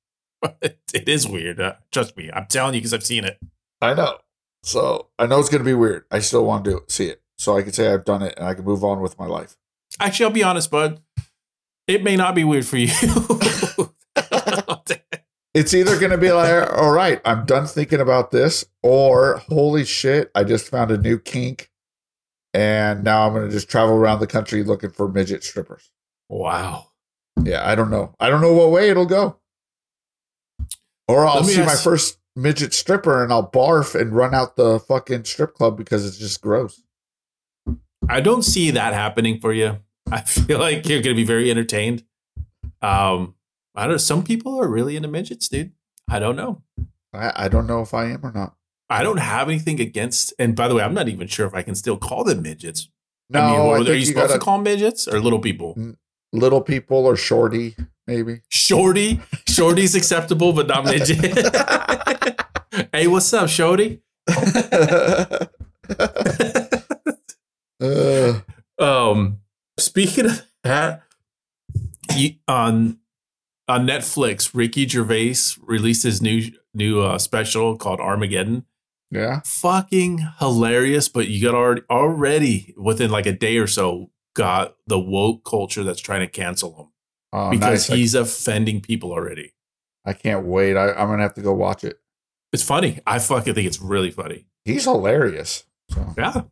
it 0.63 1.09
is 1.09 1.27
weird. 1.27 1.61
Uh, 1.61 1.75
trust 1.91 2.17
me. 2.17 2.31
I'm 2.33 2.47
telling 2.47 2.75
you 2.75 2.81
because 2.81 2.95
I've 2.95 3.05
seen 3.05 3.25
it. 3.25 3.39
I 3.81 3.95
know. 3.95 4.19
So 4.63 5.09
I 5.19 5.27
know 5.27 5.41
it's 5.41 5.49
gonna 5.49 5.65
be 5.65 5.75
weird. 5.75 6.05
I 6.11 6.21
still 6.21 6.45
want 6.45 6.65
to 6.65 6.71
do 6.71 6.77
it, 6.79 6.91
see 6.91 7.07
it. 7.07 7.23
So 7.37 7.57
I 7.57 7.63
can 7.63 7.73
say 7.73 7.93
I've 7.93 8.05
done 8.05 8.23
it 8.23 8.35
and 8.37 8.47
I 8.47 8.55
can 8.55 8.65
move 8.65 8.85
on 8.85 9.01
with 9.01 9.19
my 9.19 9.27
life. 9.27 9.57
Actually, 9.99 10.27
I'll 10.27 10.33
be 10.33 10.45
honest, 10.45 10.71
bud. 10.71 11.01
It 11.87 12.03
may 12.03 12.17
not 12.17 12.35
be 12.35 12.45
weird 12.45 12.67
for 12.67 12.77
you. 12.77 12.89
It's 15.55 15.73
either 15.73 15.99
going 15.99 16.11
to 16.11 16.19
be 16.19 16.33
like, 16.33 16.69
all 16.77 16.91
right, 16.91 17.21
I'm 17.25 17.47
done 17.47 17.67
thinking 17.67 18.01
about 18.01 18.31
this, 18.31 18.65
or 18.83 19.39
holy 19.49 19.85
shit, 19.85 20.31
I 20.35 20.45
just 20.45 20.69
found 20.69 20.91
a 20.91 20.99
new 20.99 21.19
kink, 21.19 21.71
and 22.53 23.05
now 23.05 23.27
I'm 23.27 23.33
going 23.33 23.47
to 23.47 23.53
just 23.53 23.69
travel 23.69 23.95
around 23.95 24.21
the 24.21 24.27
country 24.27 24.65
looking 24.65 24.91
for 24.91 25.09
midget 25.09 25.45
strippers. 25.45 25.91
wow. 26.29 26.89
Yeah, 27.43 27.69
I 27.69 27.75
don't 27.75 27.91
know. 27.91 28.15
I 28.21 28.31
don't 28.31 28.41
know 28.41 28.53
what 28.53 28.71
way 28.71 28.91
it'll 28.91 29.07
go. 29.07 29.39
Or 31.09 31.27
I'll 31.27 31.43
see 31.43 31.65
my 31.65 31.75
first 31.75 32.19
midget 32.37 32.73
stripper 32.73 33.23
and 33.23 33.33
I'll 33.33 33.51
barf 33.51 34.01
and 34.01 34.13
run 34.13 34.35
out 34.35 34.57
the 34.57 34.79
fucking 34.81 35.25
strip 35.25 35.55
club 35.55 35.77
because 35.77 36.07
it's 36.07 36.17
just 36.17 36.41
gross. 36.41 36.81
I 38.09 38.21
don't 38.21 38.43
see 38.43 38.71
that 38.71 38.95
happening 38.95 39.41
for 39.41 39.53
you. 39.53 39.79
I 40.11 40.21
feel 40.21 40.59
like 40.59 40.89
you're 40.89 41.03
going 41.03 41.15
to 41.15 41.21
be 41.21 41.25
very 41.25 41.51
entertained. 41.51 42.05
Um, 42.83 43.35
I 43.75 43.83
don't. 43.85 43.93
Know. 43.93 43.97
Some 43.99 44.23
people 44.25 44.61
are 44.61 44.69
really 44.69 44.97
into 44.97 45.09
midgets, 45.09 45.49
dude. 45.49 45.73
I 46.09 46.19
don't 46.19 46.37
know. 46.37 46.63
I, 47.13 47.33
I 47.45 47.49
don't 47.49 47.67
know 47.67 47.81
if 47.81 47.95
I 47.95 48.07
am 48.07 48.21
or 48.25 48.33
not. 48.33 48.55
I 48.91 49.03
don't 49.03 49.17
have 49.19 49.49
anything 49.49 49.81
against. 49.81 50.33
And 50.39 50.55
by 50.55 50.69
the 50.69 50.75
way, 50.75 50.83
I'm 50.83 50.95
not 50.95 51.09
even 51.09 51.27
sure 51.27 51.47
if 51.47 51.55
I 51.55 51.63
can 51.63 51.75
still 51.75 51.97
call 51.97 52.23
them 52.25 52.43
midgets. 52.43 52.89
No, 53.31 53.41
I 53.41 53.51
mean, 53.51 53.89
I 53.89 53.91
are 53.91 53.95
you 53.95 54.05
supposed 54.05 54.29
gotta- 54.29 54.39
to 54.39 54.45
call 54.45 54.59
them 54.59 54.65
midgets 54.65 55.09
or 55.09 55.19
little 55.21 55.41
people? 55.41 55.77
little 56.33 56.61
people 56.61 57.07
or 57.07 57.17
shorty, 57.17 57.75
maybe. 58.07 58.41
Shorty, 58.49 59.21
Shorty's 59.49 59.95
acceptable, 59.95 60.53
but 60.53 60.67
not 60.67 60.85
midget. 60.85 61.19
hey, 62.93 63.07
what's 63.07 63.33
up, 63.33 63.49
Shorty? 63.49 64.03
Uh, 67.81 68.41
Um, 68.79 69.41
speaking 69.79 70.27
of 70.27 70.43
that, 70.63 71.03
you, 72.17 72.35
on 72.49 72.99
on 73.69 73.87
Netflix, 73.87 74.51
Ricky 74.55 74.87
Gervais 74.87 75.37
released 75.63 76.03
his 76.03 76.21
new 76.21 76.51
new 76.75 77.01
uh, 77.01 77.19
special 77.19 77.77
called 77.77 78.01
Armageddon. 78.01 78.65
yeah. 79.11 79.41
Fucking 79.45 80.27
hilarious, 80.39 81.09
but 81.09 81.29
you 81.29 81.43
got 81.43 81.55
already 81.55 81.83
already 81.91 82.75
within 82.77 83.11
like 83.11 83.27
a 83.27 83.33
day 83.33 83.57
or 83.59 83.67
so 83.67 84.11
got 84.35 84.77
the 84.87 84.99
woke 84.99 85.45
culture 85.45 85.85
that's 85.85 86.01
trying 86.01 86.21
to 86.21 86.27
cancel 86.27 86.77
him 86.77 86.87
Oh, 87.33 87.51
because 87.51 87.89
nice. 87.89 87.91
I- 87.91 87.97
he's 87.97 88.15
offending 88.15 88.81
people 88.81 89.13
already. 89.13 89.53
I 90.05 90.13
can't 90.13 90.45
wait. 90.45 90.77
I, 90.77 90.91
I'm 90.91 91.09
gonna 91.09 91.23
have 91.23 91.35
to 91.35 91.41
go 91.43 91.53
watch 91.55 91.83
it. 91.85 91.99
It's 92.53 92.63
funny. 92.63 93.01
I 93.07 93.19
fucking 93.19 93.55
think 93.55 93.67
it's 93.67 93.81
really 93.81 94.11
funny. 94.11 94.47
He's 94.65 94.85
hilarious. 94.85 95.65
So 95.91 96.15
Yeah, 96.19 96.43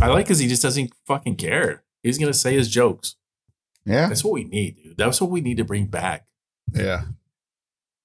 I 0.00 0.06
like 0.08 0.26
because 0.26 0.38
he 0.38 0.46
just 0.48 0.62
doesn't 0.62 0.92
fucking 1.06 1.36
care. 1.36 1.82
He's 2.02 2.18
gonna 2.18 2.32
say 2.34 2.54
his 2.54 2.68
jokes. 2.68 3.16
yeah, 3.84 4.08
That's 4.08 4.22
what 4.24 4.34
we 4.34 4.44
need, 4.44 4.76
dude. 4.76 4.96
That's 4.98 5.20
what 5.20 5.30
we 5.30 5.40
need 5.40 5.56
to 5.56 5.64
bring 5.64 5.86
back. 5.86 6.26
Yeah. 6.74 7.02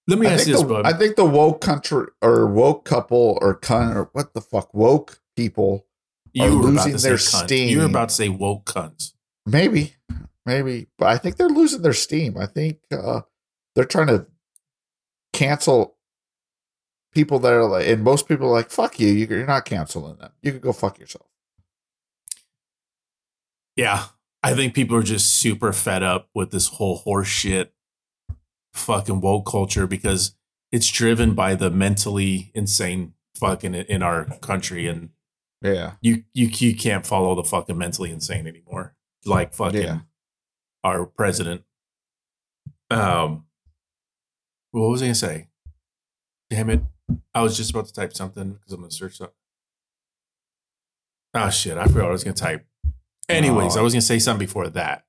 Let 0.08 0.20
me 0.20 0.28
I 0.28 0.34
ask 0.34 0.48
you 0.48 0.54
this, 0.54 0.62
the, 0.62 0.68
bud. 0.68 0.86
I 0.86 0.94
think 0.94 1.18
the 1.18 1.26
woke 1.26 1.60
country 1.60 2.08
or 2.22 2.48
woke 2.48 2.86
couple 2.86 3.38
or 3.42 3.60
cunt 3.60 3.96
or 3.96 4.10
what 4.14 4.34
the 4.34 4.42
fuck 4.42 4.74
woke 4.74 5.20
people. 5.36 5.86
are 6.40 6.48
you 6.48 6.60
about 6.60 6.64
losing 6.64 6.98
their 6.98 7.18
cunt. 7.18 7.70
You 7.70 7.80
were 7.80 7.86
about 7.86 8.10
to 8.10 8.16
say 8.16 8.30
woke 8.30 8.66
cunts. 8.66 9.14
Maybe, 9.46 9.96
maybe, 10.46 10.88
but 10.98 11.10
I 11.10 11.18
think 11.18 11.36
they're 11.36 11.50
losing 11.50 11.82
their 11.82 11.94
steam. 11.94 12.38
I 12.38 12.46
think 12.46 12.80
uh, 12.92 13.22
they're 13.76 13.86
trying 13.86 14.08
to 14.08 14.28
cancel 15.34 15.98
people 17.14 17.40
that 17.40 17.54
are 17.54 17.66
like, 17.66 17.88
and 17.88 18.04
most 18.04 18.28
people 18.28 18.48
are 18.48 18.54
like, 18.54 18.72
"Fuck 18.72 19.00
you! 19.00 19.10
You're 19.10 19.46
not 19.46 19.66
canceling 19.66 20.18
them. 20.18 20.32
You 20.42 20.52
can 20.52 20.62
go 20.62 20.74
fuck 20.74 21.00
yourself." 21.00 21.28
Yeah, 23.76 24.06
I 24.42 24.54
think 24.54 24.74
people 24.74 24.98
are 24.98 25.04
just 25.04 25.36
super 25.36 25.72
fed 25.74 26.04
up 26.04 26.30
with 26.34 26.52
this 26.52 26.68
whole 26.68 26.98
horse 26.98 27.28
shit, 27.28 27.74
fucking 28.78 29.22
woke 29.22 29.46
culture 29.46 29.88
because 29.88 30.36
it's 30.72 30.88
driven 30.90 31.34
by 31.34 31.56
the 31.56 31.70
mentally 31.70 32.52
insane 32.54 33.14
fucking 33.40 33.74
in 33.76 34.02
our 34.04 34.26
country, 34.42 34.88
and 34.88 35.10
Yeah. 35.62 35.94
you 36.02 36.24
you 36.34 36.48
you 36.48 36.76
can't 36.76 37.06
follow 37.06 37.36
the 37.36 37.44
fucking 37.44 37.78
mentally 37.78 38.12
insane 38.12 38.48
anymore. 38.48 38.96
Like 39.26 39.54
fucking 39.54 39.82
Yeah. 39.84 40.00
our 40.84 41.06
president. 41.06 41.64
Um, 42.90 43.46
what 44.72 44.90
was 44.90 45.02
I 45.02 45.06
gonna 45.06 45.16
say? 45.16 45.50
Damn 46.50 46.70
it! 46.70 46.82
I 47.34 47.42
was 47.42 47.58
just 47.58 47.72
about 47.72 47.88
to 47.88 47.94
type 47.94 48.14
something 48.14 48.54
because 48.54 48.72
I'm 48.74 48.80
gonna 48.82 48.92
search 48.92 49.18
something. 49.18 49.36
Oh 51.34 51.50
shit! 51.50 51.78
I 51.78 51.86
forgot 51.86 52.04
what 52.04 52.10
I 52.10 52.12
was 52.12 52.24
gonna 52.24 52.36
type. 52.36 52.66
Anyways, 53.30 53.76
Oh. 53.76 53.80
I 53.80 53.84
was 53.84 53.94
gonna 53.94 54.02
say 54.02 54.20
something 54.20 54.46
before 54.46 54.70
that. 54.70 55.06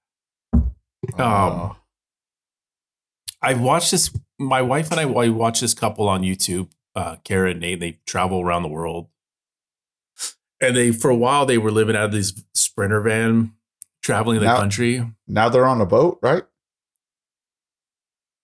Oh. 1.18 1.76
I 3.42 3.54
watched 3.54 3.90
this. 3.90 4.10
My 4.38 4.62
wife 4.62 4.90
and 4.90 5.00
I 5.00 5.06
we 5.06 5.30
watched 5.30 5.60
this 5.60 5.74
couple 5.74 6.08
on 6.08 6.22
YouTube. 6.22 6.70
Uh, 6.94 7.16
Kara 7.24 7.50
and 7.52 7.60
Nate. 7.60 7.80
They 7.80 7.98
travel 8.06 8.40
around 8.40 8.62
the 8.62 8.68
world, 8.68 9.08
and 10.60 10.76
they 10.76 10.90
for 10.92 11.10
a 11.10 11.16
while 11.16 11.46
they 11.46 11.58
were 11.58 11.70
living 11.70 11.94
out 11.96 12.06
of 12.06 12.12
this 12.12 12.32
sprinter 12.54 13.00
van, 13.00 13.52
traveling 14.02 14.40
the 14.40 14.46
Now- 14.46 14.56
country. 14.58 15.06
now 15.26 15.48
they're 15.48 15.66
on 15.66 15.80
a 15.80 15.86
boat, 15.86 16.18
right? 16.22 16.42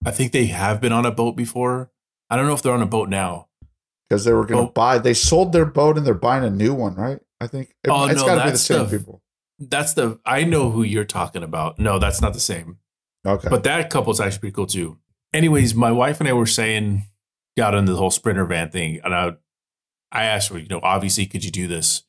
I 0.07 0.11
think 0.11 0.33
they 0.33 0.47
have 0.47 0.81
been 0.81 0.93
on 0.93 1.07
a 1.07 1.11
boat 1.11 1.37
before. 1.37 1.91
I 2.29 2.37
don't 2.37 2.47
know 2.47 2.53
if 2.55 2.63
they're 2.63 2.73
on 2.75 2.83
a 2.83 2.87
boat 2.87 3.09
now. 3.09 3.49
Because 4.09 4.25
they 4.27 4.35
were 4.35 4.45
going 4.45 4.63
to 4.67 4.69
Oh. 4.71 4.73
buy. 4.73 4.99
They 4.99 5.15
sold 5.15 5.53
their 5.55 5.65
boat 5.65 5.97
and 5.97 6.07
they're 6.07 6.13
buying 6.13 6.45
a 6.45 6.51
new 6.51 6.75
one, 6.75 6.95
right? 6.95 7.21
I 7.41 7.47
think 7.47 7.71
it, 7.83 7.89
Oh, 7.91 8.05
it's 8.05 8.21
no, 8.21 8.27
got 8.27 8.35
to 8.37 8.45
be 8.45 8.51
the 8.51 8.59
same 8.59 8.87
the- 8.87 8.99
people. 8.99 9.23
That's 9.59 9.95
the 9.95 10.21
I 10.27 10.45
know 10.45 10.71
who 10.71 10.83
you're 10.83 11.07
talking 11.07 11.43
about. 11.43 11.79
No, 11.79 11.99
that's 11.99 12.21
not 12.21 12.35
the 12.35 12.41
same. 12.41 12.79
Okay. 13.27 13.49
But 13.49 13.65
that 13.65 13.91
couple's 13.91 14.21
actually 14.21 14.41
pretty 14.41 14.55
cool 14.55 14.67
too. 14.67 14.99
Anyways, 15.33 15.75
my 15.75 15.91
wife 15.91 16.21
and 16.21 16.29
I 16.29 16.33
were 16.33 16.47
saying, 16.47 17.09
got 17.57 17.75
into 17.75 17.93
the 17.93 17.99
whole 17.99 18.11
sprinter 18.11 18.45
van 18.45 18.71
thing, 18.71 19.01
and 19.05 19.15
I, 19.15 19.33
I 20.13 20.25
asked 20.25 20.51
her, 20.51 20.59
you 20.59 20.69
know, 20.69 20.81
obviously, 20.83 21.27
could 21.27 21.45
you 21.45 21.51
do 21.51 21.67
this? 21.67 22.05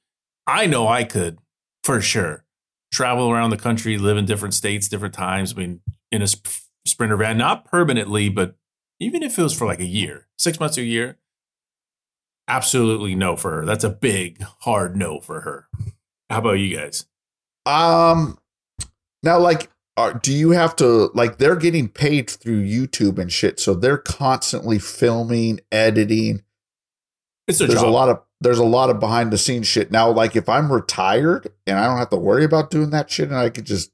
I 0.45 0.65
know 0.67 0.87
I 0.87 1.03
could 1.03 1.39
for 1.83 2.01
sure. 2.01 2.45
Travel 2.91 3.31
around 3.31 3.49
the 3.49 3.57
country, 3.57 3.97
live 3.97 4.17
in 4.17 4.25
different 4.25 4.53
states, 4.53 4.87
different 4.87 5.13
times. 5.13 5.53
I 5.53 5.57
mean, 5.57 5.81
in 6.11 6.21
a 6.21 6.27
sp- 6.29 6.69
sprinter 6.85 7.17
van, 7.17 7.37
not 7.37 7.65
permanently, 7.65 8.29
but 8.29 8.55
even 8.99 9.23
if 9.23 9.37
it 9.37 9.43
was 9.43 9.57
for 9.57 9.65
like 9.65 9.79
a 9.79 9.85
year, 9.85 10.27
six 10.37 10.59
months 10.59 10.75
to 10.75 10.81
a 10.81 10.85
year, 10.85 11.17
absolutely 12.47 13.15
no 13.15 13.35
for 13.35 13.51
her. 13.51 13.65
That's 13.65 13.83
a 13.83 13.89
big, 13.89 14.41
hard 14.61 14.95
no 14.95 15.19
for 15.19 15.41
her. 15.41 15.67
How 16.29 16.39
about 16.39 16.53
you 16.53 16.75
guys? 16.75 17.05
Um, 17.65 18.37
now, 19.23 19.39
like, 19.39 19.69
are, 19.97 20.13
do 20.13 20.33
you 20.33 20.51
have 20.51 20.75
to 20.77 21.09
like? 21.13 21.37
They're 21.37 21.55
getting 21.55 21.87
paid 21.87 22.29
through 22.29 22.63
YouTube 22.63 23.17
and 23.17 23.31
shit, 23.31 23.59
so 23.59 23.73
they're 23.73 23.97
constantly 23.97 24.77
filming, 24.77 25.61
editing. 25.71 26.43
It's 27.47 27.61
a 27.61 27.67
there's 27.67 27.79
job. 27.79 27.89
a 27.89 27.91
lot 27.91 28.09
of 28.09 28.21
there's 28.41 28.59
a 28.59 28.65
lot 28.65 28.89
of 28.89 28.99
behind 28.99 29.31
the 29.31 29.37
scenes 29.37 29.67
shit. 29.67 29.91
Now, 29.91 30.11
like, 30.11 30.35
if 30.35 30.49
I'm 30.49 30.71
retired 30.71 31.47
and 31.65 31.79
I 31.79 31.87
don't 31.87 31.97
have 31.97 32.09
to 32.09 32.17
worry 32.17 32.43
about 32.43 32.71
doing 32.71 32.89
that 32.89 33.09
shit, 33.09 33.29
and 33.29 33.37
I 33.37 33.49
could 33.49 33.65
just 33.65 33.91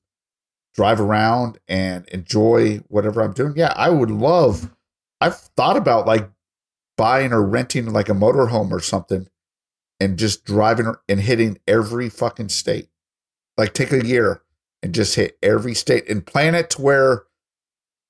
drive 0.74 1.00
around 1.00 1.60
and 1.68 2.08
enjoy 2.10 2.78
whatever 2.88 3.22
I'm 3.22 3.34
doing, 3.34 3.54
yeah, 3.56 3.74
I 3.76 3.90
would 3.90 4.10
love. 4.10 4.72
I've 5.20 5.38
thought 5.38 5.78
about 5.78 6.08
like 6.08 6.28
buying 6.98 7.32
or 7.32 7.46
renting 7.46 7.94
like 7.94 8.10
a 8.10 8.14
motorhome 8.14 8.72
or 8.72 8.80
something, 8.80 9.28
and 10.00 10.18
just 10.18 10.46
driving 10.46 10.96
and 11.08 11.20
hitting 11.20 11.60
every 11.68 12.10
fucking 12.10 12.50
state. 12.50 12.88
Like, 13.56 13.76
take 13.76 13.92
a 13.92 14.04
year 14.04 14.42
and 14.84 14.94
just 14.94 15.16
hit 15.16 15.38
every 15.42 15.74
state 15.74 16.10
and 16.10 16.26
plan 16.26 16.56
it 16.56 16.70
to 16.72 16.82
where 16.82 17.24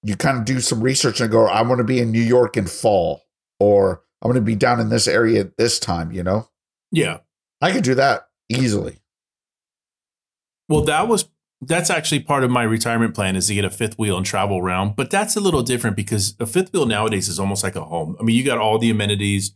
you 0.03 0.15
kind 0.15 0.37
of 0.37 0.45
do 0.45 0.59
some 0.59 0.81
research 0.81 1.21
and 1.21 1.31
go, 1.31 1.45
I 1.45 1.61
want 1.61 1.79
to 1.79 1.83
be 1.83 1.99
in 1.99 2.11
New 2.11 2.21
York 2.21 2.57
in 2.57 2.67
fall, 2.67 3.23
or 3.59 4.03
I'm 4.21 4.31
going 4.31 4.35
to 4.35 4.45
be 4.45 4.55
down 4.55 4.79
in 4.79 4.89
this 4.89 5.07
area 5.07 5.41
at 5.41 5.57
this 5.57 5.79
time, 5.79 6.11
you 6.11 6.23
know? 6.23 6.47
yeah. 6.91 7.19
I 7.61 7.71
could 7.71 7.83
do 7.83 7.95
that 7.95 8.27
easily. 8.49 9.01
Well, 10.67 10.81
that 10.85 11.07
was 11.07 11.29
that's 11.61 11.91
actually 11.91 12.21
part 12.21 12.43
of 12.43 12.49
my 12.49 12.63
retirement 12.63 13.13
plan 13.13 13.35
is 13.35 13.47
to 13.47 13.53
get 13.53 13.63
a 13.63 13.69
fifth 13.69 13.99
wheel 13.99 14.17
and 14.17 14.25
travel 14.25 14.57
around. 14.57 14.95
But 14.95 15.11
that's 15.11 15.35
a 15.35 15.39
little 15.39 15.61
different 15.61 15.95
because 15.95 16.35
a 16.39 16.47
fifth 16.47 16.73
wheel 16.73 16.87
nowadays 16.87 17.29
is 17.29 17.39
almost 17.39 17.63
like 17.63 17.75
a 17.75 17.83
home. 17.83 18.17
I 18.19 18.23
mean, 18.23 18.35
you 18.35 18.43
got 18.43 18.57
all 18.57 18.79
the 18.79 18.89
amenities. 18.89 19.55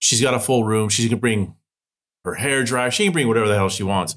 She's 0.00 0.20
got 0.20 0.34
a 0.34 0.40
full 0.40 0.64
room. 0.64 0.90
She 0.90 1.08
can 1.08 1.18
bring 1.18 1.54
her 2.24 2.34
hair 2.34 2.62
dryer. 2.62 2.90
She 2.90 3.04
can 3.04 3.14
bring 3.14 3.26
whatever 3.26 3.48
the 3.48 3.54
hell 3.54 3.70
she 3.70 3.82
wants. 3.82 4.16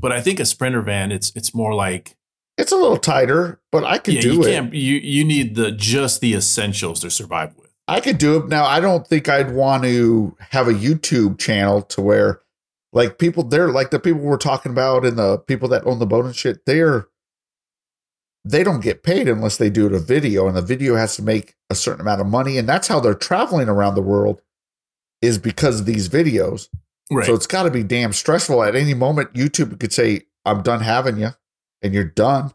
But 0.00 0.12
I 0.12 0.20
think 0.20 0.40
a 0.40 0.44
sprinter 0.44 0.82
van, 0.82 1.10
it's 1.12 1.32
it's 1.34 1.54
more 1.54 1.74
like 1.74 2.16
It's 2.56 2.72
a 2.72 2.76
little 2.76 2.96
tighter, 2.98 3.60
but 3.72 3.84
I 3.84 3.98
could 3.98 4.14
yeah, 4.14 4.20
do 4.22 4.34
you 4.34 4.42
it. 4.42 4.50
can't 4.52 4.74
you 4.74 4.96
you 4.96 5.24
need 5.24 5.54
the 5.54 5.72
just 5.72 6.20
the 6.20 6.34
essentials 6.34 7.00
to 7.00 7.10
survive 7.10 7.56
with. 7.56 7.72
I 7.88 8.00
could 8.00 8.18
do 8.18 8.36
it. 8.36 8.48
Now, 8.48 8.64
I 8.66 8.80
don't 8.80 9.06
think 9.06 9.28
I'd 9.28 9.52
want 9.52 9.84
to 9.84 10.36
have 10.50 10.68
a 10.68 10.74
YouTube 10.74 11.38
channel 11.38 11.82
to 11.82 12.02
where 12.02 12.40
like 12.92 13.18
people 13.18 13.42
they're 13.44 13.70
like 13.70 13.90
the 13.90 13.98
people 13.98 14.20
we're 14.20 14.36
talking 14.36 14.72
about 14.72 15.04
and 15.04 15.18
the 15.18 15.38
people 15.38 15.68
that 15.70 15.86
own 15.86 15.98
the 15.98 16.06
boat 16.06 16.24
and 16.26 16.36
shit, 16.36 16.64
they're 16.66 17.08
they 18.44 18.62
don't 18.62 18.82
get 18.82 19.02
paid 19.02 19.28
unless 19.28 19.56
they 19.56 19.68
do 19.68 19.86
it 19.86 19.92
a 19.92 19.98
video 19.98 20.46
and 20.48 20.56
the 20.56 20.62
video 20.62 20.96
has 20.96 21.16
to 21.16 21.22
make 21.22 21.54
a 21.70 21.74
certain 21.74 22.00
amount 22.00 22.20
of 22.20 22.26
money 22.26 22.56
and 22.56 22.68
that's 22.68 22.88
how 22.88 22.98
they're 23.00 23.14
traveling 23.14 23.68
around 23.68 23.94
the 23.94 24.00
world 24.02 24.40
is 25.20 25.38
because 25.38 25.80
of 25.80 25.86
these 25.86 26.08
videos. 26.08 26.68
Right. 27.10 27.26
So 27.26 27.34
it's 27.34 27.46
got 27.46 27.62
to 27.62 27.70
be 27.70 27.82
damn 27.82 28.12
stressful. 28.12 28.62
At 28.62 28.76
any 28.76 28.94
moment, 28.94 29.32
YouTube 29.32 29.78
could 29.80 29.92
say, 29.92 30.22
"I'm 30.44 30.62
done 30.62 30.80
having 30.80 31.18
you," 31.18 31.30
and 31.82 31.94
you're 31.94 32.04
done 32.04 32.52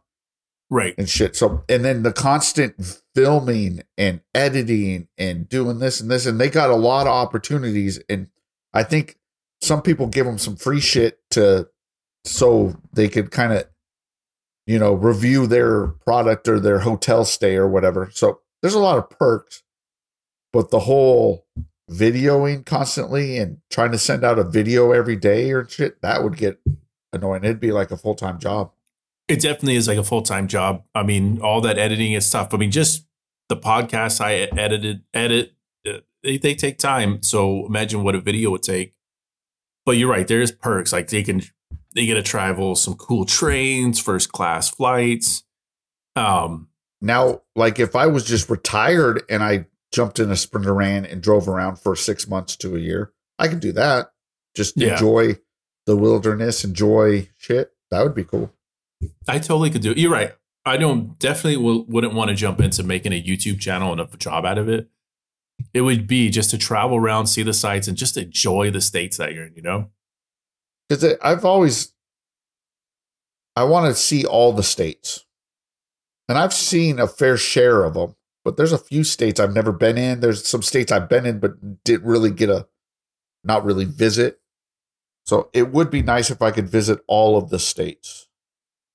right. 0.69 0.95
and 0.97 1.09
shit. 1.09 1.35
So 1.35 1.63
and 1.69 1.83
then 1.83 2.03
the 2.03 2.13
constant 2.13 2.75
filming 3.15 3.81
and 3.97 4.21
editing 4.35 5.07
and 5.17 5.47
doing 5.47 5.79
this 5.79 6.01
and 6.01 6.09
this, 6.09 6.25
and 6.25 6.39
they 6.39 6.49
got 6.49 6.69
a 6.69 6.75
lot 6.75 7.07
of 7.07 7.13
opportunities. 7.13 7.99
And 8.09 8.27
I 8.73 8.83
think 8.83 9.17
some 9.61 9.81
people 9.81 10.07
give 10.07 10.25
them 10.25 10.37
some 10.37 10.55
free 10.55 10.81
shit 10.81 11.19
to 11.31 11.69
so 12.25 12.75
they 12.93 13.09
could 13.09 13.31
kind 13.31 13.53
of 13.53 13.67
you 14.65 14.79
know 14.79 14.93
review 14.93 15.47
their 15.47 15.87
product 15.87 16.47
or 16.47 16.59
their 16.59 16.79
hotel 16.79 17.25
stay 17.25 17.55
or 17.55 17.67
whatever. 17.67 18.09
So 18.11 18.39
there's 18.61 18.75
a 18.75 18.79
lot 18.79 18.97
of 18.97 19.09
perks, 19.09 19.63
but 20.51 20.69
the 20.69 20.79
whole 20.79 21.45
videoing 21.91 22.65
constantly 22.65 23.37
and 23.37 23.57
trying 23.69 23.91
to 23.91 23.97
send 23.97 24.23
out 24.23 24.39
a 24.39 24.43
video 24.43 24.91
every 24.91 25.15
day 25.15 25.51
or 25.51 25.67
shit 25.67 26.01
that 26.01 26.23
would 26.23 26.37
get 26.37 26.59
annoying. 27.11 27.43
It'd 27.43 27.59
be 27.59 27.71
like 27.71 27.91
a 27.91 27.97
full 27.97 28.15
time 28.15 28.39
job. 28.39 28.71
It 29.27 29.41
definitely 29.41 29.75
is 29.75 29.87
like 29.87 29.97
a 29.97 30.03
full 30.03 30.21
time 30.21 30.47
job. 30.47 30.83
I 30.95 31.03
mean, 31.03 31.39
all 31.41 31.61
that 31.61 31.77
editing 31.77 32.13
is 32.13 32.29
tough. 32.29 32.53
I 32.53 32.57
mean, 32.57 32.71
just 32.71 33.05
the 33.49 33.57
podcasts 33.57 34.21
I 34.21 34.33
edited, 34.57 35.03
edit, 35.13 35.53
uh, 35.87 35.99
they, 36.23 36.37
they 36.37 36.55
take 36.55 36.77
time. 36.77 37.21
So 37.21 37.65
imagine 37.65 38.03
what 38.03 38.15
a 38.15 38.21
video 38.21 38.51
would 38.51 38.63
take. 38.63 38.93
But 39.85 39.97
you're 39.97 40.09
right. 40.09 40.27
There's 40.27 40.51
perks 40.51 40.93
like 40.93 41.09
they 41.09 41.23
can 41.23 41.41
they 41.93 42.05
get 42.05 42.15
to 42.15 42.23
travel 42.23 42.75
some 42.75 42.95
cool 42.95 43.25
trains, 43.25 43.99
first 43.99 44.31
class 44.31 44.69
flights. 44.69 45.43
Um, 46.15 46.69
Now, 47.01 47.41
like 47.55 47.79
if 47.79 47.95
I 47.95 48.07
was 48.07 48.23
just 48.23 48.49
retired 48.49 49.23
and 49.29 49.43
I 49.43 49.65
jumped 49.93 50.19
in 50.19 50.29
a 50.31 50.35
sprinter 50.35 50.73
ran 50.73 51.05
and 51.05 51.21
drove 51.21 51.47
around 51.47 51.77
for 51.77 51.95
six 51.95 52.27
months 52.27 52.55
to 52.57 52.75
a 52.75 52.79
year, 52.79 53.13
I 53.39 53.47
can 53.47 53.59
do 53.59 53.71
that. 53.73 54.11
Just 54.55 54.75
Yeah. 54.75 54.93
enjoy 54.93 55.39
the 55.85 55.95
wilderness, 55.95 56.63
enjoy 56.63 57.29
shit. 57.37 57.71
That 57.91 58.03
would 58.03 58.15
be 58.15 58.23
cool. 58.23 58.51
I 59.27 59.39
totally 59.39 59.69
could 59.69 59.81
do 59.81 59.91
it. 59.91 59.97
You're 59.97 60.11
right. 60.11 60.33
I 60.65 60.77
don't 60.77 61.17
definitely 61.19 61.57
will, 61.57 61.85
wouldn't 61.85 62.13
want 62.13 62.29
to 62.29 62.35
jump 62.35 62.59
into 62.61 62.83
making 62.83 63.11
a 63.13 63.21
YouTube 63.21 63.59
channel 63.59 63.91
and 63.91 64.01
a 64.01 64.17
job 64.17 64.45
out 64.45 64.57
of 64.57 64.69
it. 64.69 64.89
It 65.73 65.81
would 65.81 66.07
be 66.07 66.29
just 66.29 66.49
to 66.51 66.57
travel 66.57 66.97
around, 66.97 67.27
see 67.27 67.43
the 67.43 67.53
sights, 67.53 67.87
and 67.87 67.97
just 67.97 68.17
enjoy 68.17 68.71
the 68.71 68.81
states 68.81 69.17
that 69.17 69.33
you're 69.33 69.45
in. 69.45 69.55
You 69.55 69.61
know. 69.61 69.91
Because 70.89 71.17
I've 71.21 71.45
always, 71.45 71.93
I 73.55 73.63
want 73.65 73.87
to 73.93 73.99
see 73.99 74.25
all 74.25 74.53
the 74.53 74.63
states. 74.63 75.25
And 76.29 76.37
I've 76.37 76.53
seen 76.53 76.99
a 76.99 77.07
fair 77.07 77.35
share 77.37 77.83
of 77.83 77.93
them, 77.95 78.15
but 78.43 78.57
there's 78.57 78.73
a 78.73 78.77
few 78.77 79.03
states 79.03 79.39
I've 79.39 79.53
never 79.53 79.71
been 79.71 79.97
in. 79.97 80.19
There's 80.19 80.45
some 80.47 80.61
states 80.61 80.91
I've 80.91 81.09
been 81.09 81.25
in, 81.25 81.39
but 81.39 81.83
didn't 81.83 82.07
really 82.07 82.31
get 82.31 82.49
a, 82.49 82.67
not 83.43 83.63
really 83.63 83.85
visit. 83.85 84.39
So 85.25 85.49
it 85.53 85.71
would 85.71 85.89
be 85.89 86.01
nice 86.01 86.29
if 86.29 86.41
I 86.41 86.51
could 86.51 86.67
visit 86.67 86.99
all 87.07 87.37
of 87.37 87.49
the 87.49 87.59
states. 87.59 88.27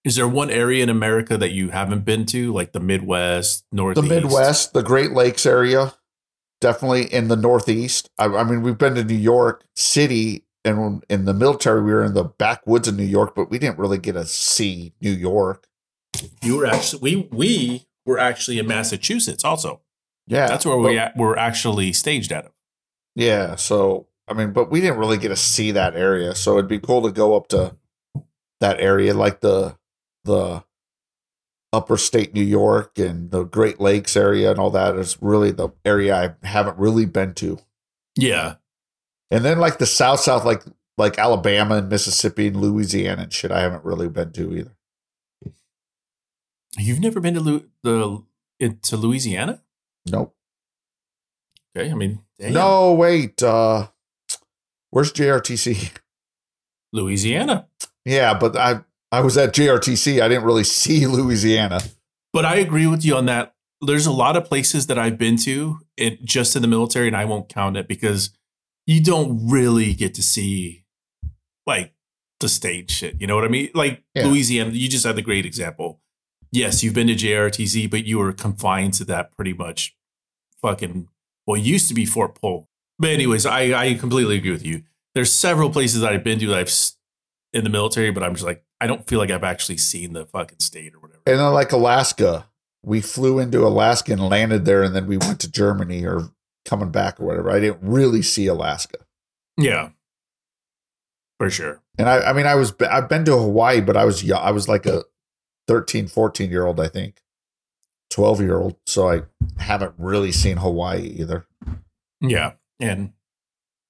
Is 0.05 0.17
there 0.17 0.29
one 0.29 0.51
area 0.51 0.83
in 0.83 0.89
America 0.89 1.37
that 1.37 1.51
you 1.51 1.71
haven't 1.71 2.05
been 2.05 2.27
to, 2.27 2.53
like 2.53 2.73
the 2.73 2.81
Midwest, 2.81 3.65
the 3.73 4.03
Midwest, 4.03 4.73
the 4.73 4.83
Great 4.83 5.13
Lakes 5.13 5.45
area, 5.45 5.95
definitely 6.61 7.13
in 7.13 7.29
the 7.29 7.37
Northeast. 7.37 8.09
I, 8.19 8.27
I 8.27 8.45
mean, 8.45 8.63
we've 8.63 8.79
been 8.79 8.95
to 8.95 9.05
New 9.05 9.15
York 9.15 9.65
City, 9.75 10.45
and 10.65 11.03
in 11.09 11.25
the 11.25 11.35
military, 11.35 11.83
we 11.83 11.93
were 11.93 12.05
in 12.05 12.15
the 12.15 12.25
backwoods 12.25 12.89
of 12.89 12.97
New 12.97 13.05
York, 13.05 13.35
but 13.35 13.51
we 13.51 13.59
didn't 13.59 13.79
really 13.79 13.99
get 13.99 14.13
to 14.13 14.27
see 14.27 14.93
New 15.01 15.13
York. 15.13 15.67
You 16.43 16.59
were 16.59 16.67
actually 16.67 17.01
we 17.01 17.29
we 17.31 17.87
were 18.09 18.19
actually 18.19 18.59
in 18.59 18.67
Massachusetts. 18.67 19.45
Also, 19.45 19.81
Yeah, 20.27 20.49
that's 20.49 20.65
where 20.67 20.77
but- 20.77 20.89
we 20.91 20.97
a- 20.97 21.13
were 21.17 21.39
actually 21.39 21.93
staged 21.93 22.33
at. 22.33 22.51
Yeah, 23.15 23.55
so 23.57 24.07
I 24.27 24.35
mean, 24.35 24.53
but 24.53 24.71
we 24.71 24.81
didn't 24.81 24.99
really 24.99 25.17
get 25.19 25.29
to 25.29 25.37
see 25.37 25.71
that 25.73 25.95
area, 25.97 26.35
so 26.35 26.59
it'd 26.59 26.69
be 26.69 26.79
cool 26.79 27.03
to 27.03 27.11
go 27.11 27.37
up 27.37 27.49
to 27.49 27.77
that 28.61 28.81
area, 28.81 29.15
like 29.15 29.41
the 29.41 29.77
the 30.25 30.65
upper 31.73 31.97
state 31.99 32.33
New 32.35 32.43
York 32.43 32.99
and 32.99 33.31
the 33.31 33.45
Great 33.45 33.79
Lakes 33.81 34.17
area 34.17 34.51
and 34.51 34.59
all 34.59 34.71
that 34.71 34.97
is 34.97 35.19
really 35.21 35.51
the 35.51 35.69
area 35.85 36.35
I 36.43 36.47
haven't 36.47 36.79
really 36.79 37.05
been 37.05 37.35
to. 37.35 37.59
Yeah, 38.17 38.55
And 39.31 39.45
then 39.45 39.59
like 39.59 39.79
the 39.79 39.87
South 39.87 40.21
South, 40.21 40.45
like 40.45 40.63
like 40.97 41.19
Alabama 41.19 41.77
and 41.77 41.89
Mississippi 41.89 42.49
and 42.49 42.57
Louisiana 42.57 43.23
and 43.25 43.33
shit, 43.33 43.51
I 43.53 43.61
haven't 43.61 43.85
really 43.85 44.09
been 44.09 44.33
to 44.33 44.55
either. 44.57 44.77
You've 46.79 47.01
never 47.01 47.21
been 47.21 47.35
to 47.35 47.41
Lu- 47.41 47.69
the 47.83 48.23
into 48.61 48.97
Louisiana? 48.97 49.63
Nope. 50.11 50.35
Okay, 51.77 51.91
I 51.91 51.95
mean, 51.95 52.21
damn. 52.39 52.53
No, 52.53 52.95
wait. 52.95 53.43
Uh 53.43 53.89
where's 54.91 55.13
JRTC? 55.13 55.93
Louisiana. 56.93 57.69
Yeah, 58.05 58.35
but 58.35 58.57
I 58.57 58.81
I 59.13 59.21
was 59.21 59.37
at 59.37 59.55
JRTC. 59.55 60.21
I 60.21 60.29
didn't 60.29 60.45
really 60.45 60.65
see 60.81 61.07
Louisiana. 61.07 61.81
But 62.33 62.45
I 62.45 62.57
agree 62.57 62.87
with 62.87 63.05
you 63.05 63.17
on 63.17 63.27
that. 63.27 63.55
There's 63.81 64.07
a 64.07 64.13
lot 64.13 64.37
of 64.37 64.45
places 64.45 64.87
that 64.89 64.99
I've 64.99 65.19
been 65.19 65.37
to 65.39 65.79
it 65.97 66.25
just 66.25 66.57
in 66.57 66.63
the 66.63 66.69
military, 66.69 67.07
and 67.07 67.17
I 67.17 67.25
won't 67.25 67.49
count 67.49 67.77
it 67.77 67.87
because 67.89 68.31
you 68.87 69.03
don't 69.03 69.49
really 69.49 69.95
get 69.95 70.15
to 70.15 70.23
see 70.23 70.85
like 71.67 71.93
the 72.41 72.49
stage 72.49 72.91
shit. 72.91 73.21
You 73.21 73.27
know 73.27 73.35
what 73.35 73.45
I 73.45 73.49
mean? 73.49 73.71
Like 73.75 74.03
Yeah. 74.15 74.27
Louisiana, 74.27 74.71
you 74.71 74.89
just 74.89 75.05
had 75.07 75.17
the 75.17 75.23
great 75.23 75.47
example. 75.47 76.01
Yes, 76.51 76.83
you've 76.83 76.95
been 76.95 77.09
to 77.09 77.15
JRTC, 77.15 77.91
but 77.91 78.05
you 78.05 78.19
were 78.19 78.33
confined 78.33 78.95
to 78.95 79.05
that 79.05 79.33
pretty 79.37 79.53
much 79.53 79.95
fucking 80.63 81.09
well, 81.47 81.59
it 81.59 81.65
used 81.65 81.89
to 81.89 81.95
be 81.95 82.05
Fort 82.05 82.35
Polk. 82.35 82.67
But 82.99 83.09
anyways, 83.11 83.47
I, 83.47 83.73
I 83.73 83.95
completely 83.95 84.37
agree 84.37 84.51
with 84.51 84.67
you. 84.67 84.83
There's 85.15 85.33
several 85.33 85.71
places 85.71 86.03
that 86.03 86.13
I've 86.13 86.23
been 86.23 86.39
to 86.41 86.47
that 86.49 86.59
I've 86.59 86.73
in 87.55 87.65
the 87.65 87.71
military, 87.71 88.11
but 88.11 88.23
I'm 88.23 88.35
just 88.35 88.45
like, 88.45 88.63
I 88.83 88.87
don't 88.87 89.07
feel 89.07 89.19
like 89.19 89.31
I've 89.31 89.45
actually 89.45 89.79
seen 89.79 90.13
the 90.13 90.27
fucking 90.27 90.61
state 90.61 90.95
or 90.95 91.01
whatever. 91.01 91.23
And 91.27 91.39
then 91.39 91.53
like 91.55 91.73
Alaska, 91.73 92.49
we 92.85 93.01
flew 93.01 93.39
into 93.39 93.67
Alaska 93.67 94.13
and 94.13 94.29
landed 94.29 94.67
there, 94.67 94.83
and 94.83 94.95
then 94.95 95.07
we 95.07 95.17
went 95.17 95.41
to 95.41 95.51
Germany 95.51 96.05
or 96.05 96.31
coming 96.67 96.91
back 96.91 97.19
or 97.19 97.25
whatever. 97.25 97.51
I 97.51 97.61
didn't 97.61 97.81
really 97.81 98.21
see 98.21 98.47
Alaska. 98.47 98.99
Yeah. 99.57 99.91
For 101.39 101.49
sure. 101.49 101.81
And 101.99 102.11
I, 102.11 102.21
I 102.21 102.33
mean, 102.35 102.47
I 102.47 102.57
was 102.57 102.75
I've 102.91 103.09
been 103.09 103.25
to 103.25 103.39
Hawaii, 103.39 103.81
but 103.81 103.97
I 103.97 104.05
was 104.05 104.23
young. 104.23 104.43
I 104.43 104.51
was 104.51 104.69
like 104.69 104.85
a 104.85 105.05
13, 105.69 106.09
14 106.09 106.51
year 106.51 106.67
old, 106.67 106.81
I 106.81 106.89
think, 106.89 107.23
12 108.11 108.41
year 108.41 108.59
old. 108.59 108.77
So 108.87 109.09
I 109.09 109.23
haven't 109.59 109.95
really 109.99 110.33
seen 110.33 110.57
Hawaii 110.57 111.03
either. 111.19 111.47
Yeah. 112.21 112.53
And 112.81 113.13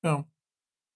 no, 0.02 0.26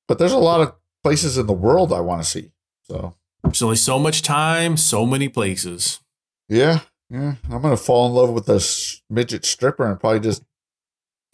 But 0.08 0.18
there's 0.18 0.32
a 0.32 0.38
lot 0.38 0.60
of 0.60 0.74
places 1.02 1.38
in 1.38 1.46
the 1.46 1.52
world 1.52 1.92
I 1.92 2.00
want 2.00 2.22
to 2.22 2.28
see. 2.28 2.50
So 2.84 3.14
there's 3.42 3.62
only 3.62 3.76
so 3.76 3.98
much 3.98 4.22
time, 4.22 4.76
so 4.76 5.04
many 5.06 5.28
places. 5.28 6.00
yeah, 6.48 6.80
yeah, 7.10 7.34
I'm 7.50 7.60
gonna 7.60 7.76
fall 7.76 8.06
in 8.06 8.14
love 8.14 8.30
with 8.30 8.46
this 8.46 9.02
midget 9.10 9.44
stripper 9.44 9.84
and 9.84 10.00
probably 10.00 10.20
just 10.20 10.42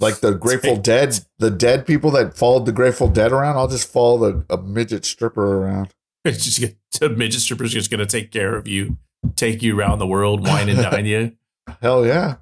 like 0.00 0.16
the 0.20 0.32
Grateful 0.34 0.76
Dead, 0.94 1.20
the 1.38 1.50
dead 1.50 1.86
people 1.86 2.10
that 2.12 2.36
followed 2.36 2.66
the 2.66 2.72
Grateful 2.72 3.08
Dead 3.08 3.30
around. 3.30 3.56
I'll 3.56 3.68
just 3.68 3.92
follow 3.92 4.18
the 4.18 4.44
a 4.54 4.60
midget 4.60 5.04
stripper 5.04 5.58
around. 5.62 5.94
It's 6.24 6.44
just 6.44 6.74
the 6.98 7.08
midget 7.16 7.40
stripper's 7.42 7.72
just 7.72 7.90
gonna 7.90 8.06
take 8.06 8.32
care 8.32 8.56
of 8.56 8.66
you, 8.66 8.96
take 9.36 9.62
you 9.62 9.78
around 9.78 9.98
the 9.98 10.06
world, 10.06 10.46
wine 10.46 10.68
and 10.68 10.78
dine 10.78 11.06
you. 11.06 11.32
Hell 11.82 12.06
yeah, 12.06 12.36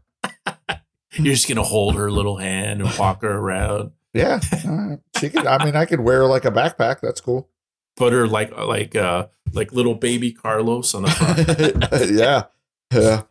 You're 1.14 1.34
just 1.34 1.48
gonna 1.48 1.62
hold 1.62 1.96
her 1.96 2.10
little 2.10 2.36
hand 2.36 2.80
and 2.80 2.98
walk 2.98 3.22
her 3.22 3.32
around. 3.36 3.92
yeah. 4.14 4.40
All 4.64 4.70
right. 4.76 4.98
She 5.18 5.30
could. 5.30 5.46
I 5.46 5.64
mean, 5.64 5.74
I 5.76 5.84
could 5.86 6.00
wear 6.00 6.24
like 6.26 6.44
a 6.44 6.50
backpack. 6.50 7.00
That's 7.00 7.20
cool. 7.20 7.48
Put 7.96 8.12
her 8.12 8.26
like 8.28 8.56
like 8.56 8.94
uh 8.94 9.26
like 9.52 9.72
little 9.72 9.94
baby 9.94 10.32
Carlos 10.32 10.94
on 10.94 11.02
the 11.02 11.10
front. 11.90 12.10
yeah. 12.12 12.44
Yeah. 12.92 13.22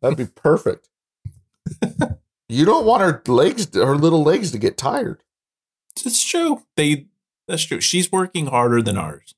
That'd 0.00 0.18
be 0.18 0.26
perfect. 0.26 0.88
You 2.48 2.64
don't 2.64 2.84
want 2.84 3.02
her 3.02 3.22
legs, 3.32 3.74
her 3.74 3.96
little 3.96 4.22
legs 4.22 4.50
to 4.52 4.58
get 4.58 4.76
tired. 4.76 5.22
it's 6.04 6.24
true. 6.24 6.64
They 6.76 7.06
that's 7.48 7.62
true. 7.64 7.80
She's 7.80 8.10
working 8.10 8.46
harder 8.46 8.82
than 8.82 8.96
ours. 8.98 9.34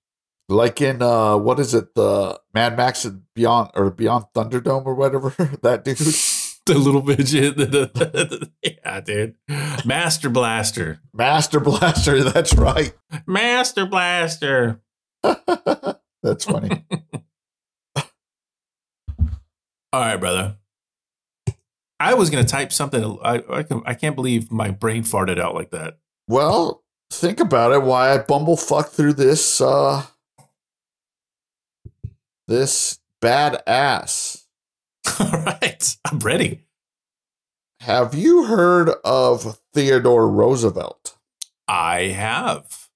Like 0.49 0.81
in 0.83 1.01
uh 1.03 1.37
what 1.39 1.59
is 1.61 1.73
it, 1.75 1.95
the 1.95 2.39
Mad 2.53 2.77
Max 2.77 3.05
and 3.05 3.23
Beyond 3.35 3.71
or 3.75 3.91
Beyond 3.91 4.27
Thunderdome 4.35 4.85
or 4.87 4.95
whatever, 4.95 5.31
that 5.63 5.85
dude. 5.85 5.99
The 6.67 6.79
little 6.79 7.03
midget. 7.03 7.59
the- 7.59 7.67
the- 7.67 7.91
the- 7.93 8.51
yeah, 8.63 8.99
dude. 9.03 9.35
Master 9.85 10.31
Blaster. 10.31 10.99
Master 11.13 11.61
Blaster, 11.61 12.25
that's 12.31 12.55
right. 12.55 12.95
Master 13.27 13.85
Blaster. 13.85 14.81
that's 15.23 16.45
funny. 16.47 16.87
All 19.93 20.01
right, 20.01 20.17
brother. 20.17 20.57
I 22.01 22.15
was 22.15 22.31
gonna 22.31 22.45
type 22.45 22.73
something. 22.73 23.19
I 23.23 23.43
I, 23.49 23.63
can, 23.63 23.83
I 23.87 23.93
can't 23.95 24.17
believe 24.17 24.51
my 24.51 24.71
brain 24.71 25.03
farted 25.05 25.39
out 25.39 25.55
like 25.55 25.71
that. 25.71 25.99
Well, 26.29 26.83
think 27.13 27.41
about 27.41 27.73
it, 27.73 27.83
why 27.83 28.13
I 28.15 28.19
bumblefuck 28.19 28.89
through 28.89 29.13
this 29.15 29.61
uh 29.61 30.05
this 32.47 32.99
badass. 33.23 34.45
All 35.21 35.43
right, 35.43 35.97
I'm 36.11 36.19
ready. 36.19 36.67
Have 37.81 38.15
you 38.15 38.45
heard 38.45 38.91
of 39.05 39.59
Theodore 39.75 40.29
Roosevelt? 40.31 41.17
I 41.69 42.03
have. 42.09 42.89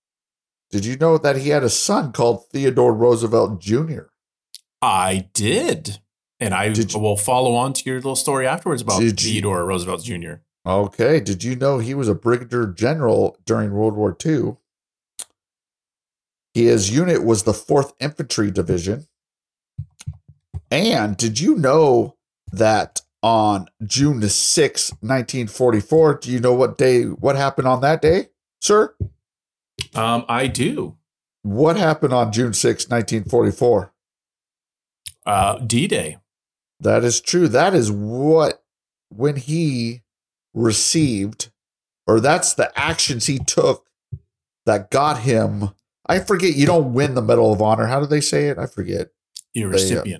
Did 0.70 0.84
you 0.84 0.96
know 0.96 1.18
that 1.18 1.36
he 1.38 1.50
had 1.50 1.62
a 1.64 1.70
son 1.70 2.12
called 2.12 2.48
Theodore 2.50 2.94
Roosevelt 2.94 3.60
Jr.? 3.60 4.02
I 4.82 5.28
did, 5.34 5.98
and 6.38 6.54
I 6.54 6.68
Did 6.70 6.92
you- 6.92 7.00
will 7.00 7.16
follow 7.16 7.54
on 7.54 7.72
to 7.74 7.82
your 7.84 7.96
little 7.96 8.16
story 8.16 8.46
afterwards 8.46 8.82
about 8.82 9.00
Did 9.00 9.22
you- 9.22 9.32
Theodore 9.32 9.64
Roosevelt 9.64 10.04
Jr. 10.04 10.34
Okay. 10.66 11.20
Did 11.20 11.42
you 11.44 11.56
know 11.56 11.78
he 11.78 11.94
was 11.94 12.08
a 12.08 12.14
brigadier 12.14 12.66
general 12.66 13.38
during 13.46 13.72
World 13.72 13.94
War 13.94 14.16
II? 14.24 14.56
His 16.54 16.90
unit 16.90 17.24
was 17.24 17.44
the 17.44 17.52
4th 17.52 17.92
Infantry 18.00 18.50
Division. 18.50 19.06
And 20.70 21.16
did 21.16 21.40
you 21.40 21.56
know 21.56 22.16
that 22.52 23.02
on 23.22 23.68
June 23.84 24.20
the 24.20 24.26
6th, 24.26 24.92
1944, 25.00 26.14
do 26.14 26.30
you 26.30 26.40
know 26.40 26.54
what 26.54 26.78
day, 26.78 27.04
what 27.04 27.36
happened 27.36 27.66
on 27.68 27.80
that 27.80 28.02
day, 28.02 28.28
sir? 28.60 28.94
Um, 29.94 30.24
I 30.28 30.46
do. 30.46 30.96
What 31.42 31.76
happened 31.76 32.12
on 32.12 32.32
June 32.32 32.52
6th, 32.52 32.90
1944? 32.90 33.92
Uh, 35.26 35.58
D 35.58 35.86
Day. 35.86 36.18
That 36.80 37.04
is 37.04 37.20
true. 37.20 37.48
That 37.48 37.74
is 37.74 37.90
what, 37.90 38.62
when 39.08 39.36
he 39.36 40.02
received, 40.54 41.50
or 42.06 42.20
that's 42.20 42.54
the 42.54 42.72
actions 42.78 43.26
he 43.26 43.38
took 43.38 43.88
that 44.66 44.90
got 44.90 45.20
him. 45.20 45.70
I 46.06 46.20
forget, 46.20 46.54
you 46.54 46.66
don't 46.66 46.94
win 46.94 47.14
the 47.14 47.22
Medal 47.22 47.52
of 47.52 47.60
Honor. 47.60 47.86
How 47.86 48.00
do 48.00 48.06
they 48.06 48.20
say 48.20 48.48
it? 48.48 48.58
I 48.58 48.66
forget. 48.66 49.08
Your 49.54 49.70
They, 49.72 49.96
uh, 49.96 50.18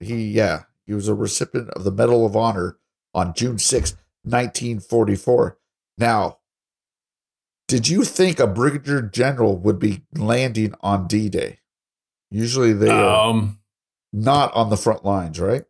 he, 0.00 0.30
yeah, 0.30 0.62
he 0.86 0.94
was 0.94 1.08
a 1.08 1.14
recipient 1.14 1.70
of 1.70 1.84
the 1.84 1.92
Medal 1.92 2.26
of 2.26 2.36
Honor 2.36 2.78
on 3.14 3.34
June 3.34 3.58
sixth, 3.58 3.96
1944. 4.22 5.58
Now, 5.98 6.38
did 7.68 7.88
you 7.88 8.04
think 8.04 8.38
a 8.38 8.46
brigadier 8.46 9.02
general 9.02 9.56
would 9.56 9.78
be 9.78 10.02
landing 10.14 10.74
on 10.80 11.06
D 11.06 11.28
Day? 11.28 11.60
Usually 12.30 12.72
they 12.72 12.90
are 12.90 13.28
um, 13.30 13.60
not 14.12 14.52
on 14.54 14.70
the 14.70 14.76
front 14.76 15.04
lines, 15.04 15.40
right? 15.40 15.64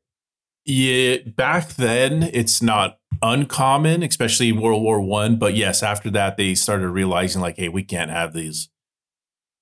yeah. 0.65 1.19
Back 1.27 1.75
then, 1.75 2.31
it's 2.33 2.63
not 2.63 2.99
uncommon, 3.23 4.03
especially 4.03 4.49
in 4.49 4.61
World 4.61 4.83
War 4.83 5.01
One. 5.01 5.37
But 5.37 5.55
yes, 5.55 5.83
after 5.83 6.11
that, 6.11 6.37
they 6.37 6.55
started 6.55 6.89
realizing 6.89 7.43
like, 7.43 7.57
hey, 7.57 7.69
we 7.69 7.83
can't 7.83 8.11
have 8.11 8.33
these 8.33 8.69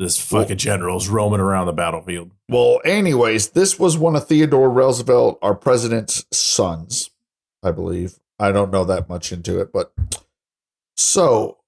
this 0.03 0.19
fucking 0.19 0.59
generals 0.59 1.09
roaming 1.09 1.41
around 1.41 1.67
the 1.67 1.73
battlefield. 1.73 2.31
Well, 2.49 2.81
anyways, 2.85 3.51
this 3.51 3.79
was 3.79 3.97
one 3.97 4.17
of 4.17 4.27
Theodore 4.27 4.71
Roosevelt, 4.71 5.39
our 5.43 5.55
president's 5.55 6.27
sons, 6.31 7.11
I 7.63 7.71
believe. 7.71 8.19
I 8.39 8.53
don't 8.53 8.73
know 8.73 8.85
that 8.85 9.09
much 9.09 9.33
into 9.33 9.61
it, 9.61 9.73
but 9.73 9.93
so 10.97 11.59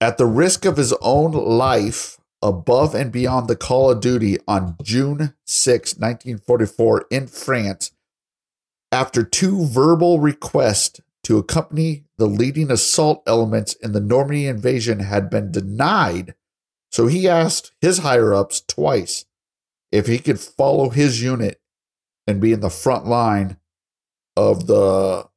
at 0.00 0.18
the 0.18 0.26
risk 0.26 0.64
of 0.64 0.76
his 0.76 0.92
own 1.00 1.32
life, 1.32 2.18
above 2.42 2.94
and 2.94 3.10
beyond 3.10 3.48
the 3.48 3.56
call 3.56 3.90
of 3.90 4.00
duty 4.00 4.36
on 4.46 4.76
June 4.82 5.34
6, 5.46 5.94
1944, 5.94 7.06
in 7.10 7.26
France, 7.26 7.92
after 8.92 9.24
two 9.24 9.64
verbal 9.64 10.20
requests 10.20 11.00
to 11.24 11.38
accompany 11.38 12.04
the 12.18 12.26
leading 12.26 12.70
assault 12.70 13.22
elements 13.26 13.72
in 13.74 13.92
the 13.92 14.00
Normandy 14.00 14.46
invasion 14.46 15.00
had 15.00 15.30
been 15.30 15.50
denied. 15.50 16.34
So 16.94 17.08
he 17.08 17.28
asked 17.28 17.72
his 17.80 17.98
higher 17.98 18.32
ups 18.32 18.60
twice 18.60 19.24
if 19.90 20.06
he 20.06 20.20
could 20.20 20.38
follow 20.38 20.90
his 20.90 21.20
unit 21.20 21.60
and 22.28 22.40
be 22.40 22.52
in 22.52 22.60
the 22.60 22.70
front 22.70 23.04
line 23.04 23.56
of 24.36 24.68
the 24.68 25.28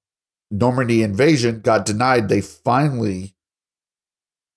Normandy 0.52 1.02
invasion, 1.02 1.62
got 1.62 1.84
denied. 1.84 2.30
They 2.30 2.42
finally, 2.42 3.34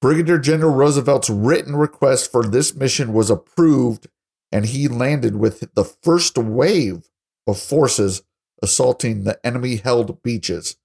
Brigadier 0.02 0.36
General 0.36 0.74
Roosevelt's 0.74 1.30
written 1.30 1.74
request 1.74 2.30
for 2.30 2.44
this 2.44 2.74
mission 2.74 3.14
was 3.14 3.30
approved, 3.30 4.08
and 4.52 4.66
he 4.66 4.86
landed 4.86 5.36
with 5.36 5.72
the 5.72 5.84
first 5.84 6.36
wave 6.36 7.08
of 7.46 7.58
forces 7.58 8.20
assaulting 8.62 9.24
the 9.24 9.40
enemy 9.42 9.76
held 9.76 10.22
beaches. 10.22 10.76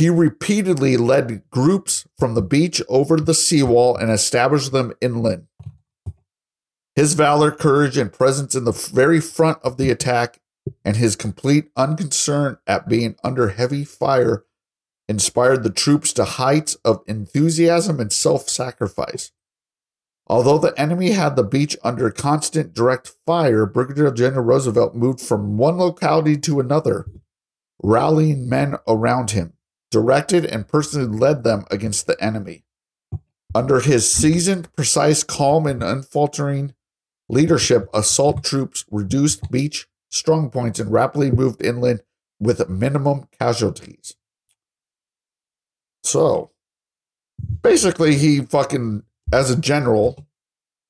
He 0.00 0.08
repeatedly 0.08 0.96
led 0.96 1.42
groups 1.50 2.06
from 2.18 2.32
the 2.32 2.40
beach 2.40 2.80
over 2.88 3.18
the 3.18 3.34
seawall 3.34 3.98
and 3.98 4.10
established 4.10 4.72
them 4.72 4.94
inland. 5.02 5.48
His 6.94 7.12
valor, 7.12 7.50
courage, 7.50 7.98
and 7.98 8.10
presence 8.10 8.54
in 8.54 8.64
the 8.64 8.72
very 8.72 9.20
front 9.20 9.58
of 9.62 9.76
the 9.76 9.90
attack, 9.90 10.40
and 10.86 10.96
his 10.96 11.16
complete 11.16 11.70
unconcern 11.76 12.56
at 12.66 12.88
being 12.88 13.14
under 13.22 13.50
heavy 13.50 13.84
fire, 13.84 14.46
inspired 15.06 15.64
the 15.64 15.70
troops 15.70 16.14
to 16.14 16.24
heights 16.24 16.76
of 16.76 17.02
enthusiasm 17.06 18.00
and 18.00 18.10
self 18.10 18.48
sacrifice. 18.48 19.32
Although 20.26 20.56
the 20.56 20.80
enemy 20.80 21.10
had 21.10 21.36
the 21.36 21.44
beach 21.44 21.76
under 21.84 22.10
constant 22.10 22.72
direct 22.72 23.12
fire, 23.26 23.66
Brigadier 23.66 24.12
General 24.12 24.46
Roosevelt 24.46 24.94
moved 24.94 25.20
from 25.20 25.58
one 25.58 25.76
locality 25.76 26.38
to 26.38 26.58
another, 26.58 27.04
rallying 27.82 28.48
men 28.48 28.76
around 28.88 29.32
him, 29.32 29.52
directed 29.90 30.44
and 30.44 30.68
personally 30.68 31.06
led 31.06 31.44
them 31.44 31.64
against 31.70 32.06
the 32.06 32.22
enemy. 32.22 32.64
Under 33.54 33.80
his 33.80 34.10
seasoned, 34.10 34.74
precise, 34.76 35.24
calm, 35.24 35.66
and 35.66 35.82
unfaltering 35.82 36.74
leadership, 37.28 37.88
assault 37.92 38.44
troops 38.44 38.84
reduced 38.90 39.50
beach 39.50 39.88
strong 40.08 40.50
points 40.50 40.78
and 40.78 40.92
rapidly 40.92 41.30
moved 41.30 41.62
inland 41.62 42.00
with 42.38 42.68
minimum 42.68 43.28
casualties. 43.38 44.16
So, 46.02 46.50
basically, 47.62 48.16
he 48.16 48.40
fucking, 48.40 49.02
as 49.32 49.50
a 49.50 49.56
general, 49.56 50.26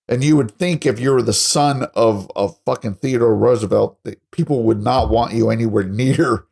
and 0.09 0.25
you 0.25 0.37
would 0.37 0.53
think 0.53 0.87
if 0.87 0.99
you 0.99 1.13
were 1.13 1.23
the 1.23 1.33
son 1.33 1.87
of, 1.95 2.31
of 2.35 2.59
fucking 2.65 2.97
Theodore 2.97 3.37
Roosevelt, 3.37 3.99
that 4.05 4.31
people 4.31 4.63
would 4.65 4.83
not 4.83 5.11
want 5.11 5.35
you 5.35 5.51
anywhere 5.51 5.85
near 5.85 6.47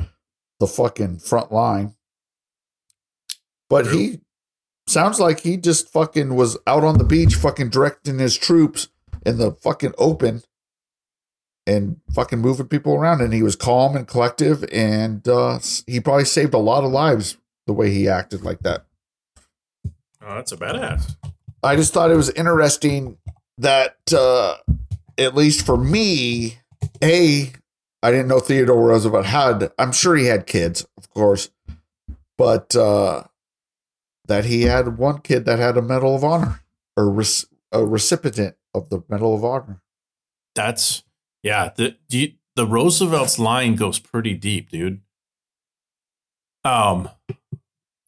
the 0.61 0.67
fucking 0.67 1.19
front 1.19 1.53
line. 1.53 1.95
But 3.69 3.87
he 3.87 4.21
sounds 4.87 5.21
like 5.21 5.41
he 5.41 5.57
just 5.57 5.93
fucking 5.93 6.35
was 6.35 6.57
out 6.67 6.85
on 6.85 6.99
the 6.99 7.05
beach, 7.05 7.35
fucking 7.35 7.71
directing 7.71 8.19
his 8.19 8.37
troops 8.37 8.89
in 9.27 9.39
the 9.39 9.53
fucking 9.53 9.93
open 9.99 10.43
and 11.67 12.01
fucking 12.15 12.39
moving 12.39 12.69
people 12.69 12.95
around. 12.95 13.21
And 13.21 13.33
he 13.33 13.43
was 13.43 13.57
calm 13.57 13.95
and 13.95 14.07
collective, 14.07 14.65
and 14.73 15.27
uh, 15.29 15.59
he 15.87 16.01
probably 16.01 16.25
saved 16.25 16.55
a 16.55 16.59
lot 16.59 16.85
of 16.85 16.91
lives 16.91 17.37
the 17.67 17.75
way 17.75 17.91
he 17.91 18.09
acted 18.09 18.43
like 18.43 18.61
that. 18.61 18.87
Oh, 20.23 20.35
that's 20.35 20.53
a 20.53 20.57
badass. 20.57 21.17
I 21.63 21.77
just 21.77 21.93
thought 21.93 22.11
it 22.11 22.17
was 22.17 22.31
interesting 22.31 23.19
that, 23.59 23.97
uh, 24.13 24.57
at 25.19 25.35
least 25.35 25.67
for 25.67 25.77
me, 25.77 26.59
a 27.03 27.53
I 28.03 28.11
didn't 28.11 28.29
know 28.29 28.39
Theodore 28.39 28.81
Roosevelt 28.81 29.27
had. 29.27 29.73
I'm 29.79 29.93
sure 29.93 30.15
he 30.15 30.27
had 30.27 30.47
kids, 30.47 30.87
of 30.97 31.13
course, 31.13 31.51
but 32.37 32.75
uh, 32.77 33.25
that 34.29 34.45
he 34.45 34.63
had 34.63 34.99
one 34.99 35.19
kid 35.19 35.45
that 35.47 35.59
had 35.59 35.77
a 35.77 35.83
Medal 35.83 36.15
of 36.15 36.23
Honor 36.23 36.61
or 36.97 37.11
res- 37.11 37.47
a 37.73 37.85
recipient 37.85 38.57
of 38.75 38.89
the 38.91 39.03
Medal 39.09 39.35
of 39.35 39.45
Honor. 39.45 39.83
That's 40.55 41.03
yeah. 41.43 41.71
The 41.75 41.97
you, 42.09 42.33
the 42.57 42.67
Roosevelt's 42.67 43.39
line 43.39 43.75
goes 43.75 43.99
pretty 43.99 44.35
deep, 44.35 44.71
dude. 44.71 45.01
Um, 46.65 47.09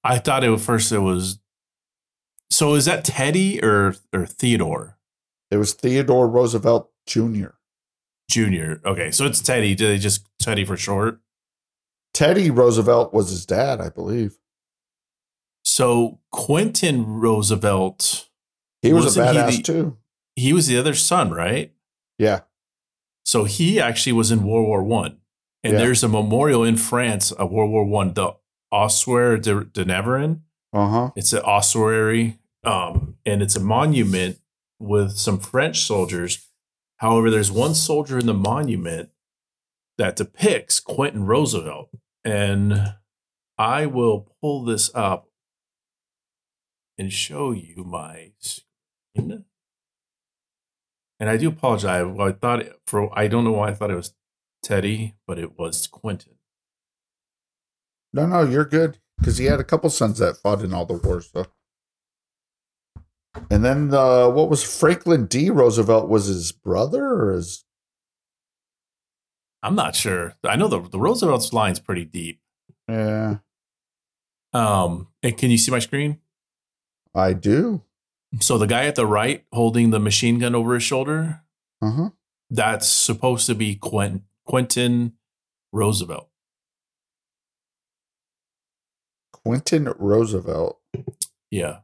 I 0.04 0.18
thought 0.18 0.44
it 0.44 0.50
was 0.50 0.64
first. 0.64 0.92
It 0.92 0.98
was 0.98 1.38
so. 2.50 2.74
Is 2.74 2.84
that 2.86 3.04
Teddy 3.04 3.62
or 3.62 3.94
or 4.12 4.26
Theodore 4.26 4.98
It 5.50 5.56
was 5.56 5.72
Theodore 5.72 6.28
Roosevelt 6.28 6.90
Jr. 7.06 7.50
Junior? 8.30 8.80
Okay, 8.84 9.10
so 9.10 9.24
it's 9.24 9.40
Teddy. 9.40 9.74
Did 9.74 9.88
they 9.90 9.98
just 9.98 10.26
Teddy 10.40 10.64
for 10.64 10.76
short? 10.76 11.20
Teddy 12.12 12.50
Roosevelt 12.50 13.14
was 13.14 13.30
his 13.30 13.46
dad, 13.46 13.80
I 13.80 13.88
believe. 13.88 14.36
So 15.64 16.20
Quentin 16.32 17.06
Roosevelt, 17.06 18.28
He 18.82 18.92
was 18.92 19.16
a 19.16 19.30
he 19.32 19.38
badass 19.38 19.56
the- 19.56 19.62
too. 19.62 19.98
he 20.36 20.52
was 20.52 20.66
the 20.66 20.78
other 20.78 20.94
son, 20.94 21.30
right? 21.30 21.72
Yeah. 22.18 22.40
So 23.24 23.44
he 23.44 23.80
actually 23.80 24.12
was 24.12 24.30
in 24.30 24.44
World 24.44 24.66
War 24.66 24.82
One, 24.82 25.18
and 25.62 25.74
Yeah. 25.74 25.78
there's 25.80 26.02
a 26.02 26.08
memorial 26.08 26.64
in 26.64 26.76
France 26.76 27.32
of 27.32 27.50
World 27.50 27.70
War 27.70 27.84
One, 27.84 28.14
the 28.14 28.34
Ossuaire 28.72 29.36
de, 29.40 29.64
de 29.64 29.84
Navarone. 29.84 30.40
Uh 30.72 30.88
huh. 30.88 31.10
It's 31.16 31.32
an 31.32 31.40
ossuary, 31.42 32.38
um, 32.64 33.16
and 33.26 33.42
it's 33.42 33.56
a 33.56 33.60
monument 33.60 34.38
with 34.78 35.16
some 35.18 35.38
French 35.38 35.80
soldiers. 35.82 36.46
However, 36.98 37.30
there's 37.30 37.50
one 37.50 37.74
soldier 37.74 38.18
in 38.18 38.26
the 38.26 38.34
monument 38.34 39.10
that 39.98 40.16
depicts 40.16 40.80
Quentin 40.80 41.24
Roosevelt, 41.24 41.90
and 42.24 42.94
I 43.58 43.86
will 43.86 44.32
pull 44.40 44.64
this 44.64 44.90
up 44.94 45.28
and 47.00 47.10
show 47.10 47.50
you 47.50 47.82
my 47.82 48.30
screen. 48.38 49.44
And 51.18 51.28
I 51.30 51.38
do 51.38 51.48
apologize. 51.48 52.04
Well, 52.06 52.28
I 52.28 52.32
thought 52.32 52.64
for 52.86 53.18
I 53.18 53.26
don't 53.26 53.44
know 53.44 53.52
why 53.52 53.68
I 53.70 53.74
thought 53.74 53.90
it 53.90 53.96
was 53.96 54.14
Teddy, 54.62 55.14
but 55.26 55.38
it 55.38 55.58
was 55.58 55.86
Quentin. 55.86 56.34
No, 58.12 58.26
no, 58.26 58.42
you're 58.42 58.66
good 58.66 58.98
because 59.18 59.38
he 59.38 59.46
had 59.46 59.60
a 59.60 59.64
couple 59.64 59.88
sons 59.88 60.18
that 60.18 60.36
fought 60.36 60.62
in 60.62 60.74
all 60.74 60.84
the 60.84 60.94
wars. 60.94 61.30
So. 61.32 61.46
And 63.50 63.64
then 63.64 63.94
uh, 63.94 64.28
what 64.28 64.50
was 64.50 64.62
Franklin 64.62 65.26
D. 65.26 65.48
Roosevelt? 65.50 66.08
Was 66.08 66.26
his 66.26 66.52
brother 66.52 67.04
or 67.04 67.32
his? 67.32 67.64
I'm 69.62 69.74
not 69.74 69.94
sure. 69.96 70.34
I 70.44 70.56
know 70.56 70.68
the 70.68 70.80
the 70.80 70.98
Roosevelt's 70.98 71.52
line's 71.52 71.80
pretty 71.80 72.04
deep. 72.04 72.40
Yeah, 72.88 73.36
Um, 74.52 75.08
and 75.22 75.38
can 75.38 75.50
you 75.50 75.58
see 75.58 75.70
my 75.70 75.78
screen? 75.78 76.18
I 77.14 77.32
do. 77.32 77.82
So 78.40 78.58
the 78.58 78.66
guy 78.66 78.84
at 78.86 78.94
the 78.94 79.06
right 79.06 79.44
holding 79.52 79.90
the 79.90 79.98
machine 80.00 80.38
gun 80.38 80.54
over 80.54 80.74
his 80.74 80.82
shoulder, 80.84 81.42
Uh 81.82 81.90
huh. 81.90 82.10
that's 82.48 82.86
supposed 82.88 83.46
to 83.46 83.54
be 83.54 83.74
Quentin 83.74 84.24
Quentin 84.46 85.14
Roosevelt. 85.72 86.28
Quentin 89.32 89.92
Roosevelt. 89.98 90.78
Yeah. 91.50 91.78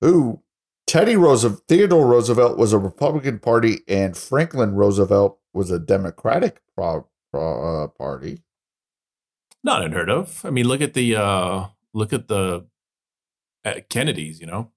Who? 0.00 0.42
Teddy 0.86 1.16
Roosevelt, 1.16 1.62
Theodore 1.66 2.06
Roosevelt 2.06 2.58
was 2.58 2.72
a 2.72 2.78
Republican 2.78 3.38
Party, 3.38 3.78
and 3.88 4.16
Franklin 4.16 4.74
Roosevelt 4.74 5.38
was 5.54 5.70
a 5.70 5.78
Democratic 5.78 6.60
pro, 6.76 7.08
pro, 7.32 7.84
uh, 7.84 7.88
party. 7.88 8.42
Not 9.62 9.82
unheard 9.82 10.10
of. 10.10 10.44
I 10.44 10.50
mean, 10.50 10.68
look 10.68 10.82
at 10.82 10.92
the 10.92 11.16
uh 11.16 11.68
look 11.94 12.12
at 12.12 12.28
the 12.28 12.66
uh, 13.64 13.74
Kennedys, 13.88 14.40
you 14.40 14.46
know. 14.46 14.70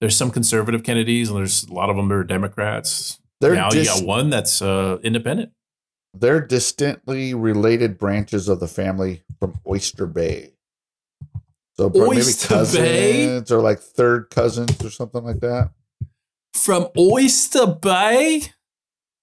There's 0.00 0.16
some 0.16 0.30
conservative 0.30 0.82
Kennedys, 0.82 1.30
and 1.30 1.38
there's 1.38 1.64
a 1.64 1.72
lot 1.72 1.88
of 1.90 1.96
them 1.96 2.08
that 2.08 2.14
are 2.14 2.24
Democrats. 2.24 3.18
They're 3.40 3.54
now 3.54 3.70
dis- 3.70 3.88
you 3.88 4.00
got 4.00 4.06
one 4.06 4.30
that's 4.30 4.60
uh 4.62 4.98
independent. 5.02 5.52
they're 6.14 6.40
distantly 6.40 7.34
related 7.34 7.98
branches 7.98 8.48
of 8.48 8.60
the 8.60 8.68
family 8.68 9.22
from 9.38 9.58
Oyster 9.66 10.06
Bay. 10.06 10.52
So 11.76 11.90
bro- 11.90 12.08
maybe 12.10 12.22
cousins 12.40 12.74
Bay? 12.74 13.42
or 13.50 13.60
like 13.60 13.80
third 13.80 14.30
cousins 14.30 14.82
or 14.82 14.90
something 14.90 15.22
like 15.24 15.40
that. 15.40 15.70
From 16.54 16.88
Oyster 16.98 17.66
Bay? 17.66 18.42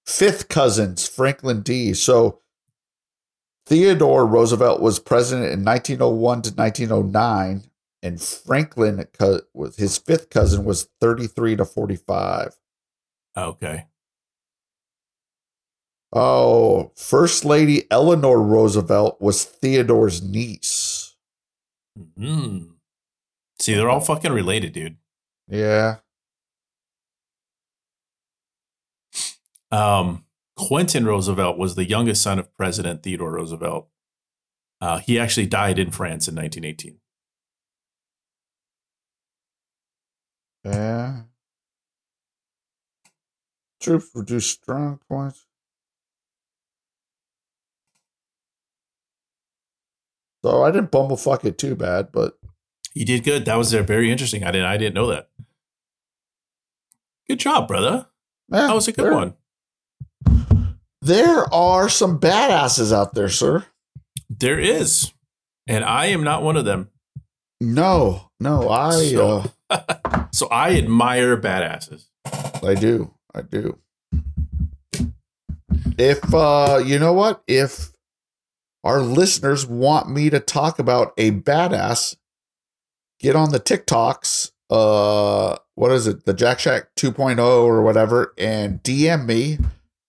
Fifth 0.05 0.49
cousins, 0.49 1.07
Franklin 1.07 1.61
D. 1.61 1.93
So 1.95 2.41
Theodore 3.65 4.27
Roosevelt 4.27 4.81
was 4.81 4.99
president 4.99 5.51
in 5.51 5.63
1901 5.65 6.41
to 6.43 6.53
1909, 6.53 7.63
and 8.03 8.21
Franklin 8.21 9.07
was 9.53 9.77
his 9.77 9.97
fifth 9.97 10.29
cousin 10.29 10.65
was 10.65 10.89
33 10.99 11.55
to 11.55 11.65
45. 11.65 12.55
Okay. 13.35 13.85
Oh, 16.11 16.91
First 16.95 17.45
Lady 17.45 17.89
Eleanor 17.89 18.39
Roosevelt 18.39 19.19
was 19.19 19.45
Theodore's 19.45 20.21
niece. 20.21 21.15
Hmm. 22.17 22.73
See, 23.57 23.73
they're 23.73 23.89
all 23.89 24.01
fucking 24.01 24.33
related, 24.33 24.73
dude. 24.73 24.97
Yeah. 25.47 25.97
Um, 29.71 30.25
Quentin 30.55 31.05
Roosevelt 31.05 31.57
was 31.57 31.75
the 31.75 31.87
youngest 31.87 32.21
son 32.21 32.37
of 32.37 32.53
President 32.53 33.01
Theodore 33.01 33.31
Roosevelt. 33.31 33.87
Uh, 34.81 34.99
he 34.99 35.17
actually 35.17 35.47
died 35.47 35.79
in 35.79 35.89
France 35.89 36.27
in 36.27 36.35
1918. 36.35 36.99
Yeah. 40.63 41.23
Troops 43.81 44.09
reduce 44.13 44.47
strong 44.47 44.99
points. 45.09 45.45
So 50.43 50.63
I 50.63 50.71
didn't 50.71 50.91
bumblefuck 50.91 51.45
it 51.45 51.57
too 51.57 51.75
bad, 51.75 52.11
but 52.11 52.37
you 52.93 53.05
did 53.05 53.23
good. 53.23 53.45
That 53.45 53.55
was 53.57 53.73
very 53.73 54.11
interesting. 54.11 54.43
I 54.43 54.51
didn't. 54.51 54.67
I 54.67 54.77
didn't 54.77 54.95
know 54.95 55.07
that. 55.07 55.29
Good 57.27 57.39
job, 57.39 57.67
brother. 57.67 58.07
eh, 58.51 58.67
That 58.67 58.75
was 58.75 58.87
a 58.87 58.91
good 58.91 59.05
there- 59.05 59.13
one. 59.13 59.33
There 61.01 61.53
are 61.53 61.89
some 61.89 62.17
badasses 62.19 62.93
out 62.93 63.13
there, 63.13 63.27
sir. 63.29 63.65
There 64.29 64.59
is. 64.59 65.11
And 65.67 65.83
I 65.83 66.05
am 66.07 66.23
not 66.23 66.43
one 66.43 66.55
of 66.55 66.63
them. 66.65 66.89
No, 67.59 68.31
no, 68.43 68.69
I 68.69 68.91
So- 69.07 69.43
uh, 69.69 70.27
So 70.31 70.47
I 70.49 70.75
admire 70.75 71.37
badasses. 71.37 72.05
I 72.25 72.73
do. 72.75 73.13
I 73.35 73.41
do. 73.41 73.77
If 75.97 76.33
uh 76.33 76.81
you 76.83 76.97
know 76.99 77.13
what? 77.13 77.43
If 77.47 77.91
our 78.83 78.99
listeners 79.01 79.65
want 79.65 80.09
me 80.09 80.29
to 80.29 80.39
talk 80.39 80.79
about 80.79 81.13
a 81.17 81.31
badass, 81.31 82.15
get 83.19 83.35
on 83.35 83.51
the 83.51 83.59
TikToks, 83.59 84.51
uh 84.69 85.57
what 85.75 85.91
is 85.91 86.07
it? 86.07 86.25
The 86.25 86.33
Jack 86.33 86.59
Shack 86.59 86.89
2.0 86.95 87.39
or 87.39 87.81
whatever 87.81 88.33
and 88.37 88.81
DM 88.83 89.25
me 89.25 89.57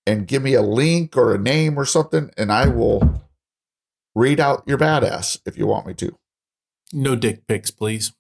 and 0.07 0.26
give 0.26 0.43
me 0.43 0.55
a 0.55 0.62
link 0.62 1.16
or 1.16 1.35
a 1.35 1.39
name 1.39 1.78
or 1.78 1.85
something 1.85 2.30
and 2.37 2.51
I 2.53 2.68
will 2.68 3.22
read 4.14 4.41
out 4.41 4.62
your 4.66 4.78
badass 4.78 5.41
if 5.47 5.57
you 5.59 5.66
want 5.66 5.87
me 5.87 5.95
to. 5.95 6.16
No 6.93 7.16
dick 7.16 7.47
pics, 7.47 7.70
please. 7.70 8.12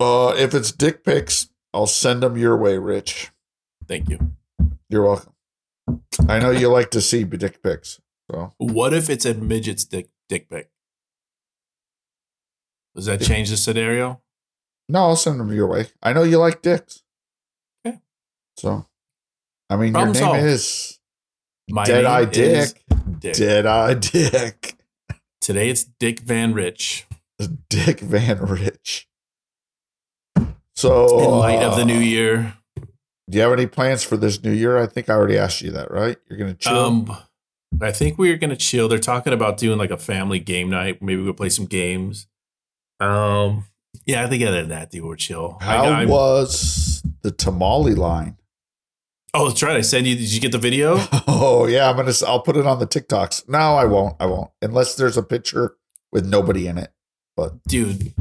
Uh 0.00 0.34
if 0.36 0.54
it's 0.54 0.72
dick 0.72 1.04
pics, 1.04 1.48
I'll 1.72 1.86
send 1.86 2.22
them 2.22 2.36
your 2.36 2.56
way, 2.56 2.78
Rich. 2.78 3.30
Thank 3.86 4.08
you. 4.08 4.32
You're 4.88 5.04
welcome. 5.04 5.32
I 6.28 6.38
know 6.38 6.50
you 6.50 6.68
like 6.68 6.90
to 6.92 7.00
see 7.00 7.24
dick 7.24 7.62
pics. 7.62 8.00
So 8.30 8.54
What 8.58 8.94
if 8.94 9.10
it's 9.10 9.24
a 9.26 9.34
midget's 9.34 9.84
dick 9.84 10.08
dick 10.28 10.48
pic? 10.48 10.70
Does 12.94 13.06
that 13.06 13.20
change 13.20 13.50
the 13.50 13.56
scenario? 13.56 14.20
no, 14.88 15.00
I'll 15.00 15.16
send 15.16 15.40
them 15.40 15.50
your 15.52 15.66
way. 15.66 15.86
I 16.02 16.12
know 16.12 16.22
you 16.24 16.38
like 16.38 16.60
dicks. 16.62 17.02
Okay. 17.86 17.98
So, 18.58 18.86
I 19.70 19.76
mean, 19.76 19.92
Problem 19.94 20.14
your 20.14 20.22
name 20.22 20.32
solved. 20.34 20.46
is 20.46 21.00
My 21.68 21.84
Dead 21.84 22.04
name 22.04 22.12
Eye 22.12 22.24
Dick. 22.26 22.84
Dick. 23.18 23.34
Dead 23.34 23.66
Eye 23.66 23.94
Dick. 23.94 24.76
Today 25.40 25.70
it's 25.70 25.84
Dick 25.84 26.20
Van 26.20 26.52
Rich. 26.54 27.06
Dick 27.70 28.00
Van 28.00 28.38
Rich. 28.44 29.08
So, 30.76 31.20
In 31.20 31.30
light 31.30 31.62
of 31.62 31.76
the 31.76 31.82
uh, 31.82 31.86
new 31.86 31.98
year. 31.98 32.54
do 32.76 33.36
you 33.36 33.40
have 33.40 33.52
any 33.52 33.66
plans 33.66 34.02
for 34.02 34.16
this 34.16 34.42
new 34.42 34.50
year? 34.52 34.76
I 34.78 34.86
think 34.86 35.08
I 35.08 35.14
already 35.14 35.38
asked 35.38 35.62
you 35.62 35.70
that, 35.72 35.90
right? 35.90 36.16
You're 36.28 36.38
gonna 36.38 36.54
chill. 36.54 36.76
Um, 36.76 37.16
I 37.80 37.92
think 37.92 38.18
we're 38.18 38.36
gonna 38.36 38.56
chill. 38.56 38.88
They're 38.88 38.98
talking 38.98 39.32
about 39.32 39.56
doing 39.56 39.78
like 39.78 39.90
a 39.90 39.96
family 39.96 40.40
game 40.40 40.70
night. 40.70 41.00
Maybe 41.00 41.22
we'll 41.22 41.32
play 41.32 41.48
some 41.48 41.66
games. 41.66 42.26
Um, 43.00 43.64
yeah, 44.06 44.24
I 44.24 44.28
think 44.28 44.42
other 44.44 44.60
than 44.60 44.68
that, 44.70 44.90
dude, 44.90 45.04
we're 45.04 45.16
chill. 45.16 45.58
I- 45.60 45.64
How 45.64 45.84
I'm- 45.84 46.08
was 46.08 47.02
the 47.22 47.30
tamale 47.30 47.94
line? 47.94 48.36
oh, 49.36 49.48
that's 49.48 49.62
right. 49.64 49.76
I 49.76 49.80
sent 49.80 50.06
you. 50.06 50.14
Did 50.16 50.32
you 50.32 50.40
get 50.40 50.52
the 50.52 50.58
video? 50.58 50.98
Oh 51.26 51.66
yeah, 51.66 51.88
I'm 51.90 51.96
gonna. 51.96 52.12
I'll 52.26 52.40
put 52.42 52.56
it 52.56 52.66
on 52.66 52.78
the 52.78 52.86
TikToks. 52.86 53.48
No, 53.48 53.58
I 53.58 53.84
won't. 53.84 54.16
I 54.20 54.26
won't 54.26 54.50
unless 54.62 54.94
there's 54.96 55.16
a 55.16 55.22
picture 55.22 55.76
with 56.12 56.26
nobody 56.26 56.66
in 56.66 56.78
it. 56.78 56.92
But 57.36 57.62
dude, 57.64 58.12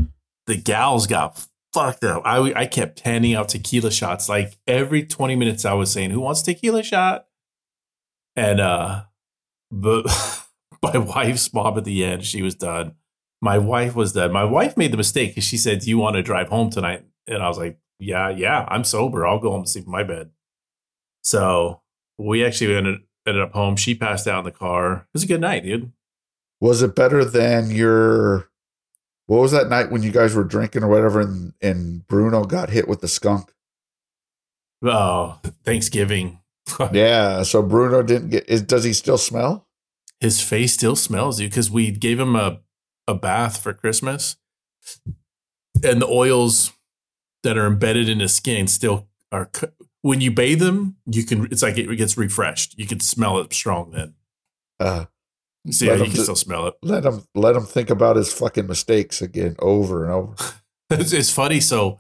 the 0.48 0.56
gals 0.58 1.06
got 1.08 1.46
fucked 1.74 2.04
up. 2.04 2.24
I 2.26 2.54
I 2.54 2.66
kept 2.66 3.02
handing 3.02 3.36
out 3.36 3.50
tequila 3.50 3.92
shots 3.92 4.30
like 4.30 4.58
every 4.68 5.06
20 5.06 5.36
minutes. 5.36 5.66
I 5.66 5.74
was 5.74 5.92
saying, 5.92 6.12
"Who 6.12 6.22
wants 6.22 6.42
tequila 6.42 6.84
shot?" 6.84 7.28
And 8.36 8.60
uh, 8.60 9.04
but 9.72 10.06
my 10.84 10.98
wife's 10.98 11.54
mom 11.54 11.78
at 11.78 11.86
the 11.86 12.04
end, 12.04 12.26
she 12.26 12.42
was 12.42 12.56
done. 12.56 12.96
My 13.42 13.58
wife 13.58 13.96
was 13.96 14.14
done. 14.14 14.32
My 14.32 14.46
wife 14.46 14.78
made 14.78 14.94
the 14.94 14.98
mistake 14.98 15.32
because 15.32 15.44
she 15.44 15.58
said, 15.58 15.80
"Do 15.80 15.90
you 15.90 15.98
want 15.98 16.16
to 16.16 16.24
drive 16.24 16.50
home 16.50 16.70
tonight?" 16.70 17.06
And 17.28 17.42
I 17.42 17.48
was 17.48 17.58
like, 17.58 17.80
"Yeah, 18.00 18.30
yeah, 18.30 18.66
I'm 18.70 18.84
sober. 18.84 19.26
I'll 19.26 19.40
go 19.40 19.52
home 19.52 19.62
and 19.62 19.70
sleep 19.70 19.86
in 19.86 19.92
my 19.92 20.04
bed." 20.04 20.32
So 21.22 21.82
we 22.18 22.46
actually 22.46 22.76
ended 22.76 23.02
ended 23.26 23.44
up 23.44 23.54
home. 23.54 23.76
She 23.76 23.96
passed 23.96 24.28
out 24.28 24.40
in 24.40 24.46
the 24.46 24.52
car. 24.52 24.94
It 24.94 25.14
was 25.14 25.24
a 25.24 25.28
good 25.28 25.42
night, 25.42 25.64
dude. 25.64 25.92
Was 26.60 26.82
it 26.82 26.96
better 26.96 27.26
than 27.26 27.72
your? 27.72 28.50
What 29.28 29.42
was 29.42 29.52
that 29.52 29.70
night 29.70 29.92
when 29.92 30.04
you 30.04 30.12
guys 30.12 30.36
were 30.36 30.44
drinking 30.44 30.84
or 30.84 30.90
whatever, 30.90 31.22
and, 31.22 31.54
and 31.62 32.06
Bruno 32.08 32.44
got 32.44 32.70
hit 32.70 32.88
with 32.88 33.02
the 33.02 33.08
skunk? 33.08 33.54
Oh, 34.84 35.40
Thanksgiving. 35.64 36.40
Yeah. 36.94 37.44
So 37.44 37.62
Bruno 37.62 38.02
didn't 38.02 38.30
get. 38.30 38.48
Is, 38.48 38.62
does 38.62 38.86
he 38.86 38.94
still 38.94 39.18
smell? 39.18 39.68
his 40.24 40.42
face 40.42 40.74
still 40.74 40.96
smells 40.96 41.42
you 41.42 41.50
because 41.50 41.70
we 41.70 41.92
gave 41.92 42.18
him 42.18 42.34
a, 42.34 42.62
a 43.10 43.14
bath 43.14 43.62
for 43.62 43.74
Christmas. 43.74 44.38
And 45.84 46.02
the 46.02 46.08
oils 46.08 46.72
that 47.44 47.58
are 47.58 47.68
embedded 47.68 48.08
in 48.08 48.22
his 48.22 48.34
skin 48.34 48.68
still 48.68 49.10
are 49.34 49.52
when 50.02 50.22
you 50.22 50.32
bathe 50.32 50.64
him, 50.64 50.96
you 51.06 51.26
can 51.26 51.46
it's 51.48 51.62
like 51.62 51.78
it 51.78 51.94
gets 51.98 52.18
refreshed. 52.18 52.80
You 52.80 52.88
can 52.88 53.02
smell 53.02 53.38
it 53.40 53.52
strong 53.54 53.92
then. 53.92 54.14
Uh, 54.80 55.06
So 55.72 55.86
yeah, 55.86 55.94
you 55.96 56.04
can 56.06 56.14
do- 56.14 56.24
still 56.24 56.36
smell 56.36 56.68
it. 56.68 56.74
let 56.82 57.06
him 57.06 57.26
let 57.36 57.56
him 57.56 57.64
think 57.66 57.90
about 57.90 58.16
his 58.18 58.34
fucking 58.34 58.68
mistakes 58.68 59.22
again 59.22 59.56
over 59.60 60.04
and 60.04 60.14
over. 60.14 60.36
It's, 60.90 61.14
it's 61.14 61.32
funny. 61.32 61.60
So 61.60 62.00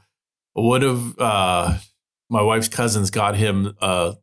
one 0.53 0.83
of 0.83 1.17
uh, 1.19 1.77
my 2.29 2.41
wife's 2.43 2.67
cousins 2.67 3.09
got 3.09 3.35
him 3.35 3.75
uh, 3.81 4.13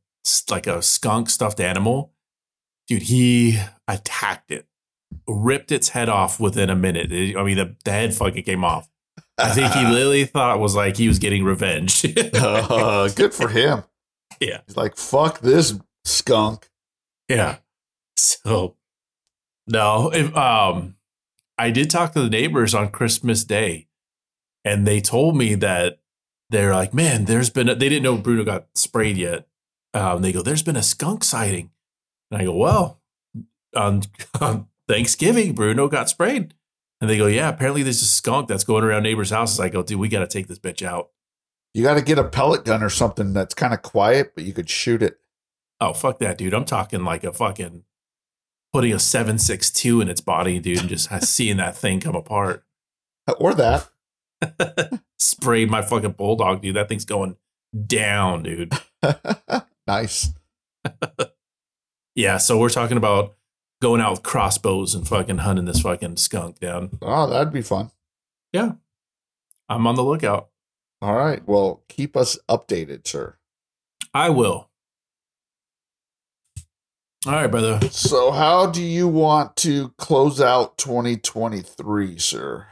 like 0.51 0.66
a 0.68 0.80
skunk 0.82 1.28
stuffed 1.30 1.59
animal. 1.59 2.12
Dude, 2.86 3.03
he 3.03 3.59
attacked 3.88 4.51
it, 4.53 4.66
ripped 5.26 5.72
its 5.72 5.88
head 5.88 6.09
off 6.09 6.38
within 6.38 6.70
a 6.70 6.76
minute. 6.76 7.11
It- 7.11 7.36
I 7.36 7.43
mean, 7.43 7.57
the, 7.57 7.74
the 7.84 7.91
head 7.91 8.14
fucking 8.14 8.45
came 8.45 8.62
off. 8.64 8.88
I 9.38 9.49
think 9.49 9.72
he 9.72 9.84
literally 9.91 10.24
thought 10.26 10.61
was 10.61 10.76
like 10.76 10.97
he 10.97 11.09
was 11.09 11.18
getting 11.18 11.43
revenge. 11.43 12.05
Uh, 12.34 13.09
good 13.09 13.34
for 13.34 13.49
him. 13.49 13.82
Yeah. 14.41 14.61
He's 14.68 14.76
like, 14.76 14.97
fuck 14.97 15.41
this 15.41 15.76
skunk. 16.05 16.68
yeah. 17.28 17.57
So 18.16 18.76
no, 19.70 20.10
if, 20.12 20.34
um, 20.36 20.96
I 21.56 21.70
did 21.70 21.90
talk 21.90 22.12
to 22.12 22.22
the 22.22 22.30
neighbors 22.30 22.74
on 22.74 22.90
Christmas 22.90 23.44
Day, 23.44 23.86
and 24.64 24.86
they 24.86 25.00
told 25.00 25.36
me 25.36 25.54
that 25.56 26.00
they're 26.48 26.74
like, 26.74 26.92
man, 26.92 27.26
there's 27.26 27.50
been 27.50 27.68
a, 27.68 27.74
they 27.74 27.88
didn't 27.88 28.02
know 28.02 28.16
Bruno 28.16 28.44
got 28.44 28.66
sprayed 28.74 29.16
yet. 29.16 29.46
Um, 29.94 30.22
they 30.22 30.32
go, 30.32 30.42
there's 30.42 30.62
been 30.62 30.76
a 30.76 30.82
skunk 30.82 31.22
sighting, 31.22 31.70
and 32.30 32.42
I 32.42 32.44
go, 32.44 32.56
well, 32.56 33.00
on, 33.76 34.02
on 34.40 34.66
Thanksgiving, 34.88 35.54
Bruno 35.54 35.88
got 35.88 36.08
sprayed, 36.08 36.54
and 37.00 37.08
they 37.08 37.16
go, 37.16 37.26
yeah, 37.26 37.48
apparently 37.48 37.82
there's 37.82 38.02
a 38.02 38.06
skunk 38.06 38.48
that's 38.48 38.64
going 38.64 38.82
around 38.82 39.04
neighbors' 39.04 39.30
houses. 39.30 39.60
I 39.60 39.68
go, 39.68 39.82
dude, 39.82 40.00
we 40.00 40.08
got 40.08 40.20
to 40.20 40.26
take 40.26 40.48
this 40.48 40.58
bitch 40.58 40.82
out. 40.82 41.10
You 41.74 41.84
got 41.84 41.94
to 41.94 42.02
get 42.02 42.18
a 42.18 42.24
pellet 42.24 42.64
gun 42.64 42.82
or 42.82 42.90
something 42.90 43.32
that's 43.32 43.54
kind 43.54 43.72
of 43.72 43.82
quiet, 43.82 44.32
but 44.34 44.44
you 44.44 44.52
could 44.52 44.68
shoot 44.68 45.02
it. 45.02 45.20
Oh, 45.80 45.92
fuck 45.92 46.18
that, 46.18 46.38
dude. 46.38 46.52
I'm 46.52 46.64
talking 46.64 47.04
like 47.04 47.22
a 47.22 47.32
fucking 47.32 47.84
putting 48.72 48.92
a 48.92 48.98
762 48.98 50.00
in 50.00 50.08
its 50.08 50.20
body, 50.20 50.58
dude, 50.58 50.78
and 50.78 50.88
just 50.88 51.10
seeing 51.26 51.56
that 51.58 51.76
thing 51.76 52.00
come 52.00 52.16
apart. 52.16 52.64
Or 53.38 53.54
that. 53.54 53.88
Sprayed 55.18 55.70
my 55.70 55.82
fucking 55.82 56.12
bulldog, 56.12 56.62
dude. 56.62 56.74
That 56.74 56.88
thing's 56.88 57.04
going 57.04 57.36
down, 57.86 58.42
dude. 58.42 58.72
nice. 59.86 60.32
Yeah, 62.16 62.38
so 62.38 62.58
we're 62.58 62.70
talking 62.70 62.96
about 62.96 63.36
going 63.80 64.00
out 64.00 64.10
with 64.10 64.22
crossbows 64.22 64.94
and 64.94 65.06
fucking 65.06 65.38
hunting 65.38 65.66
this 65.66 65.82
fucking 65.82 66.16
skunk 66.16 66.58
down. 66.58 66.98
Oh, 67.02 67.28
that'd 67.28 67.52
be 67.52 67.62
fun. 67.62 67.92
Yeah. 68.52 68.72
I'm 69.68 69.86
on 69.86 69.94
the 69.94 70.02
lookout. 70.02 70.48
All 71.00 71.14
right. 71.14 71.46
Well, 71.46 71.82
keep 71.88 72.16
us 72.16 72.38
updated, 72.48 73.06
sir. 73.06 73.36
I 74.12 74.30
will. 74.30 74.69
All 77.26 77.32
right, 77.34 77.50
brother. 77.50 77.78
So, 77.90 78.30
how 78.30 78.66
do 78.66 78.82
you 78.82 79.06
want 79.06 79.54
to 79.56 79.90
close 79.98 80.40
out 80.40 80.78
2023, 80.78 82.18
sir? 82.18 82.66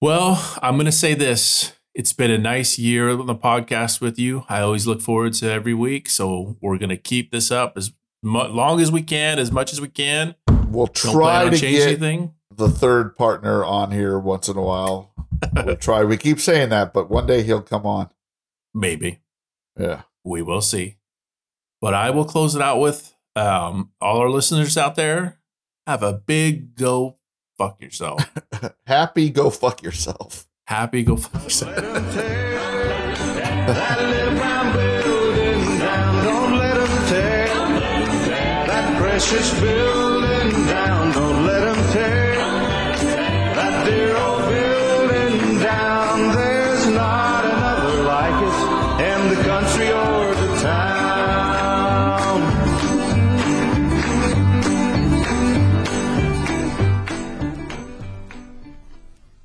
Well, 0.00 0.56
I'm 0.62 0.76
going 0.76 0.86
to 0.86 0.92
say 0.92 1.14
this. 1.14 1.72
It's 1.92 2.12
been 2.12 2.30
a 2.30 2.38
nice 2.38 2.78
year 2.78 3.08
on 3.10 3.26
the 3.26 3.34
podcast 3.34 4.00
with 4.00 4.16
you. 4.16 4.44
I 4.48 4.60
always 4.60 4.86
look 4.86 5.00
forward 5.02 5.32
to 5.34 5.50
every 5.50 5.74
week. 5.74 6.08
So 6.08 6.56
we're 6.60 6.78
going 6.78 6.90
to 6.90 6.96
keep 6.96 7.32
this 7.32 7.50
up 7.50 7.76
as 7.76 7.92
mu- 8.22 8.44
long 8.44 8.80
as 8.80 8.92
we 8.92 9.02
can, 9.02 9.40
as 9.40 9.50
much 9.50 9.72
as 9.72 9.80
we 9.80 9.88
can. 9.88 10.36
We'll 10.68 10.86
try 10.86 11.50
to 11.50 11.50
changing 11.50 11.72
get 11.72 11.88
anything. 11.88 12.34
the 12.54 12.68
third 12.68 13.16
partner 13.16 13.64
on 13.64 13.90
here 13.90 14.20
once 14.20 14.48
in 14.48 14.56
a 14.56 14.62
while. 14.62 15.12
we'll 15.64 15.74
try. 15.74 16.04
We 16.04 16.16
keep 16.16 16.38
saying 16.38 16.68
that, 16.68 16.92
but 16.92 17.10
one 17.10 17.26
day 17.26 17.42
he'll 17.42 17.60
come 17.60 17.86
on. 17.86 18.10
Maybe. 18.72 19.18
Yeah. 19.76 20.02
We 20.22 20.42
will 20.42 20.60
see. 20.60 20.98
But 21.80 21.94
I 21.94 22.10
will 22.10 22.24
close 22.24 22.54
it 22.54 22.62
out 22.62 22.78
with 22.78 23.13
um, 23.36 23.90
all 24.00 24.18
our 24.18 24.30
listeners 24.30 24.76
out 24.76 24.94
there 24.94 25.40
have 25.86 26.02
a 26.02 26.12
big 26.12 26.74
go 26.76 27.18
fuck 27.58 27.80
yourself. 27.80 28.30
Happy, 28.86 29.30
go 29.30 29.50
fuck 29.50 29.82
yourself. 29.82 30.46
Happy 30.66 31.02
go 31.02 31.16
fuck 31.16 31.44
yourself. 31.44 31.76